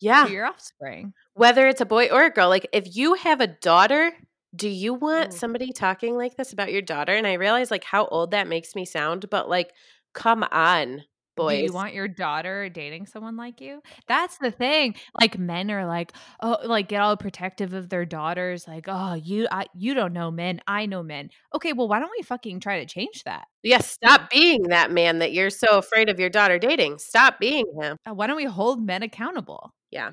yeah. 0.00 0.26
your 0.26 0.44
offspring. 0.44 1.14
Whether 1.34 1.66
it's 1.66 1.80
a 1.80 1.86
boy 1.86 2.08
or 2.08 2.24
a 2.24 2.30
girl 2.30 2.48
like 2.48 2.66
if 2.72 2.96
you 2.96 3.14
have 3.14 3.40
a 3.40 3.46
daughter 3.46 4.12
do 4.54 4.68
you 4.68 4.94
want 4.94 5.32
somebody 5.32 5.72
talking 5.72 6.16
like 6.16 6.36
this 6.36 6.52
about 6.52 6.72
your 6.72 6.82
daughter? 6.82 7.14
And 7.14 7.26
I 7.26 7.34
realize 7.34 7.70
like 7.70 7.84
how 7.84 8.06
old 8.06 8.30
that 8.30 8.46
makes 8.46 8.74
me 8.74 8.84
sound, 8.84 9.28
but 9.28 9.48
like, 9.48 9.72
come 10.14 10.42
on, 10.50 10.96
Do 10.98 11.02
boys. 11.36 11.62
you 11.64 11.72
want 11.72 11.94
your 11.94 12.08
daughter 12.08 12.68
dating 12.68 13.06
someone 13.06 13.36
like 13.36 13.60
you? 13.60 13.82
That's 14.08 14.38
the 14.38 14.50
thing. 14.50 14.94
Like 15.20 15.38
men 15.38 15.70
are 15.70 15.84
like, 15.86 16.12
oh, 16.40 16.58
like 16.64 16.88
get 16.88 17.02
all 17.02 17.16
protective 17.16 17.72
of 17.74 17.88
their 17.88 18.04
daughters. 18.04 18.66
Like, 18.68 18.86
oh, 18.88 19.14
you, 19.14 19.46
I, 19.50 19.66
you 19.74 19.94
don't 19.94 20.12
know 20.12 20.30
men. 20.30 20.60
I 20.66 20.86
know 20.86 21.02
men. 21.02 21.30
Okay, 21.54 21.72
well, 21.72 21.88
why 21.88 21.98
don't 21.98 22.12
we 22.16 22.22
fucking 22.22 22.60
try 22.60 22.78
to 22.80 22.86
change 22.86 23.24
that? 23.24 23.44
Yes, 23.62 23.90
stop 23.90 24.30
being 24.30 24.64
that 24.68 24.90
man 24.92 25.18
that 25.18 25.32
you're 25.32 25.50
so 25.50 25.78
afraid 25.78 26.08
of 26.08 26.20
your 26.20 26.30
daughter 26.30 26.58
dating. 26.58 26.98
Stop 26.98 27.40
being 27.40 27.66
him. 27.80 27.96
Uh, 28.08 28.14
Why 28.14 28.26
don't 28.26 28.36
we 28.36 28.44
hold 28.44 28.84
men 28.84 29.02
accountable? 29.02 29.74
Yeah. 29.90 30.12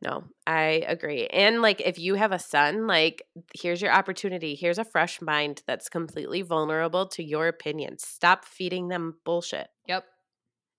No, 0.00 0.24
I 0.46 0.84
agree. 0.86 1.26
And 1.26 1.60
like 1.60 1.80
if 1.80 1.98
you 1.98 2.14
have 2.14 2.30
a 2.30 2.38
son, 2.38 2.86
like 2.86 3.22
here's 3.54 3.82
your 3.82 3.92
opportunity. 3.92 4.54
Here's 4.54 4.78
a 4.78 4.84
fresh 4.84 5.20
mind 5.20 5.62
that's 5.66 5.88
completely 5.88 6.42
vulnerable 6.42 7.06
to 7.08 7.24
your 7.24 7.48
opinion. 7.48 7.98
Stop 7.98 8.44
feeding 8.44 8.88
them 8.88 9.14
bullshit. 9.24 9.68
Yep. 9.86 10.04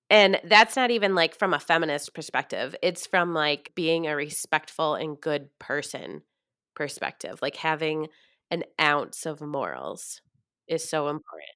And 0.10 0.40
that's 0.46 0.76
not 0.76 0.90
even 0.90 1.16
like 1.16 1.38
from 1.38 1.54
a 1.54 1.60
feminist 1.60 2.14
perspective. 2.14 2.76
It's 2.82 3.06
from 3.06 3.34
like 3.34 3.74
being 3.76 4.08
a 4.08 4.16
respectful 4.16 4.96
and 4.96 5.20
good 5.20 5.50
person 5.60 6.22
perspective. 6.76 7.40
Like 7.42 7.58
having 7.58 8.08
an 8.50 8.64
ounce 8.80 9.26
of 9.26 9.42
morals 9.42 10.22
is 10.68 10.90
so 10.90 11.10
important. 11.10 11.50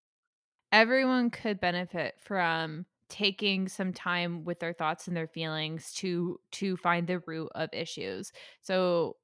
Everyone 0.72 1.30
could 1.30 1.60
benefit 1.60 2.16
from 2.20 2.86
taking 3.14 3.68
some 3.68 3.94
time 3.94 4.44
with 4.44 4.60
their 4.60 4.74
thoughts 4.74 5.08
and 5.08 5.16
their 5.16 5.28
feelings 5.28 5.94
to 5.94 6.40
to 6.52 6.76
find 6.78 7.06
the 7.06 7.20
root 7.20 7.50
of 7.54 7.70
issues. 7.72 8.32
So 8.62 9.18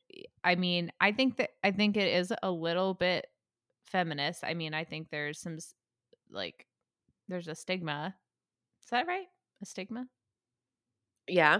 I 0.43 0.53
mean, 0.55 0.91
I 1.01 1.11
think 1.11 1.37
that 1.37 1.51
I 1.63 1.71
think 1.71 1.97
it 1.97 2.07
is 2.07 2.31
a 2.43 2.51
little 2.51 2.93
bit 2.93 3.25
feminist. 3.85 4.43
I 4.43 4.53
mean, 4.53 4.75
I 4.75 4.83
think 4.83 5.09
there's 5.09 5.39
some 5.39 5.57
like 6.29 6.67
there's 7.27 7.47
a 7.47 7.55
stigma. 7.55 8.15
Is 8.83 8.89
that 8.91 9.07
right? 9.07 9.25
A 9.61 9.65
stigma? 9.65 10.07
Yeah. 11.27 11.57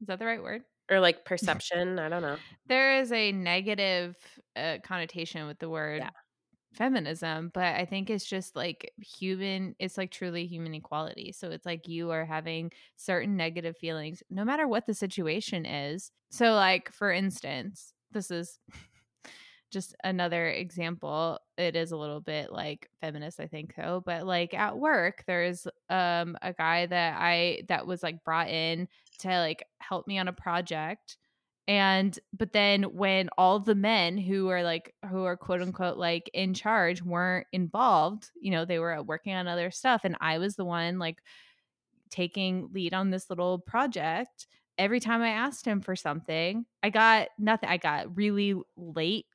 Is 0.00 0.06
that 0.06 0.18
the 0.20 0.26
right 0.26 0.42
word? 0.42 0.62
Or 0.90 1.00
like 1.00 1.24
perception. 1.24 1.98
I 1.98 2.08
don't 2.08 2.22
know. 2.22 2.36
There 2.66 3.00
is 3.00 3.10
a 3.10 3.32
negative 3.32 4.16
uh, 4.54 4.78
connotation 4.84 5.46
with 5.48 5.58
the 5.58 5.68
word 5.68 6.02
Yeah. 6.02 6.10
Feminism, 6.74 7.50
but 7.54 7.74
I 7.76 7.84
think 7.84 8.10
it's 8.10 8.24
just 8.24 8.56
like 8.56 8.92
human, 8.98 9.74
it's 9.78 9.96
like 9.98 10.10
truly 10.10 10.46
human 10.46 10.74
equality. 10.74 11.32
So 11.32 11.50
it's 11.50 11.66
like 11.66 11.88
you 11.88 12.10
are 12.10 12.24
having 12.24 12.72
certain 12.96 13.36
negative 13.36 13.76
feelings 13.76 14.22
no 14.30 14.44
matter 14.44 14.68
what 14.68 14.86
the 14.86 14.94
situation 14.94 15.66
is. 15.66 16.10
So, 16.30 16.54
like, 16.54 16.92
for 16.92 17.12
instance, 17.12 17.92
this 18.12 18.30
is 18.30 18.58
just 19.70 19.94
another 20.04 20.48
example. 20.48 21.38
It 21.58 21.76
is 21.76 21.92
a 21.92 21.96
little 21.96 22.20
bit 22.20 22.52
like 22.52 22.88
feminist, 23.00 23.40
I 23.40 23.46
think, 23.46 23.74
though. 23.76 24.02
But 24.04 24.26
like 24.26 24.54
at 24.54 24.78
work, 24.78 25.24
there's 25.26 25.66
um 25.90 26.36
a 26.42 26.52
guy 26.52 26.86
that 26.86 27.16
I 27.18 27.62
that 27.68 27.86
was 27.86 28.02
like 28.02 28.24
brought 28.24 28.48
in 28.48 28.88
to 29.20 29.28
like 29.28 29.64
help 29.80 30.06
me 30.06 30.18
on 30.18 30.28
a 30.28 30.32
project. 30.32 31.16
And 31.66 32.18
but 32.32 32.52
then 32.52 32.82
when 32.82 33.30
all 33.38 33.58
the 33.58 33.74
men 33.74 34.18
who 34.18 34.48
are 34.48 34.62
like 34.62 34.94
who 35.10 35.24
are 35.24 35.36
quote 35.36 35.62
unquote 35.62 35.96
like 35.96 36.30
in 36.34 36.52
charge 36.52 37.02
weren't 37.02 37.46
involved, 37.52 38.30
you 38.38 38.50
know, 38.50 38.64
they 38.64 38.78
were 38.78 38.98
uh, 38.98 39.02
working 39.02 39.34
on 39.34 39.48
other 39.48 39.70
stuff 39.70 40.02
and 40.04 40.16
I 40.20 40.38
was 40.38 40.56
the 40.56 40.64
one 40.64 40.98
like 40.98 41.18
taking 42.10 42.68
lead 42.72 42.94
on 42.94 43.10
this 43.10 43.30
little 43.30 43.58
project. 43.58 44.46
Every 44.76 45.00
time 45.00 45.22
I 45.22 45.30
asked 45.30 45.64
him 45.64 45.80
for 45.80 45.96
something, 45.96 46.66
I 46.82 46.90
got 46.90 47.28
nothing. 47.38 47.68
I 47.68 47.76
got 47.76 48.16
really 48.16 48.54
late 48.76 49.26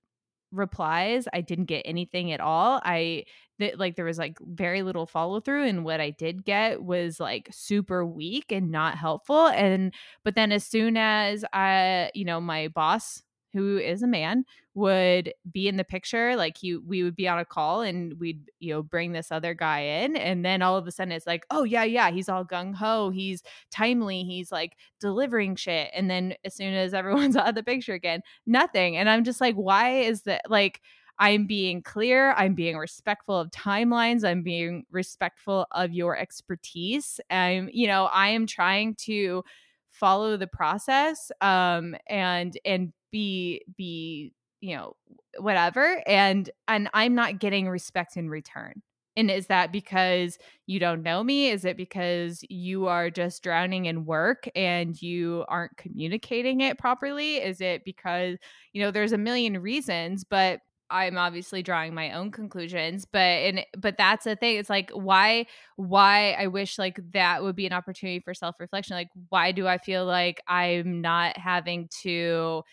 replies. 0.51 1.27
I 1.31 1.41
didn't 1.41 1.65
get 1.65 1.83
anything 1.85 2.31
at 2.31 2.41
all. 2.41 2.81
I 2.83 3.25
that 3.59 3.79
like 3.79 3.95
there 3.95 4.05
was 4.05 4.17
like 4.17 4.37
very 4.39 4.81
little 4.81 5.05
follow 5.05 5.39
through 5.39 5.65
and 5.65 5.85
what 5.85 6.01
I 6.01 6.09
did 6.09 6.43
get 6.45 6.83
was 6.83 7.19
like 7.19 7.49
super 7.51 8.05
weak 8.05 8.51
and 8.51 8.71
not 8.71 8.97
helpful 8.97 9.47
and 9.47 9.93
but 10.23 10.35
then 10.35 10.51
as 10.51 10.65
soon 10.65 10.97
as 10.97 11.45
I 11.53 12.11
you 12.13 12.25
know 12.25 12.41
my 12.41 12.69
boss 12.69 13.21
who 13.53 13.77
is 13.77 14.03
a 14.03 14.07
man 14.07 14.45
would 14.75 15.33
be 15.51 15.67
in 15.67 15.75
the 15.75 15.83
picture 15.83 16.35
like 16.35 16.55
he 16.55 16.77
we 16.77 17.03
would 17.03 17.15
be 17.15 17.27
on 17.27 17.39
a 17.39 17.45
call 17.45 17.81
and 17.81 18.13
we'd 18.19 18.49
you 18.59 18.71
know 18.71 18.83
bring 18.83 19.11
this 19.11 19.31
other 19.31 19.53
guy 19.55 19.79
in 19.79 20.15
and 20.15 20.45
then 20.45 20.61
all 20.61 20.77
of 20.77 20.87
a 20.87 20.91
sudden 20.91 21.11
it's 21.11 21.25
like 21.25 21.45
oh 21.49 21.63
yeah 21.63 21.83
yeah 21.83 22.11
he's 22.11 22.29
all 22.29 22.45
gung 22.45 22.73
ho 22.73 23.09
he's 23.09 23.41
timely 23.71 24.23
he's 24.23 24.51
like 24.51 24.77
delivering 25.01 25.55
shit 25.55 25.89
and 25.93 26.09
then 26.09 26.35
as 26.45 26.53
soon 26.55 26.73
as 26.75 26.93
everyone's 26.93 27.35
out 27.37 27.49
of 27.49 27.55
the 27.55 27.63
picture 27.63 27.93
again 27.93 28.21
nothing. 28.49 28.97
And 28.97 29.09
I'm 29.09 29.23
just 29.23 29.39
like, 29.39 29.55
why 29.55 29.99
is 30.01 30.23
that? 30.23 30.49
Like, 30.49 30.81
I'm 31.19 31.45
being 31.47 31.81
clear. 31.81 32.31
I'm 32.33 32.53
being 32.53 32.77
respectful 32.77 33.37
of 33.39 33.51
timelines. 33.51 34.23
I'm 34.23 34.41
being 34.41 34.85
respectful 34.91 35.67
of 35.71 35.93
your 35.93 36.17
expertise. 36.17 37.19
I'm, 37.29 37.69
you 37.73 37.87
know, 37.87 38.05
I 38.05 38.29
am 38.29 38.47
trying 38.47 38.95
to 39.05 39.43
follow 39.91 40.37
the 40.37 40.47
process 40.47 41.31
um 41.41 41.95
and 42.07 42.57
and 42.63 42.93
be 43.11 43.61
be 43.75 44.31
you 44.61 44.75
know 44.75 44.95
whatever 45.39 46.01
and 46.07 46.49
and 46.67 46.89
i'm 46.93 47.15
not 47.15 47.39
getting 47.39 47.67
respect 47.67 48.15
in 48.17 48.29
return 48.29 48.81
and 49.17 49.29
is 49.31 49.47
that 49.47 49.73
because 49.73 50.37
you 50.65 50.79
don't 50.79 51.03
know 51.03 51.21
me? 51.25 51.49
Is 51.49 51.65
it 51.65 51.75
because 51.75 52.41
you 52.49 52.87
are 52.87 53.09
just 53.09 53.43
drowning 53.43 53.85
in 53.85 54.05
work 54.05 54.47
and 54.55 55.01
you 55.01 55.43
aren't 55.49 55.75
communicating 55.75 56.61
it 56.61 56.77
properly? 56.77 57.35
Is 57.37 57.59
it 57.59 57.83
because, 57.83 58.37
you 58.71 58.81
know, 58.81 58.91
there's 58.91 59.11
a 59.11 59.17
million 59.17 59.57
reasons, 59.61 60.23
but 60.23 60.61
I'm 60.91 61.17
obviously 61.17 61.61
drawing 61.63 61.93
my 61.93 62.11
own 62.13 62.31
conclusions, 62.31 63.05
but 63.11 63.19
and 63.19 63.65
but 63.77 63.97
that's 63.97 64.25
the 64.25 64.35
thing. 64.35 64.57
It's 64.57 64.69
like 64.69 64.91
why 64.91 65.45
why 65.75 66.31
I 66.33 66.47
wish 66.47 66.77
like 66.79 66.99
that 67.13 67.43
would 67.43 67.55
be 67.55 67.65
an 67.67 67.73
opportunity 67.73 68.19
for 68.19 68.33
self-reflection. 68.33 68.95
Like 68.95 69.09
why 69.29 69.51
do 69.51 69.67
I 69.67 69.77
feel 69.77 70.05
like 70.05 70.41
I'm 70.47 71.01
not 71.01 71.37
having 71.37 71.89
to 72.03 72.63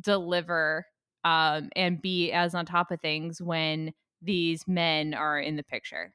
deliver 0.00 0.86
um 1.24 1.70
and 1.76 2.00
be 2.02 2.32
as 2.32 2.54
on 2.54 2.66
top 2.66 2.90
of 2.90 3.00
things 3.00 3.40
when 3.42 3.92
these 4.22 4.66
men 4.68 5.14
are 5.14 5.38
in 5.40 5.56
the 5.56 5.62
picture? 5.64 6.14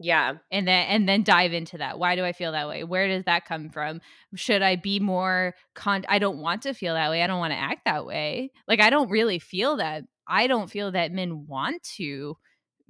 Yeah. 0.00 0.34
and 0.50 0.66
then 0.66 0.86
and 0.88 1.08
then 1.08 1.22
dive 1.22 1.52
into 1.52 1.78
that 1.78 1.98
why 2.00 2.16
do 2.16 2.24
i 2.24 2.32
feel 2.32 2.50
that 2.52 2.68
way 2.68 2.82
where 2.82 3.06
does 3.06 3.24
that 3.24 3.46
come 3.46 3.70
from 3.70 4.00
should 4.34 4.60
i 4.60 4.74
be 4.74 4.98
more 4.98 5.54
con 5.74 6.04
i 6.08 6.18
don't 6.18 6.38
want 6.38 6.62
to 6.62 6.74
feel 6.74 6.94
that 6.94 7.10
way 7.10 7.22
i 7.22 7.28
don't 7.28 7.38
want 7.38 7.52
to 7.52 7.58
act 7.58 7.84
that 7.84 8.04
way 8.04 8.50
like 8.66 8.80
i 8.80 8.90
don't 8.90 9.08
really 9.08 9.38
feel 9.38 9.76
that 9.76 10.02
i 10.26 10.46
don't 10.46 10.70
feel 10.70 10.90
that 10.92 11.12
men 11.12 11.46
want 11.46 11.82
to 11.82 12.36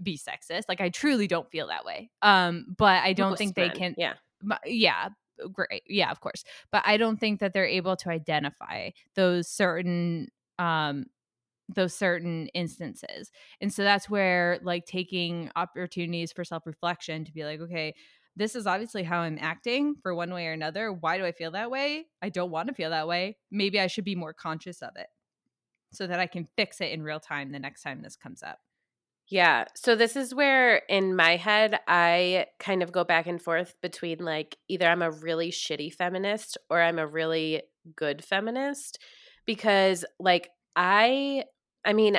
be 0.02 0.18
sexist 0.18 0.62
like 0.68 0.80
i 0.80 0.88
truly 0.88 1.26
don't 1.26 1.50
feel 1.50 1.68
that 1.68 1.84
way 1.84 2.10
um 2.22 2.66
but 2.76 3.02
i 3.04 3.12
don't 3.12 3.30
Most 3.30 3.38
think 3.38 3.54
they 3.54 3.70
can 3.70 3.94
Yeah. 3.96 4.14
yeah 4.66 5.08
great 5.52 5.82
yeah 5.88 6.10
of 6.10 6.20
course 6.20 6.44
but 6.70 6.82
i 6.84 6.96
don't 6.96 7.18
think 7.18 7.40
that 7.40 7.52
they're 7.52 7.66
able 7.66 7.96
to 7.96 8.10
identify 8.10 8.90
those 9.14 9.48
certain 9.48 10.28
um 10.58 11.06
those 11.68 11.94
certain 11.94 12.48
instances. 12.48 13.30
And 13.60 13.72
so 13.72 13.82
that's 13.82 14.08
where 14.10 14.58
like 14.62 14.86
taking 14.86 15.50
opportunities 15.56 16.32
for 16.32 16.44
self-reflection 16.44 17.24
to 17.24 17.32
be 17.32 17.44
like, 17.44 17.60
okay, 17.60 17.94
this 18.36 18.54
is 18.54 18.66
obviously 18.66 19.02
how 19.02 19.20
I'm 19.20 19.38
acting 19.40 19.94
for 20.02 20.14
one 20.14 20.32
way 20.32 20.46
or 20.46 20.52
another. 20.52 20.92
Why 20.92 21.18
do 21.18 21.24
I 21.24 21.32
feel 21.32 21.52
that 21.52 21.70
way? 21.70 22.06
I 22.20 22.28
don't 22.28 22.50
want 22.50 22.68
to 22.68 22.74
feel 22.74 22.90
that 22.90 23.08
way. 23.08 23.36
Maybe 23.50 23.78
I 23.78 23.86
should 23.86 24.04
be 24.04 24.16
more 24.16 24.32
conscious 24.32 24.82
of 24.82 24.90
it 24.96 25.06
so 25.94 26.06
that 26.06 26.20
I 26.20 26.26
can 26.26 26.48
fix 26.56 26.80
it 26.80 26.92
in 26.92 27.02
real 27.02 27.20
time 27.20 27.52
the 27.52 27.58
next 27.58 27.82
time 27.82 28.02
this 28.02 28.16
comes 28.16 28.42
up. 28.42 28.58
Yeah. 29.28 29.64
So 29.74 29.96
this 29.96 30.16
is 30.16 30.34
where 30.34 30.82
in 30.88 31.16
my 31.16 31.36
head 31.36 31.80
I 31.88 32.46
kind 32.58 32.82
of 32.82 32.92
go 32.92 33.04
back 33.04 33.26
and 33.26 33.40
forth 33.40 33.74
between 33.80 34.18
like 34.18 34.56
either 34.68 34.86
I'm 34.86 35.02
a 35.02 35.10
really 35.10 35.50
shitty 35.50 35.94
feminist 35.94 36.58
or 36.68 36.82
I'm 36.82 36.98
a 36.98 37.06
really 37.06 37.62
good 37.96 38.22
feminist 38.22 38.98
because 39.46 40.04
like 40.20 40.50
I 40.76 41.44
I 41.84 41.94
mean 41.94 42.18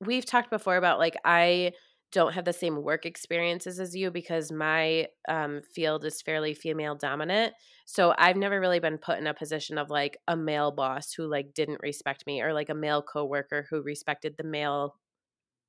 we've 0.00 0.26
talked 0.26 0.50
before 0.50 0.76
about 0.76 0.98
like 0.98 1.16
I 1.24 1.72
don't 2.14 2.32
have 2.32 2.46
the 2.46 2.52
same 2.52 2.82
work 2.82 3.04
experiences 3.04 3.80
as 3.80 3.94
you 3.94 4.10
because 4.10 4.52
my 4.52 5.08
um, 5.28 5.60
field 5.74 6.04
is 6.04 6.22
fairly 6.22 6.54
female 6.54 6.94
dominant. 6.94 7.52
So 7.84 8.14
I've 8.16 8.36
never 8.36 8.60
really 8.60 8.80
been 8.80 8.98
put 8.98 9.18
in 9.18 9.26
a 9.26 9.34
position 9.34 9.76
of 9.76 9.90
like 9.90 10.16
a 10.28 10.36
male 10.36 10.70
boss 10.70 11.12
who 11.12 11.26
like 11.26 11.52
didn't 11.54 11.80
respect 11.82 12.26
me 12.26 12.40
or 12.40 12.54
like 12.54 12.70
a 12.70 12.74
male 12.74 13.02
coworker 13.02 13.66
who 13.68 13.82
respected 13.82 14.36
the 14.38 14.44
male 14.44 14.96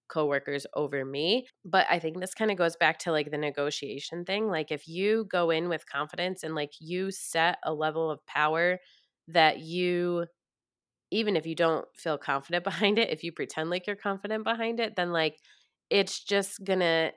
coworkers 0.08 0.68
over 0.76 1.04
me. 1.04 1.48
But 1.66 1.88
I 1.90 2.00
think 2.00 2.20
this 2.20 2.36
kind 2.36 2.52
of 2.52 2.58
goes 2.58 2.76
back 2.76 3.00
to 3.00 3.12
like 3.12 3.32
the 3.32 3.38
negotiation 3.38 4.26
thing. 4.26 4.48
Like 4.48 4.72
if 4.72 4.88
you 4.88 5.26
go 5.26 5.50
in 5.50 5.70
with 5.70 5.90
confidence 5.90 6.44
and 6.44 6.56
like 6.56 6.74
you 6.80 7.12
set 7.12 7.58
a 7.64 7.74
level 7.74 8.12
of 8.12 8.26
power 8.28 8.80
that 9.28 9.60
you 9.60 10.28
even 11.12 11.36
if 11.36 11.46
you 11.46 11.56
don't 11.56 11.86
feel 11.96 12.18
confident 12.18 12.64
behind 12.66 13.00
it, 13.00 13.10
if 13.10 13.24
you 13.24 13.32
pretend 13.32 13.70
like 13.70 13.88
you're 13.88 13.96
confident 13.96 14.44
behind 14.44 14.80
it, 14.80 14.96
then 14.96 15.12
like 15.12 15.40
it's 15.90 16.24
just 16.24 16.64
to 16.66 17.12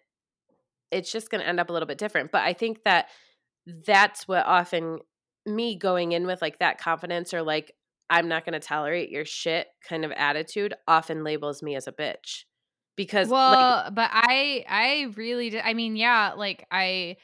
it's 0.90 1.12
just 1.12 1.30
to 1.40 1.46
end 1.46 1.60
up 1.60 1.68
a 1.68 1.72
little 1.72 1.86
bit 1.86 1.98
different. 1.98 2.32
But 2.32 2.42
I 2.42 2.52
think 2.54 2.82
that 2.84 3.08
that's 3.86 4.26
what 4.26 4.46
often 4.46 4.98
me 5.46 5.76
going 5.76 6.12
in 6.12 6.26
with 6.26 6.40
like 6.40 6.58
that 6.58 6.78
confidence 6.78 7.34
or 7.34 7.42
like 7.42 7.72
I'm 8.10 8.28
not 8.28 8.44
going 8.44 8.58
to 8.58 8.66
tolerate 8.66 9.10
your 9.10 9.26
shit 9.26 9.66
kind 9.86 10.04
of 10.04 10.12
attitude 10.12 10.74
often 10.86 11.24
labels 11.24 11.62
me 11.62 11.76
as 11.76 11.86
a 11.86 11.92
bitch. 11.92 12.44
Because 12.96 13.28
well, 13.28 13.84
like, 13.84 13.94
but 13.94 14.10
I 14.12 14.64
I 14.68 15.12
really 15.16 15.50
did 15.50 15.62
I 15.64 15.74
mean, 15.74 15.96
yeah, 15.96 16.32
like 16.36 16.66
I 16.70 17.16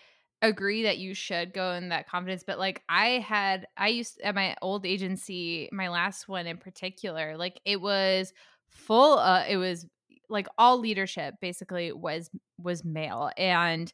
agree 0.42 0.82
that 0.84 0.99
you 0.99 1.14
should 1.14 1.55
go 1.55 1.72
in 1.72 1.88
that 1.88 2.07
confidence 2.07 2.45
but 2.47 2.59
like 2.59 2.82
i 2.86 3.24
had 3.26 3.66
i 3.78 3.88
used 3.88 4.20
at 4.20 4.34
my 4.34 4.55
old 4.61 4.84
agency 4.84 5.70
my 5.72 5.88
last 5.88 6.28
one 6.28 6.47
in 6.47 6.59
particular 6.59 7.36
like 7.38 7.59
it 7.64 7.80
was 7.80 8.32
full 8.68 9.18
uh 9.18 9.45
it 9.49 9.57
was 9.57 9.86
like 10.35 10.49
all 10.59 10.78
leadership 10.78 11.37
basically 11.41 11.93
was 11.93 12.28
was 12.59 12.85
male 12.85 13.30
and 13.39 13.93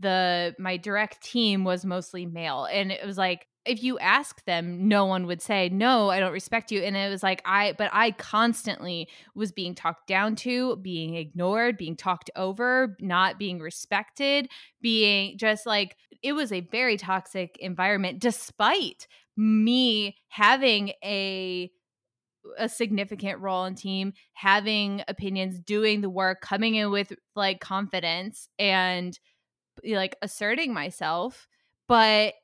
the 0.00 0.54
my 0.58 0.76
direct 0.76 1.22
team 1.22 1.62
was 1.62 1.84
mostly 1.84 2.26
male 2.26 2.64
and 2.64 2.90
it 2.90 3.06
was 3.06 3.18
like 3.18 3.46
if 3.66 3.82
you 3.82 3.98
ask 3.98 4.42
them 4.46 4.88
no 4.88 5.04
one 5.04 5.26
would 5.26 5.42
say 5.42 5.68
no 5.68 6.08
i 6.08 6.18
don't 6.18 6.32
respect 6.32 6.72
you 6.72 6.80
and 6.80 6.96
it 6.96 7.10
was 7.10 7.22
like 7.22 7.42
i 7.44 7.74
but 7.76 7.90
i 7.92 8.10
constantly 8.12 9.06
was 9.34 9.52
being 9.52 9.74
talked 9.74 10.06
down 10.06 10.34
to 10.34 10.76
being 10.76 11.14
ignored 11.14 11.76
being 11.76 11.94
talked 11.96 12.30
over 12.34 12.96
not 13.00 13.38
being 13.38 13.60
respected 13.60 14.48
being 14.80 15.36
just 15.36 15.66
like 15.66 15.96
it 16.22 16.32
was 16.32 16.50
a 16.52 16.60
very 16.60 16.96
toxic 16.96 17.56
environment 17.60 18.18
despite 18.18 19.06
me 19.36 20.16
having 20.28 20.92
a 21.04 21.70
a 22.58 22.68
significant 22.68 23.40
role 23.40 23.64
in 23.64 23.74
team 23.74 24.12
having 24.34 25.02
opinions 25.08 25.60
doing 25.60 26.00
the 26.00 26.10
work 26.10 26.40
coming 26.40 26.74
in 26.74 26.90
with 26.90 27.12
like 27.36 27.60
confidence 27.60 28.48
and 28.58 29.18
like 29.84 30.16
asserting 30.22 30.72
myself 30.72 31.48
but 31.86 32.34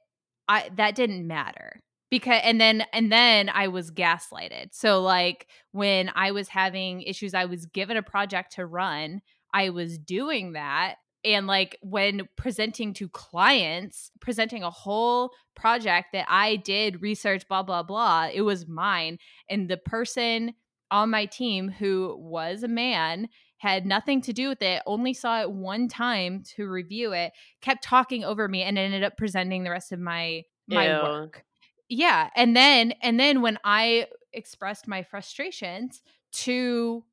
I 0.49 0.71
that 0.77 0.95
didn't 0.95 1.27
matter 1.27 1.81
because 2.11 2.41
and 2.45 2.61
then 2.61 2.85
and 2.93 3.11
then 3.11 3.49
I 3.49 3.69
was 3.69 3.91
gaslighted. 3.91 4.69
So 4.73 5.03
like 5.03 5.49
when 5.73 6.11
I 6.15 6.31
was 6.33 6.49
having 6.49 7.03
issues 7.03 7.35
I 7.35 7.47
was 7.47 7.67
given 7.67 7.97
a 7.97 8.03
project 8.03 8.53
to 8.53 8.67
run, 8.67 9.23
I 9.53 9.71
was 9.71 9.99
doing 9.99 10.53
that 10.53 10.97
and 11.27 11.47
like 11.47 11.77
when 11.83 12.29
presenting 12.37 12.95
to 12.95 13.09
clients, 13.09 14.11
presenting 14.21 14.63
a 14.63 14.71
whole 14.71 15.33
project 15.55 16.09
that 16.13 16.27
I 16.29 16.57
did 16.57 17.03
research 17.03 17.47
blah 17.49 17.63
blah 17.63 17.83
blah, 17.83 18.29
it 18.33 18.43
was 18.43 18.69
mine 18.69 19.19
and 19.51 19.69
the 19.69 19.77
person 19.77 20.55
on 20.91 21.11
my 21.11 21.27
team 21.27 21.69
who 21.69 22.17
was 22.19 22.63
a 22.63 22.69
man 22.69 23.29
had 23.59 23.87
nothing 23.87 24.21
to 24.23 24.33
do 24.33 24.49
with 24.49 24.63
it, 24.63 24.83
only 24.87 25.15
saw 25.15 25.41
it 25.41 25.51
one 25.51 25.89
time 25.89 26.43
to 26.57 26.69
review 26.69 27.13
it, 27.13 27.33
kept 27.61 27.83
talking 27.83 28.23
over 28.23 28.49
me 28.49 28.63
and 28.63 28.79
ended 28.79 29.03
up 29.03 29.17
presenting 29.17 29.65
the 29.65 29.71
rest 29.71 29.93
of 29.93 29.99
my 29.99 30.43
my 30.69 30.97
Ew. 30.97 31.03
work. 31.03 31.45
Yeah, 31.89 32.31
and 32.37 32.57
then 32.57 32.93
and 33.03 33.19
then 33.19 33.43
when 33.43 33.59
I 33.65 34.07
expressed 34.33 34.87
my 34.87 35.03
frustrations 35.03 36.03
to 36.33 37.05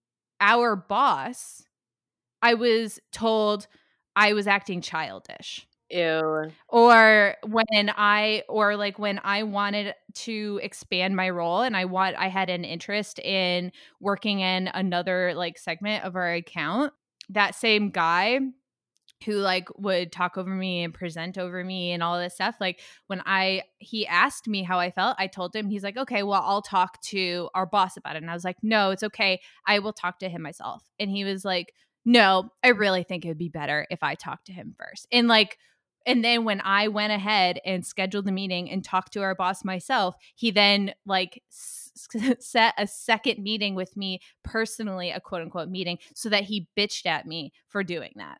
our 0.41 0.75
boss, 0.75 1.63
I 2.41 2.55
was 2.55 2.99
told 3.11 3.67
I 4.15 4.33
was 4.33 4.47
acting 4.47 4.81
childish. 4.81 5.67
Ew. 5.89 6.51
Or 6.69 7.35
when 7.45 7.65
I 7.71 8.43
or 8.49 8.75
like 8.75 8.97
when 8.97 9.19
I 9.23 9.43
wanted 9.43 9.93
to 10.15 10.59
expand 10.63 11.15
my 11.15 11.29
role 11.29 11.61
and 11.61 11.77
I 11.77 11.85
want 11.85 12.15
I 12.17 12.29
had 12.29 12.49
an 12.49 12.63
interest 12.63 13.19
in 13.19 13.71
working 13.99 14.39
in 14.39 14.69
another 14.73 15.33
like 15.35 15.57
segment 15.57 16.03
of 16.03 16.15
our 16.15 16.33
account, 16.33 16.93
that 17.29 17.53
same 17.53 17.91
guy 17.91 18.39
who 19.25 19.33
like 19.33 19.67
would 19.77 20.11
talk 20.11 20.37
over 20.37 20.49
me 20.49 20.83
and 20.83 20.93
present 20.93 21.37
over 21.37 21.63
me 21.63 21.91
and 21.91 22.03
all 22.03 22.19
this 22.19 22.33
stuff 22.33 22.55
like 22.59 22.81
when 23.07 23.21
i 23.25 23.61
he 23.77 24.05
asked 24.05 24.47
me 24.47 24.63
how 24.63 24.79
i 24.79 24.91
felt 24.91 25.15
i 25.17 25.27
told 25.27 25.55
him 25.55 25.69
he's 25.69 25.83
like 25.83 25.95
okay 25.95 26.23
well 26.23 26.43
i'll 26.45 26.61
talk 26.61 27.01
to 27.01 27.49
our 27.53 27.65
boss 27.65 27.95
about 27.95 28.15
it 28.15 28.21
and 28.21 28.29
i 28.29 28.33
was 28.33 28.43
like 28.43 28.57
no 28.61 28.91
it's 28.91 29.03
okay 29.03 29.39
i 29.65 29.79
will 29.79 29.93
talk 29.93 30.19
to 30.19 30.27
him 30.27 30.41
myself 30.41 30.83
and 30.99 31.09
he 31.09 31.23
was 31.23 31.45
like 31.45 31.73
no 32.05 32.49
i 32.63 32.69
really 32.69 33.03
think 33.03 33.25
it 33.25 33.29
would 33.29 33.37
be 33.37 33.49
better 33.49 33.87
if 33.89 34.03
i 34.03 34.15
talked 34.15 34.45
to 34.45 34.53
him 34.53 34.75
first 34.77 35.07
and 35.11 35.27
like 35.27 35.57
and 36.05 36.23
then 36.23 36.43
when 36.43 36.61
I 36.61 36.87
went 36.89 37.13
ahead 37.13 37.59
and 37.65 37.85
scheduled 37.85 38.25
the 38.25 38.31
meeting 38.31 38.69
and 38.69 38.83
talked 38.83 39.13
to 39.13 39.21
our 39.21 39.35
boss 39.35 39.63
myself, 39.63 40.15
he 40.35 40.51
then 40.51 40.93
like 41.05 41.41
s- 41.49 41.91
set 42.39 42.73
a 42.77 42.87
second 42.87 43.41
meeting 43.41 43.75
with 43.75 43.95
me 43.95 44.19
personally, 44.43 45.11
a 45.11 45.19
quote 45.19 45.41
unquote 45.41 45.69
meeting, 45.69 45.99
so 46.13 46.29
that 46.29 46.43
he 46.43 46.67
bitched 46.77 47.05
at 47.05 47.25
me 47.25 47.53
for 47.69 47.83
doing 47.83 48.11
that 48.15 48.39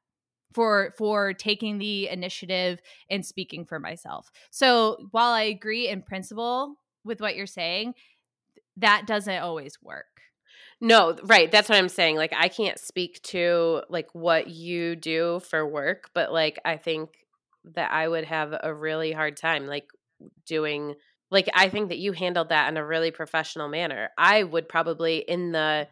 for 0.54 0.94
for 0.98 1.34
taking 1.34 1.78
the 1.78 2.08
initiative 2.10 2.80
and 3.10 3.26
speaking 3.26 3.66
for 3.66 3.80
myself. 3.80 4.30
So, 4.52 5.08
while 5.12 5.32
I 5.32 5.44
agree 5.44 5.88
in 5.88 6.02
principle 6.02 6.76
with 7.04 7.22
what 7.22 7.36
you're 7.36 7.48
saying, 7.48 7.96
that 8.78 9.08
doesn't 9.08 9.42
always 9.42 9.82
work. 9.82 10.06
No, 10.84 11.16
right. 11.24 11.50
That's 11.50 11.70
what 11.70 11.78
I'm 11.78 11.88
saying. 11.88 12.18
Like 12.18 12.34
I 12.38 12.50
can't 12.50 12.78
speak 12.78 13.22
to 13.24 13.84
like 13.88 14.10
what 14.12 14.50
you 14.50 14.98
do 14.98 15.40
for 15.40 15.66
work, 15.66 16.10
but 16.14 16.34
like 16.34 16.60
I 16.66 16.76
think 16.76 17.10
that 17.76 17.90
I 17.90 18.06
would 18.06 18.26
have 18.26 18.54
a 18.62 18.74
really 18.74 19.14
hard 19.14 19.38
time 19.38 19.66
like 19.66 19.86
doing 20.46 20.96
like 21.32 21.48
I 21.54 21.70
think 21.70 21.88
that 21.88 22.00
you 22.00 22.12
handled 22.12 22.50
that 22.50 22.68
in 22.68 22.76
a 22.76 22.86
really 22.86 23.12
professional 23.12 23.70
manner. 23.70 24.10
I 24.18 24.44
would 24.44 24.68
probably 24.68 25.20
in 25.20 25.54
the 25.54 25.88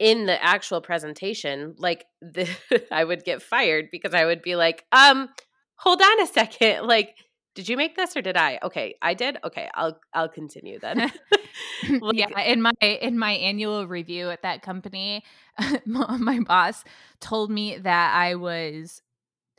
in 0.00 0.26
the 0.26 0.42
actual 0.44 0.80
presentation 0.80 1.76
like 1.78 2.04
the, 2.20 2.48
I 2.90 3.04
would 3.04 3.22
get 3.22 3.42
fired 3.42 3.90
because 3.92 4.12
I 4.12 4.24
would 4.24 4.42
be 4.42 4.56
like, 4.56 4.86
"Um, 4.90 5.28
hold 5.76 6.02
on 6.02 6.20
a 6.22 6.26
second. 6.26 6.84
Like 6.88 7.14
did 7.54 7.68
you 7.68 7.76
make 7.76 7.94
this 7.96 8.16
or 8.16 8.22
did 8.22 8.36
I? 8.36 8.58
Okay, 8.64 8.96
I 9.00 9.14
did. 9.14 9.38
Okay, 9.44 9.70
I'll 9.72 10.00
I'll 10.12 10.28
continue 10.28 10.80
then. 10.80 11.12
like, 12.00 12.14
yeah, 12.14 12.40
in 12.40 12.62
my 12.62 12.72
in 12.80 13.18
my 13.18 13.32
annual 13.32 13.86
review 13.86 14.30
at 14.30 14.42
that 14.42 14.62
company, 14.62 15.24
my 15.86 16.40
boss 16.40 16.84
told 17.20 17.50
me 17.50 17.78
that 17.78 18.14
I 18.14 18.34
was 18.34 19.02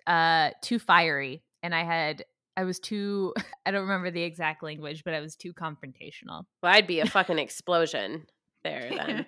uh 0.05 0.51
too 0.61 0.79
fiery 0.79 1.43
and 1.63 1.75
I 1.75 1.83
had 1.83 2.23
I 2.55 2.63
was 2.63 2.79
too 2.79 3.33
I 3.65 3.71
don't 3.71 3.83
remember 3.83 4.11
the 4.11 4.23
exact 4.23 4.63
language, 4.63 5.03
but 5.03 5.13
I 5.13 5.19
was 5.21 5.35
too 5.35 5.53
confrontational. 5.53 6.45
Well, 6.61 6.73
I'd 6.73 6.87
be 6.87 6.99
a 6.99 7.05
fucking 7.05 7.39
explosion 7.39 8.25
there 8.63 8.89
then. 8.89 9.25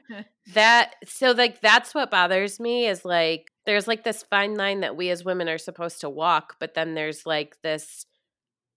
that 0.53 0.95
so 1.05 1.31
like 1.31 1.61
that's 1.61 1.93
what 1.93 2.11
bothers 2.11 2.59
me 2.59 2.87
is 2.87 3.05
like 3.05 3.51
there's 3.65 3.87
like 3.87 4.03
this 4.03 4.23
fine 4.23 4.55
line 4.55 4.79
that 4.81 4.97
we 4.97 5.09
as 5.11 5.23
women 5.23 5.47
are 5.47 5.57
supposed 5.57 6.01
to 6.01 6.09
walk, 6.09 6.55
but 6.59 6.73
then 6.73 6.95
there's 6.95 7.25
like 7.25 7.57
this 7.61 8.05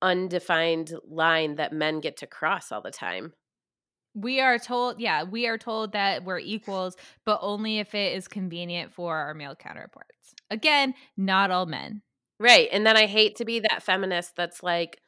undefined 0.03 0.93
line 1.09 1.55
that 1.57 1.73
men 1.73 2.01
get 2.01 2.19
to 2.19 2.27
cross 2.27 2.73
all 2.73 2.83
the 2.83 2.91
time. 2.91 3.33
We 4.15 4.41
are 4.41 4.59
told, 4.59 5.01
yeah, 5.01 5.25
we 5.25 5.47
are 5.47 5.59
told 5.59 5.93
that 5.93 6.25
we're 6.25 6.39
equals, 6.39 6.97
but 7.25 7.39
only 7.41 7.79
if 7.79 7.95
it 7.95 8.15
is 8.15 8.29
convenient 8.29 8.93
for 8.93 9.17
our 9.17 9.35
male 9.35 9.55
counterparts. 9.55 10.35
Again, 10.51 10.95
not 11.17 11.51
all 11.51 11.67
men. 11.67 12.03
Right. 12.39 12.69
And 12.73 12.85
then 12.87 12.97
I 12.97 13.07
hate 13.07 13.37
to 13.37 13.45
be 13.45 13.61
that 13.61 13.83
feminist 13.83 14.37
that's 14.37 14.63
like, 14.63 15.01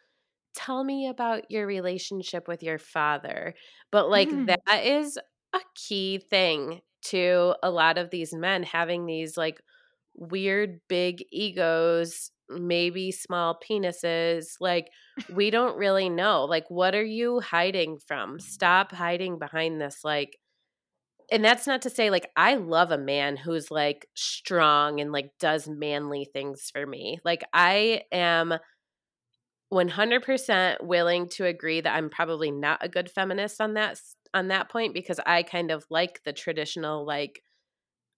tell 0.54 0.84
me 0.84 1.08
about 1.08 1.50
your 1.50 1.66
relationship 1.66 2.48
with 2.48 2.62
your 2.62 2.78
father. 2.78 3.54
But 3.90 4.08
like, 4.08 4.30
mm. 4.30 4.46
that 4.46 4.84
is 4.84 5.18
a 5.52 5.60
key 5.74 6.18
thing 6.18 6.80
to 7.06 7.54
a 7.62 7.70
lot 7.70 7.98
of 7.98 8.10
these 8.10 8.32
men 8.32 8.62
having 8.62 9.04
these 9.04 9.36
like 9.36 9.60
weird 10.14 10.80
big 10.88 11.24
egos, 11.30 12.30
maybe 12.48 13.12
small 13.12 13.58
penises. 13.68 14.54
Like, 14.60 14.88
we 15.32 15.50
don't 15.50 15.76
really 15.76 16.08
know. 16.08 16.44
Like, 16.44 16.64
what 16.68 16.94
are 16.94 17.04
you 17.04 17.40
hiding 17.40 17.98
from? 18.06 18.40
Stop 18.40 18.92
hiding 18.92 19.38
behind 19.38 19.80
this, 19.80 20.00
like, 20.04 20.38
and 21.30 21.44
that's 21.44 21.66
not 21.66 21.82
to 21.82 21.90
say 21.90 22.10
like 22.10 22.30
I 22.36 22.56
love 22.56 22.90
a 22.90 22.98
man 22.98 23.36
who's 23.36 23.70
like 23.70 24.06
strong 24.14 25.00
and 25.00 25.10
like 25.10 25.30
does 25.40 25.68
manly 25.68 26.28
things 26.32 26.70
for 26.72 26.86
me. 26.86 27.18
Like 27.24 27.42
I 27.52 28.02
am 28.12 28.54
100% 29.72 30.84
willing 30.84 31.28
to 31.30 31.46
agree 31.46 31.80
that 31.80 31.94
I'm 31.94 32.10
probably 32.10 32.50
not 32.50 32.84
a 32.84 32.88
good 32.88 33.10
feminist 33.10 33.60
on 33.60 33.74
that 33.74 33.98
on 34.32 34.48
that 34.48 34.68
point 34.68 34.94
because 34.94 35.18
I 35.24 35.42
kind 35.42 35.70
of 35.70 35.84
like 35.90 36.20
the 36.24 36.32
traditional 36.32 37.06
like 37.06 37.40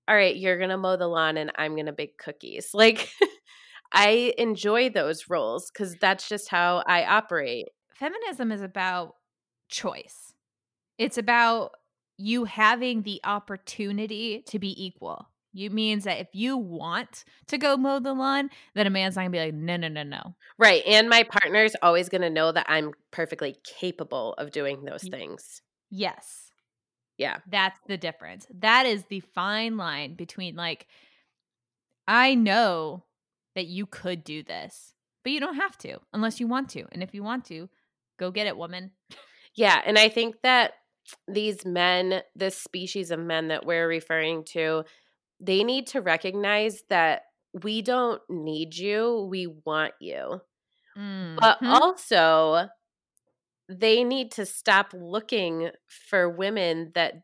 all 0.08 0.14
right, 0.14 0.36
you're 0.36 0.58
going 0.58 0.70
to 0.70 0.76
mow 0.76 0.96
the 0.96 1.08
lawn 1.08 1.36
and 1.36 1.50
I'm 1.56 1.74
going 1.74 1.86
to 1.86 1.92
bake 1.92 2.16
cookies. 2.16 2.70
Like 2.74 3.10
I 3.92 4.34
enjoy 4.38 4.90
those 4.90 5.28
roles 5.28 5.70
cuz 5.70 5.96
that's 6.00 6.28
just 6.28 6.48
how 6.48 6.82
I 6.86 7.04
operate. 7.04 7.68
Feminism 7.94 8.52
is 8.52 8.62
about 8.62 9.14
choice. 9.68 10.34
It's 10.98 11.18
about 11.18 11.72
you 12.18 12.44
having 12.44 13.02
the 13.02 13.20
opportunity 13.24 14.42
to 14.48 14.58
be 14.58 14.74
equal. 14.82 15.28
You 15.52 15.70
means 15.70 16.04
that 16.04 16.20
if 16.20 16.28
you 16.34 16.58
want 16.58 17.24
to 17.46 17.56
go 17.56 17.78
mow 17.78 17.98
the 17.98 18.12
lawn, 18.12 18.50
then 18.74 18.86
a 18.86 18.90
man's 18.90 19.16
not 19.16 19.22
gonna 19.22 19.30
be 19.30 19.38
like, 19.38 19.54
no, 19.54 19.78
no, 19.78 19.88
no, 19.88 20.02
no. 20.02 20.34
Right. 20.58 20.82
And 20.86 21.08
my 21.08 21.22
partner's 21.22 21.74
always 21.80 22.10
gonna 22.10 22.28
know 22.28 22.52
that 22.52 22.66
I'm 22.68 22.92
perfectly 23.10 23.56
capable 23.64 24.34
of 24.34 24.50
doing 24.50 24.84
those 24.84 25.04
things. 25.08 25.62
Yes. 25.90 26.50
Yeah. 27.16 27.38
That's 27.48 27.80
the 27.86 27.96
difference. 27.96 28.46
That 28.58 28.84
is 28.84 29.06
the 29.06 29.20
fine 29.20 29.78
line 29.78 30.14
between 30.14 30.56
like, 30.56 30.86
I 32.06 32.34
know 32.34 33.05
that 33.56 33.66
you 33.66 33.86
could 33.86 34.22
do 34.22 34.44
this, 34.44 34.94
but 35.24 35.32
you 35.32 35.40
don't 35.40 35.56
have 35.56 35.76
to 35.78 35.98
unless 36.12 36.38
you 36.38 36.46
want 36.46 36.68
to. 36.70 36.84
And 36.92 37.02
if 37.02 37.12
you 37.12 37.24
want 37.24 37.44
to, 37.46 37.68
go 38.18 38.30
get 38.30 38.46
it, 38.46 38.56
woman. 38.56 38.92
Yeah, 39.54 39.80
and 39.84 39.98
I 39.98 40.08
think 40.08 40.36
that 40.42 40.74
these 41.26 41.66
men, 41.66 42.22
this 42.36 42.56
species 42.56 43.10
of 43.10 43.18
men 43.18 43.48
that 43.48 43.66
we're 43.66 43.88
referring 43.88 44.44
to, 44.52 44.84
they 45.40 45.64
need 45.64 45.88
to 45.88 46.00
recognize 46.00 46.82
that 46.90 47.22
we 47.62 47.82
don't 47.82 48.20
need 48.28 48.76
you, 48.76 49.26
we 49.30 49.46
want 49.46 49.94
you. 50.00 50.40
Mm-hmm. 50.96 51.38
But 51.40 51.58
also, 51.62 52.68
they 53.68 54.04
need 54.04 54.32
to 54.32 54.46
stop 54.46 54.92
looking 54.94 55.70
for 55.88 56.28
women 56.28 56.92
that 56.94 57.14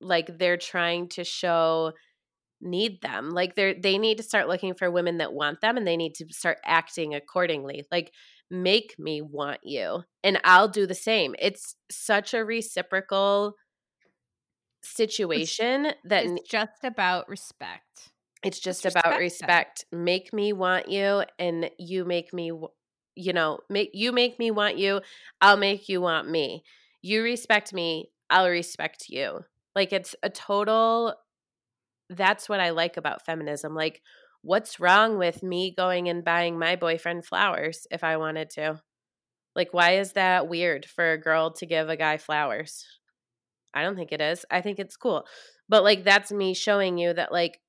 like 0.00 0.38
they're 0.38 0.56
trying 0.56 1.08
to 1.10 1.24
show 1.24 1.92
need 2.62 3.02
them. 3.02 3.30
Like 3.30 3.54
they're 3.54 3.74
they 3.74 3.98
need 3.98 4.18
to 4.18 4.22
start 4.22 4.48
looking 4.48 4.74
for 4.74 4.90
women 4.90 5.18
that 5.18 5.32
want 5.32 5.60
them 5.60 5.76
and 5.76 5.86
they 5.86 5.96
need 5.96 6.14
to 6.16 6.26
start 6.30 6.58
acting 6.64 7.14
accordingly. 7.14 7.84
Like 7.90 8.12
make 8.50 8.94
me 8.98 9.20
want 9.22 9.60
you 9.64 10.02
and 10.22 10.40
I'll 10.44 10.68
do 10.68 10.86
the 10.86 10.94
same. 10.94 11.34
It's 11.38 11.74
such 11.90 12.34
a 12.34 12.44
reciprocal 12.44 13.56
situation 14.82 15.86
it's, 15.86 15.98
that 16.04 16.24
it's 16.26 16.48
just 16.48 16.84
about 16.84 17.28
respect. 17.28 18.10
It's 18.44 18.58
just 18.58 18.84
it's 18.84 18.94
about 18.94 19.18
respect. 19.18 19.80
respect. 19.80 19.84
Make 19.92 20.32
me 20.32 20.52
want 20.52 20.88
you 20.88 21.24
and 21.38 21.70
you 21.78 22.04
make 22.04 22.32
me 22.32 22.52
you 23.14 23.32
know, 23.32 23.58
make 23.68 23.90
you 23.92 24.12
make 24.12 24.38
me 24.38 24.50
want 24.50 24.78
you, 24.78 25.00
I'll 25.40 25.56
make 25.56 25.88
you 25.88 26.00
want 26.00 26.30
me. 26.30 26.64
You 27.02 27.22
respect 27.22 27.72
me, 27.72 28.10
I'll 28.30 28.48
respect 28.48 29.06
you. 29.08 29.40
Like 29.74 29.92
it's 29.92 30.14
a 30.22 30.30
total 30.30 31.14
that's 32.16 32.48
what 32.48 32.60
I 32.60 32.70
like 32.70 32.96
about 32.96 33.24
feminism. 33.24 33.74
Like 33.74 34.02
what's 34.42 34.80
wrong 34.80 35.18
with 35.18 35.42
me 35.42 35.74
going 35.76 36.08
and 36.08 36.24
buying 36.24 36.58
my 36.58 36.76
boyfriend 36.76 37.24
flowers 37.24 37.86
if 37.90 38.04
I 38.04 38.16
wanted 38.16 38.50
to? 38.50 38.80
Like 39.54 39.68
why 39.72 39.96
is 39.98 40.12
that 40.12 40.48
weird 40.48 40.86
for 40.86 41.12
a 41.12 41.20
girl 41.20 41.52
to 41.52 41.66
give 41.66 41.88
a 41.88 41.96
guy 41.96 42.16
flowers? 42.16 42.84
I 43.74 43.82
don't 43.82 43.96
think 43.96 44.12
it 44.12 44.20
is. 44.20 44.44
I 44.50 44.60
think 44.60 44.78
it's 44.78 44.96
cool. 44.96 45.24
But 45.68 45.84
like 45.84 46.04
that's 46.04 46.32
me 46.32 46.54
showing 46.54 46.98
you 46.98 47.12
that 47.14 47.32
like 47.32 47.60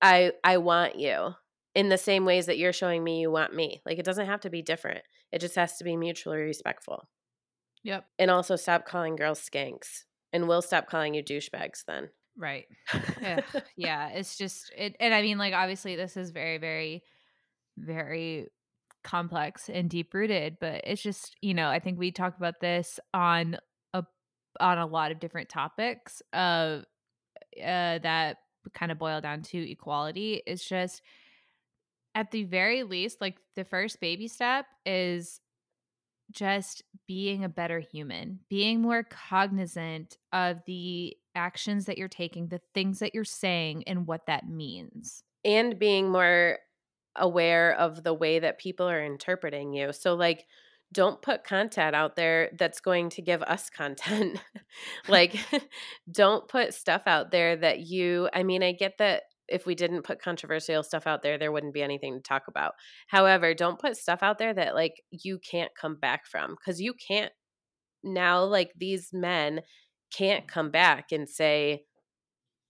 I 0.00 0.32
I 0.42 0.58
want 0.58 0.98
you 0.98 1.34
in 1.74 1.88
the 1.88 1.98
same 1.98 2.24
ways 2.24 2.46
that 2.46 2.58
you're 2.58 2.72
showing 2.72 3.04
me 3.04 3.20
you 3.20 3.30
want 3.30 3.54
me. 3.54 3.82
Like 3.84 3.98
it 3.98 4.04
doesn't 4.04 4.26
have 4.26 4.40
to 4.40 4.50
be 4.50 4.62
different. 4.62 5.02
It 5.32 5.40
just 5.40 5.56
has 5.56 5.76
to 5.76 5.84
be 5.84 5.96
mutually 5.96 6.38
respectful. 6.38 7.08
Yep. 7.84 8.04
And 8.18 8.30
also 8.30 8.56
stop 8.56 8.86
calling 8.86 9.16
girls 9.16 9.40
skanks. 9.40 10.04
And 10.32 10.46
we'll 10.46 10.62
stop 10.62 10.88
calling 10.88 11.14
you 11.14 11.22
douchebags 11.22 11.84
then. 11.86 12.10
Right. 12.40 12.66
yeah. 13.20 13.40
yeah. 13.76 14.08
It's 14.08 14.36
just 14.36 14.72
it 14.76 14.96
and 14.98 15.12
I 15.12 15.20
mean 15.20 15.36
like 15.36 15.52
obviously 15.52 15.94
this 15.94 16.16
is 16.16 16.30
very, 16.30 16.56
very, 16.58 17.02
very 17.76 18.48
complex 19.04 19.68
and 19.68 19.90
deep 19.90 20.14
rooted, 20.14 20.56
but 20.60 20.80
it's 20.84 21.02
just, 21.02 21.36
you 21.42 21.52
know, 21.54 21.68
I 21.68 21.78
think 21.80 21.98
we 21.98 22.10
talk 22.10 22.36
about 22.38 22.60
this 22.60 22.98
on 23.12 23.58
a 23.92 24.04
on 24.58 24.78
a 24.78 24.86
lot 24.86 25.12
of 25.12 25.20
different 25.20 25.50
topics 25.50 26.22
of 26.32 26.84
uh 27.62 27.98
that 27.98 28.38
kind 28.74 28.90
of 28.90 28.98
boil 28.98 29.20
down 29.20 29.42
to 29.42 29.70
equality. 29.70 30.42
It's 30.46 30.66
just 30.66 31.02
at 32.14 32.30
the 32.30 32.44
very 32.44 32.82
least, 32.84 33.20
like 33.20 33.36
the 33.54 33.64
first 33.64 34.00
baby 34.00 34.28
step 34.28 34.64
is 34.86 35.40
just 36.30 36.82
being 37.06 37.44
a 37.44 37.48
better 37.48 37.80
human, 37.80 38.40
being 38.48 38.80
more 38.80 39.02
cognizant 39.02 40.16
of 40.32 40.58
the 40.66 41.16
actions 41.34 41.86
that 41.86 41.98
you're 41.98 42.08
taking, 42.08 42.48
the 42.48 42.60
things 42.74 42.98
that 43.00 43.14
you're 43.14 43.24
saying, 43.24 43.84
and 43.86 44.06
what 44.06 44.26
that 44.26 44.48
means. 44.48 45.22
And 45.44 45.78
being 45.78 46.10
more 46.10 46.58
aware 47.16 47.72
of 47.74 48.02
the 48.02 48.14
way 48.14 48.38
that 48.38 48.58
people 48.58 48.88
are 48.88 49.04
interpreting 49.04 49.72
you. 49.72 49.92
So, 49.92 50.14
like, 50.14 50.46
don't 50.92 51.22
put 51.22 51.44
content 51.44 51.94
out 51.94 52.16
there 52.16 52.50
that's 52.58 52.80
going 52.80 53.10
to 53.10 53.22
give 53.22 53.42
us 53.42 53.70
content. 53.70 54.40
like, 55.08 55.36
don't 56.10 56.48
put 56.48 56.74
stuff 56.74 57.02
out 57.06 57.30
there 57.30 57.56
that 57.56 57.80
you, 57.80 58.28
I 58.32 58.42
mean, 58.42 58.62
I 58.62 58.72
get 58.72 58.98
that 58.98 59.22
if 59.50 59.66
we 59.66 59.74
didn't 59.74 60.02
put 60.02 60.22
controversial 60.22 60.82
stuff 60.82 61.06
out 61.06 61.22
there, 61.22 61.38
there 61.38 61.52
wouldn't 61.52 61.74
be 61.74 61.82
anything 61.82 62.14
to 62.14 62.22
talk 62.22 62.42
about. 62.48 62.74
However, 63.08 63.54
don't 63.54 63.78
put 63.78 63.96
stuff 63.96 64.22
out 64.22 64.38
there 64.38 64.54
that 64.54 64.74
like 64.74 65.02
you 65.10 65.38
can't 65.38 65.70
come 65.80 65.96
back 65.96 66.26
from 66.26 66.56
because 66.56 66.80
you 66.80 66.94
can't 66.94 67.32
now, 68.02 68.44
like 68.44 68.72
these 68.76 69.10
men 69.12 69.60
can't 70.12 70.48
come 70.48 70.70
back 70.70 71.12
and 71.12 71.28
say, 71.28 71.84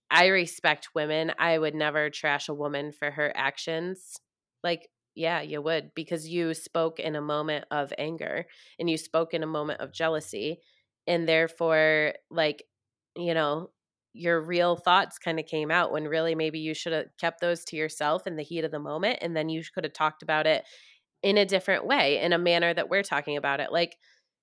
I 0.09 0.27
respect 0.27 0.89
women. 0.93 1.31
I 1.39 1.57
would 1.57 1.73
never 1.73 2.09
trash 2.09 2.49
a 2.49 2.53
woman 2.53 2.91
for 2.91 3.11
her 3.11 3.31
actions. 3.35 4.17
Like, 4.63 4.89
yeah, 5.15 5.41
you 5.41 5.61
would 5.61 5.91
because 5.95 6.27
you 6.27 6.53
spoke 6.53 6.99
in 6.99 7.15
a 7.15 7.21
moment 7.21 7.65
of 7.71 7.93
anger 7.97 8.45
and 8.77 8.89
you 8.89 8.97
spoke 8.97 9.33
in 9.33 9.43
a 9.43 9.47
moment 9.47 9.79
of 9.79 9.93
jealousy. 9.93 10.59
And 11.07 11.27
therefore, 11.27 12.13
like, 12.29 12.63
you 13.15 13.33
know, 13.33 13.71
your 14.13 14.41
real 14.41 14.75
thoughts 14.75 15.17
kind 15.17 15.39
of 15.39 15.45
came 15.45 15.71
out 15.71 15.91
when 15.91 16.07
really 16.07 16.35
maybe 16.35 16.59
you 16.59 16.73
should 16.73 16.93
have 16.93 17.05
kept 17.19 17.39
those 17.39 17.63
to 17.65 17.75
yourself 17.75 18.27
in 18.27 18.35
the 18.35 18.43
heat 18.43 18.65
of 18.65 18.71
the 18.71 18.79
moment 18.79 19.19
and 19.21 19.35
then 19.35 19.49
you 19.49 19.63
could 19.73 19.83
have 19.83 19.93
talked 19.93 20.21
about 20.21 20.45
it 20.45 20.63
in 21.23 21.37
a 21.37 21.45
different 21.45 21.85
way 21.85 22.19
in 22.19 22.33
a 22.33 22.37
manner 22.37 22.73
that 22.73 22.89
we're 22.89 23.03
talking 23.03 23.37
about 23.37 23.59
it 23.59 23.71
like 23.71 23.95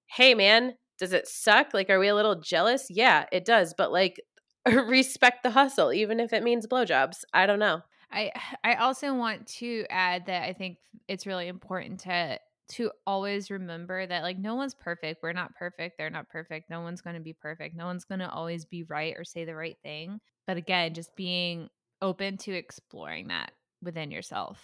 hey 0.06 0.34
man 0.34 0.74
does 0.98 1.12
it 1.12 1.28
suck? 1.28 1.74
Like 1.74 1.90
are 1.90 2.00
we 2.00 2.08
a 2.08 2.14
little 2.14 2.40
jealous? 2.40 2.86
Yeah 2.90 3.26
it 3.30 3.44
does 3.44 3.74
but 3.76 3.92
like 3.92 4.20
respect 4.66 5.42
the 5.42 5.50
hustle 5.50 5.92
even 5.92 6.20
if 6.20 6.32
it 6.32 6.42
means 6.42 6.66
blowjobs 6.66 7.24
i 7.32 7.46
don't 7.46 7.58
know. 7.58 7.82
I 8.10 8.32
i 8.64 8.74
also 8.74 9.14
want 9.14 9.46
to 9.58 9.84
add 9.90 10.26
that 10.26 10.44
i 10.44 10.52
think 10.52 10.78
it's 11.08 11.26
really 11.26 11.48
important 11.48 12.00
to 12.00 12.38
to 12.70 12.90
always 13.06 13.50
remember 13.50 14.06
that 14.06 14.22
like 14.22 14.38
no 14.38 14.54
one's 14.54 14.74
perfect. 14.74 15.22
We're 15.22 15.32
not 15.32 15.54
perfect. 15.54 15.96
They're 15.96 16.10
not 16.10 16.28
perfect. 16.28 16.68
No 16.68 16.80
one's 16.80 17.00
going 17.00 17.16
to 17.16 17.22
be 17.22 17.32
perfect. 17.32 17.74
No 17.74 17.86
one's 17.86 18.04
going 18.04 18.20
to 18.20 18.30
always 18.30 18.64
be 18.64 18.82
right 18.82 19.14
or 19.16 19.24
say 19.24 19.44
the 19.44 19.54
right 19.54 19.76
thing. 19.82 20.20
But 20.46 20.56
again, 20.56 20.94
just 20.94 21.16
being 21.16 21.68
open 22.02 22.36
to 22.38 22.52
exploring 22.52 23.28
that 23.28 23.52
within 23.82 24.10
yourself. 24.10 24.62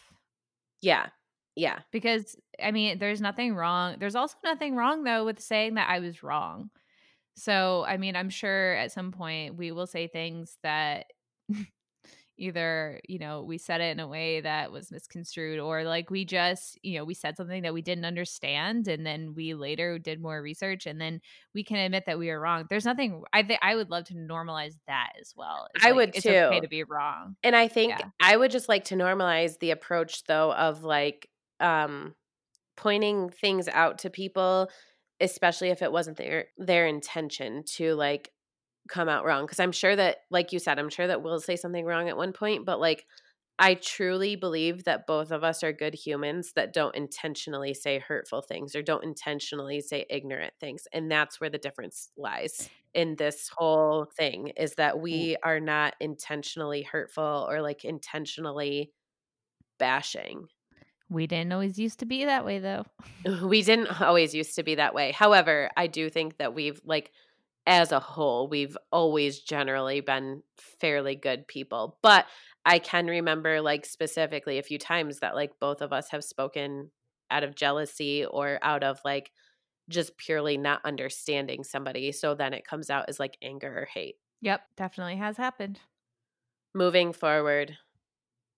Yeah. 0.82 1.06
Yeah. 1.56 1.78
Because 1.92 2.36
I 2.62 2.72
mean, 2.72 2.98
there's 2.98 3.20
nothing 3.20 3.54
wrong. 3.54 3.96
There's 3.98 4.16
also 4.16 4.36
nothing 4.44 4.76
wrong 4.76 5.04
though 5.04 5.24
with 5.24 5.40
saying 5.40 5.74
that 5.74 5.88
I 5.88 6.00
was 6.00 6.22
wrong. 6.22 6.70
So, 7.36 7.84
I 7.86 7.96
mean, 7.96 8.16
I'm 8.16 8.30
sure 8.30 8.74
at 8.74 8.92
some 8.92 9.10
point 9.10 9.56
we 9.56 9.72
will 9.72 9.86
say 9.86 10.06
things 10.06 10.56
that 10.62 11.06
either 12.36 13.00
you 13.08 13.18
know 13.18 13.42
we 13.42 13.58
said 13.58 13.80
it 13.80 13.90
in 13.92 14.00
a 14.00 14.08
way 14.08 14.40
that 14.40 14.72
was 14.72 14.90
misconstrued 14.90 15.60
or 15.60 15.84
like 15.84 16.10
we 16.10 16.24
just 16.24 16.78
you 16.82 16.98
know 16.98 17.04
we 17.04 17.14
said 17.14 17.36
something 17.36 17.62
that 17.62 17.74
we 17.74 17.82
didn't 17.82 18.04
understand 18.04 18.88
and 18.88 19.06
then 19.06 19.34
we 19.34 19.54
later 19.54 19.98
did 19.98 20.20
more 20.20 20.42
research 20.42 20.86
and 20.86 21.00
then 21.00 21.20
we 21.54 21.62
can 21.62 21.76
admit 21.76 22.04
that 22.06 22.18
we 22.18 22.28
were 22.28 22.40
wrong. 22.40 22.64
There's 22.68 22.84
nothing 22.84 23.22
i 23.32 23.42
think 23.42 23.60
i 23.62 23.74
would 23.74 23.90
love 23.90 24.04
to 24.04 24.14
normalize 24.14 24.74
that 24.86 25.12
as 25.20 25.32
well. 25.36 25.68
It's 25.74 25.84
i 25.84 25.88
like, 25.88 25.96
would 25.96 26.08
it's 26.10 26.22
too. 26.22 26.30
okay 26.30 26.60
to 26.60 26.68
be 26.68 26.84
wrong. 26.84 27.36
And 27.42 27.54
i 27.54 27.68
think 27.68 27.90
yeah. 27.98 28.06
i 28.20 28.36
would 28.36 28.50
just 28.50 28.68
like 28.68 28.84
to 28.84 28.96
normalize 28.96 29.58
the 29.58 29.70
approach 29.70 30.24
though 30.24 30.52
of 30.52 30.82
like 30.82 31.28
um 31.60 32.14
pointing 32.76 33.30
things 33.30 33.68
out 33.68 33.98
to 33.98 34.10
people 34.10 34.68
especially 35.20 35.70
if 35.70 35.82
it 35.82 35.92
wasn't 35.92 36.16
their 36.16 36.46
their 36.58 36.86
intention 36.86 37.62
to 37.64 37.94
like 37.94 38.30
come 38.88 39.08
out 39.08 39.24
wrong 39.24 39.44
because 39.44 39.60
I'm 39.60 39.72
sure 39.72 39.94
that 39.96 40.18
like 40.30 40.52
you 40.52 40.58
said 40.58 40.78
I'm 40.78 40.90
sure 40.90 41.06
that 41.06 41.22
we'll 41.22 41.40
say 41.40 41.56
something 41.56 41.84
wrong 41.84 42.08
at 42.08 42.16
one 42.16 42.32
point 42.32 42.66
but 42.66 42.80
like 42.80 43.06
I 43.58 43.74
truly 43.74 44.34
believe 44.34 44.84
that 44.84 45.06
both 45.06 45.30
of 45.30 45.44
us 45.44 45.62
are 45.62 45.72
good 45.72 45.94
humans 45.94 46.52
that 46.56 46.72
don't 46.72 46.94
intentionally 46.96 47.72
say 47.72 48.00
hurtful 48.00 48.42
things 48.42 48.74
or 48.74 48.82
don't 48.82 49.04
intentionally 49.04 49.80
say 49.80 50.04
ignorant 50.10 50.54
things 50.60 50.86
and 50.92 51.10
that's 51.10 51.40
where 51.40 51.50
the 51.50 51.58
difference 51.58 52.10
lies 52.16 52.68
in 52.92 53.16
this 53.16 53.50
whole 53.56 54.06
thing 54.16 54.48
is 54.56 54.74
that 54.74 54.96
mm. 54.96 55.00
we 55.02 55.36
are 55.42 55.60
not 55.60 55.94
intentionally 56.00 56.82
hurtful 56.82 57.46
or 57.48 57.62
like 57.62 57.84
intentionally 57.84 58.92
bashing 59.78 60.46
we 61.10 61.26
didn't 61.26 61.52
always 61.52 61.78
used 61.78 62.00
to 62.00 62.06
be 62.06 62.24
that 62.24 62.44
way 62.44 62.58
though. 62.58 62.84
We 63.42 63.62
didn't 63.62 64.00
always 64.00 64.34
used 64.34 64.56
to 64.56 64.62
be 64.62 64.76
that 64.76 64.94
way. 64.94 65.12
However, 65.12 65.70
I 65.76 65.86
do 65.86 66.10
think 66.10 66.38
that 66.38 66.54
we've 66.54 66.80
like 66.84 67.12
as 67.66 67.92
a 67.92 68.00
whole, 68.00 68.48
we've 68.48 68.76
always 68.92 69.40
generally 69.40 70.00
been 70.00 70.42
fairly 70.58 71.16
good 71.16 71.46
people. 71.48 71.98
But 72.02 72.26
I 72.66 72.78
can 72.78 73.06
remember, 73.06 73.60
like, 73.60 73.86
specifically 73.86 74.58
a 74.58 74.62
few 74.62 74.78
times 74.78 75.20
that, 75.20 75.34
like, 75.34 75.58
both 75.60 75.80
of 75.80 75.92
us 75.92 76.10
have 76.10 76.24
spoken 76.24 76.90
out 77.30 77.44
of 77.44 77.54
jealousy 77.54 78.24
or 78.24 78.58
out 78.62 78.84
of, 78.84 79.00
like, 79.04 79.32
just 79.88 80.16
purely 80.18 80.56
not 80.58 80.80
understanding 80.84 81.64
somebody. 81.64 82.12
So 82.12 82.34
then 82.34 82.54
it 82.54 82.66
comes 82.66 82.90
out 82.90 83.06
as, 83.08 83.20
like, 83.20 83.36
anger 83.42 83.82
or 83.82 83.86
hate. 83.86 84.16
Yep, 84.40 84.62
definitely 84.76 85.16
has 85.16 85.36
happened. 85.36 85.80
Moving 86.74 87.12
forward, 87.12 87.78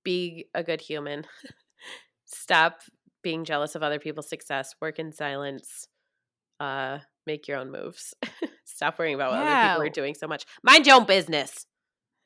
be 0.05 0.49
a 0.55 0.63
good 0.63 0.81
human. 0.81 1.27
Stop 2.27 2.83
being 3.23 3.45
jealous 3.45 3.75
of 3.75 3.83
other 3.83 3.99
people's 3.99 4.29
success. 4.29 4.75
Work 4.81 4.99
in 4.99 5.13
silence. 5.13 5.89
Uh, 6.61 7.01
make 7.27 7.49
your 7.49 7.59
own 7.59 7.70
moves. 7.70 8.14
Stop 8.64 8.99
worrying 8.99 9.14
about 9.14 9.33
what 9.33 9.39
yeah. 9.39 9.51
other 9.51 9.68
people 9.70 9.83
are 9.87 9.91
doing 9.91 10.14
so 10.14 10.27
much. 10.27 10.45
Mind 10.62 10.87
your 10.87 10.97
own 10.97 11.07
business. 11.07 11.66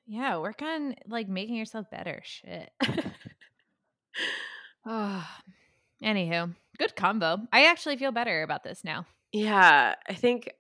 Yeah, 0.06 0.38
work 0.38 0.62
on 0.62 0.96
like 1.06 1.28
making 1.28 1.54
yourself 1.54 1.90
better. 1.90 2.22
Shit. 2.24 2.70
oh. 4.86 5.26
Anywho, 6.02 6.54
good 6.78 6.96
combo. 6.96 7.38
I 7.52 7.66
actually 7.66 7.98
feel 7.98 8.10
better 8.10 8.42
about 8.42 8.64
this 8.64 8.82
now. 8.82 9.04
Yeah, 9.32 9.94
I 10.08 10.14
think 10.14 10.50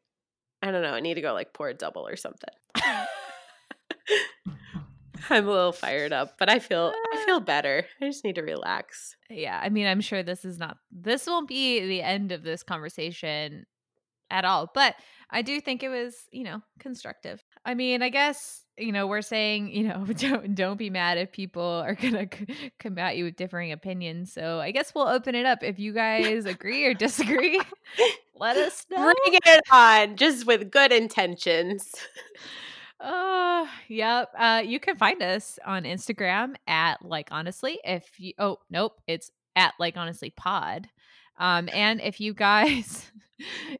I 0.62 0.70
don't 0.70 0.82
know. 0.82 0.92
I 0.92 1.00
need 1.00 1.14
to 1.14 1.22
go 1.22 1.32
like 1.32 1.54
pour 1.54 1.68
a 1.68 1.74
double 1.74 2.06
or 2.06 2.16
something. 2.16 2.54
I'm 5.28 5.46
a 5.46 5.50
little 5.50 5.72
fired 5.72 6.12
up, 6.12 6.36
but 6.38 6.50
I 6.50 6.58
feel 6.58 6.92
I 7.12 7.24
feel 7.24 7.36
ah. 7.36 7.40
better. 7.40 7.86
I 8.02 8.06
just 8.06 8.24
need 8.24 8.34
to 8.36 8.42
relax. 8.42 9.16
Yeah, 9.30 9.58
I 9.62 9.70
mean, 9.70 9.86
I'm 9.86 10.00
sure 10.00 10.22
this 10.22 10.44
is 10.44 10.58
not 10.58 10.76
this 10.92 11.26
won't 11.26 11.48
be 11.48 11.86
the 11.86 12.02
end 12.02 12.32
of 12.32 12.42
this 12.42 12.62
conversation 12.62 13.64
at 14.30 14.44
all, 14.44 14.70
but 14.74 14.94
I 15.30 15.42
do 15.42 15.60
think 15.60 15.82
it 15.82 15.88
was, 15.88 16.14
you 16.32 16.44
know, 16.44 16.60
constructive. 16.78 17.42
I 17.64 17.74
mean, 17.74 18.02
I 18.02 18.08
guess, 18.08 18.64
you 18.76 18.92
know, 18.92 19.06
we're 19.06 19.22
saying, 19.22 19.68
you 19.68 19.88
know, 19.88 20.04
don't 20.16 20.54
don't 20.54 20.76
be 20.76 20.90
mad 20.90 21.18
if 21.18 21.32
people 21.32 21.62
are 21.62 21.94
going 21.94 22.14
to 22.14 22.36
c- 22.36 22.72
come 22.80 22.98
at 22.98 23.16
you 23.16 23.24
with 23.24 23.36
differing 23.36 23.72
opinions. 23.72 24.32
So, 24.32 24.58
I 24.58 24.70
guess 24.72 24.92
we'll 24.94 25.08
open 25.08 25.34
it 25.34 25.46
up 25.46 25.62
if 25.62 25.78
you 25.78 25.92
guys 25.92 26.46
agree 26.46 26.84
or 26.84 26.94
disagree. 26.94 27.60
let 28.36 28.56
us 28.56 28.86
know. 28.90 28.96
Bring 28.96 29.38
it 29.46 29.62
on 29.70 30.16
just 30.16 30.46
with 30.46 30.70
good 30.70 30.92
intentions. 30.92 31.94
Oh, 33.02 33.68
yep. 33.88 34.30
Uh, 34.38 34.62
you 34.64 34.78
can 34.78 34.96
find 34.96 35.22
us 35.22 35.58
on 35.64 35.84
Instagram 35.84 36.54
at 36.66 37.04
like 37.04 37.28
honestly. 37.30 37.78
If 37.84 38.04
you 38.18 38.34
oh 38.38 38.58
nope, 38.68 39.00
it's 39.06 39.30
at 39.56 39.74
like 39.78 39.96
honestly 39.96 40.30
pod. 40.30 40.88
Um, 41.38 41.70
and 41.72 42.02
if 42.02 42.20
you 42.20 42.34
guys 42.34 43.10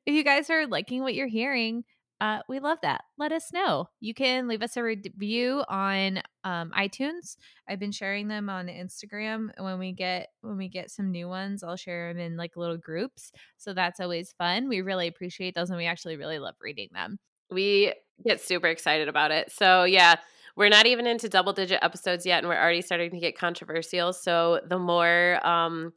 if 0.06 0.14
you 0.14 0.24
guys 0.24 0.50
are 0.50 0.66
liking 0.66 1.02
what 1.02 1.14
you're 1.14 1.26
hearing, 1.28 1.84
uh, 2.20 2.40
we 2.48 2.60
love 2.60 2.78
that. 2.82 3.02
Let 3.16 3.32
us 3.32 3.50
know. 3.52 3.86
You 4.00 4.12
can 4.12 4.46
leave 4.46 4.62
us 4.62 4.76
a 4.76 4.82
review 4.82 5.64
on 5.68 6.20
um, 6.44 6.70
iTunes. 6.76 7.36
I've 7.66 7.80
been 7.80 7.92
sharing 7.92 8.28
them 8.28 8.50
on 8.50 8.66
Instagram. 8.66 9.48
When 9.56 9.78
we 9.78 9.92
get 9.92 10.28
when 10.42 10.58
we 10.58 10.68
get 10.68 10.90
some 10.90 11.10
new 11.10 11.28
ones, 11.28 11.62
I'll 11.62 11.76
share 11.76 12.12
them 12.12 12.20
in 12.20 12.36
like 12.36 12.56
little 12.56 12.76
groups. 12.76 13.32
So 13.56 13.72
that's 13.72 14.00
always 14.00 14.34
fun. 14.36 14.68
We 14.68 14.82
really 14.82 15.08
appreciate 15.08 15.54
those, 15.54 15.70
and 15.70 15.78
we 15.78 15.86
actually 15.86 16.18
really 16.18 16.38
love 16.38 16.56
reading 16.60 16.88
them. 16.92 17.18
We 17.50 17.94
get 18.24 18.42
super 18.42 18.66
excited 18.66 19.08
about 19.08 19.30
it. 19.30 19.50
So 19.50 19.84
yeah, 19.84 20.16
we're 20.56 20.68
not 20.68 20.84
even 20.84 21.06
into 21.06 21.30
double 21.30 21.54
digit 21.54 21.78
episodes 21.80 22.26
yet, 22.26 22.40
and 22.40 22.48
we're 22.48 22.60
already 22.60 22.82
starting 22.82 23.12
to 23.12 23.18
get 23.18 23.38
controversial. 23.38 24.12
So 24.12 24.60
the 24.68 24.78
more 24.78 25.40
um, 25.46 25.94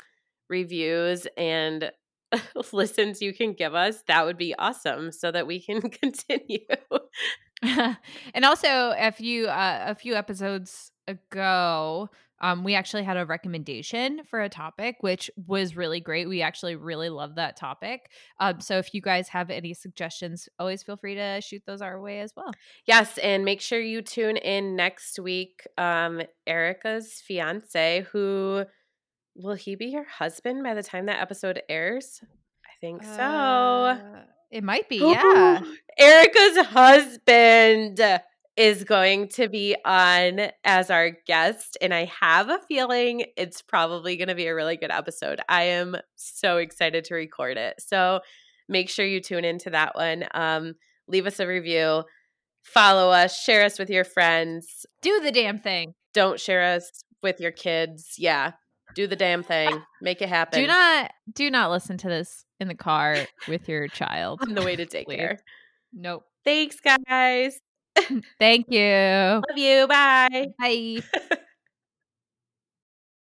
reviews 0.49 1.27
and 1.35 1.91
listens 2.73 3.21
you 3.21 3.33
can 3.33 3.53
give 3.53 3.75
us, 3.75 4.03
that 4.07 4.25
would 4.25 4.37
be 4.37 4.55
awesome 4.57 5.11
so 5.11 5.31
that 5.31 5.47
we 5.47 5.61
can 5.61 5.81
continue. 5.89 6.59
and 8.33 8.45
also, 8.45 8.93
if 8.97 9.21
you 9.21 9.47
uh, 9.47 9.85
a 9.87 9.95
few 9.95 10.15
episodes 10.15 10.91
ago, 11.07 12.09
um, 12.41 12.65
we 12.65 12.75
actually 12.75 13.03
had 13.03 13.15
a 13.15 13.25
recommendation 13.25 14.21
for 14.25 14.41
a 14.41 14.49
topic, 14.49 14.97
which 14.99 15.31
was 15.47 15.77
really 15.77 16.01
great. 16.01 16.27
We 16.27 16.41
actually 16.41 16.75
really 16.75 17.07
love 17.07 17.35
that 17.35 17.55
topic. 17.55 18.09
Um, 18.37 18.59
so 18.59 18.79
if 18.79 18.93
you 18.93 18.99
guys 18.99 19.29
have 19.29 19.49
any 19.49 19.73
suggestions, 19.73 20.49
always 20.59 20.83
feel 20.83 20.97
free 20.97 21.15
to 21.15 21.39
shoot 21.39 21.61
those 21.65 21.81
our 21.81 22.01
way 22.01 22.19
as 22.19 22.33
well. 22.35 22.51
Yes, 22.85 23.17
and 23.19 23.45
make 23.45 23.61
sure 23.61 23.79
you 23.79 24.01
tune 24.01 24.35
in 24.35 24.75
next 24.75 25.19
week. 25.19 25.65
Um, 25.77 26.21
Erica's 26.45 27.23
fiance, 27.25 28.05
who 28.11 28.65
will 29.35 29.55
he 29.55 29.75
be 29.75 29.87
your 29.87 30.05
husband 30.05 30.63
by 30.63 30.73
the 30.73 30.83
time 30.83 31.07
that 31.07 31.21
episode 31.21 31.61
airs? 31.69 32.21
I 32.65 32.73
think 32.81 33.03
so. 33.03 33.21
Uh, 33.21 33.97
it 34.51 34.63
might 34.63 34.87
be, 34.89 34.97
yeah. 34.97 35.61
Erica's 35.97 36.67
husband 36.67 37.99
is 38.55 38.83
going 38.83 39.27
to 39.29 39.49
be 39.49 39.75
on 39.83 40.51
as 40.63 40.91
our 40.91 41.11
guest, 41.25 41.77
and 41.81 41.93
I 41.93 42.05
have 42.21 42.49
a 42.49 42.59
feeling 42.67 43.25
it's 43.35 43.61
probably 43.63 44.15
going 44.15 44.27
to 44.27 44.35
be 44.35 44.45
a 44.45 44.53
really 44.53 44.77
good 44.77 44.91
episode. 44.91 45.39
I 45.49 45.63
am 45.63 45.95
so 46.15 46.57
excited 46.57 47.05
to 47.05 47.15
record 47.15 47.57
it. 47.57 47.75
So 47.79 48.19
make 48.69 48.89
sure 48.89 49.05
you 49.05 49.21
tune 49.21 49.43
into 49.43 49.71
that 49.71 49.95
one. 49.95 50.25
Um, 50.33 50.75
leave 51.07 51.25
us 51.25 51.39
a 51.39 51.47
review, 51.47 52.03
follow 52.61 53.09
us, 53.09 53.41
share 53.41 53.65
us 53.65 53.79
with 53.79 53.89
your 53.89 54.03
friends. 54.03 54.85
Do 55.01 55.19
the 55.19 55.31
damn 55.31 55.57
thing. 55.57 55.95
Don't 56.13 56.39
share 56.39 56.75
us 56.75 57.03
with 57.23 57.39
your 57.39 57.51
kids. 57.51 58.15
Yeah. 58.19 58.51
Do 58.95 59.07
the 59.07 59.15
damn 59.15 59.43
thing. 59.43 59.81
Make 60.01 60.21
it 60.21 60.29
happen. 60.29 60.59
Do 60.59 60.67
not 60.67 61.11
do 61.33 61.49
not 61.49 61.71
listen 61.71 61.97
to 61.97 62.07
this 62.07 62.45
in 62.59 62.67
the 62.67 62.75
car 62.75 63.17
with 63.47 63.67
your 63.67 63.87
child 63.87 64.41
on 64.41 64.53
the 64.53 64.61
way 64.61 64.75
to 64.75 64.85
daycare. 64.85 65.37
Nope. 65.93 66.25
Thanks, 66.43 66.77
guys. 66.79 67.59
Thank 68.39 68.67
you. 68.69 69.41
Love 69.49 69.57
you. 69.57 69.87
Bye. 69.87 70.47
Bye. 70.59 70.97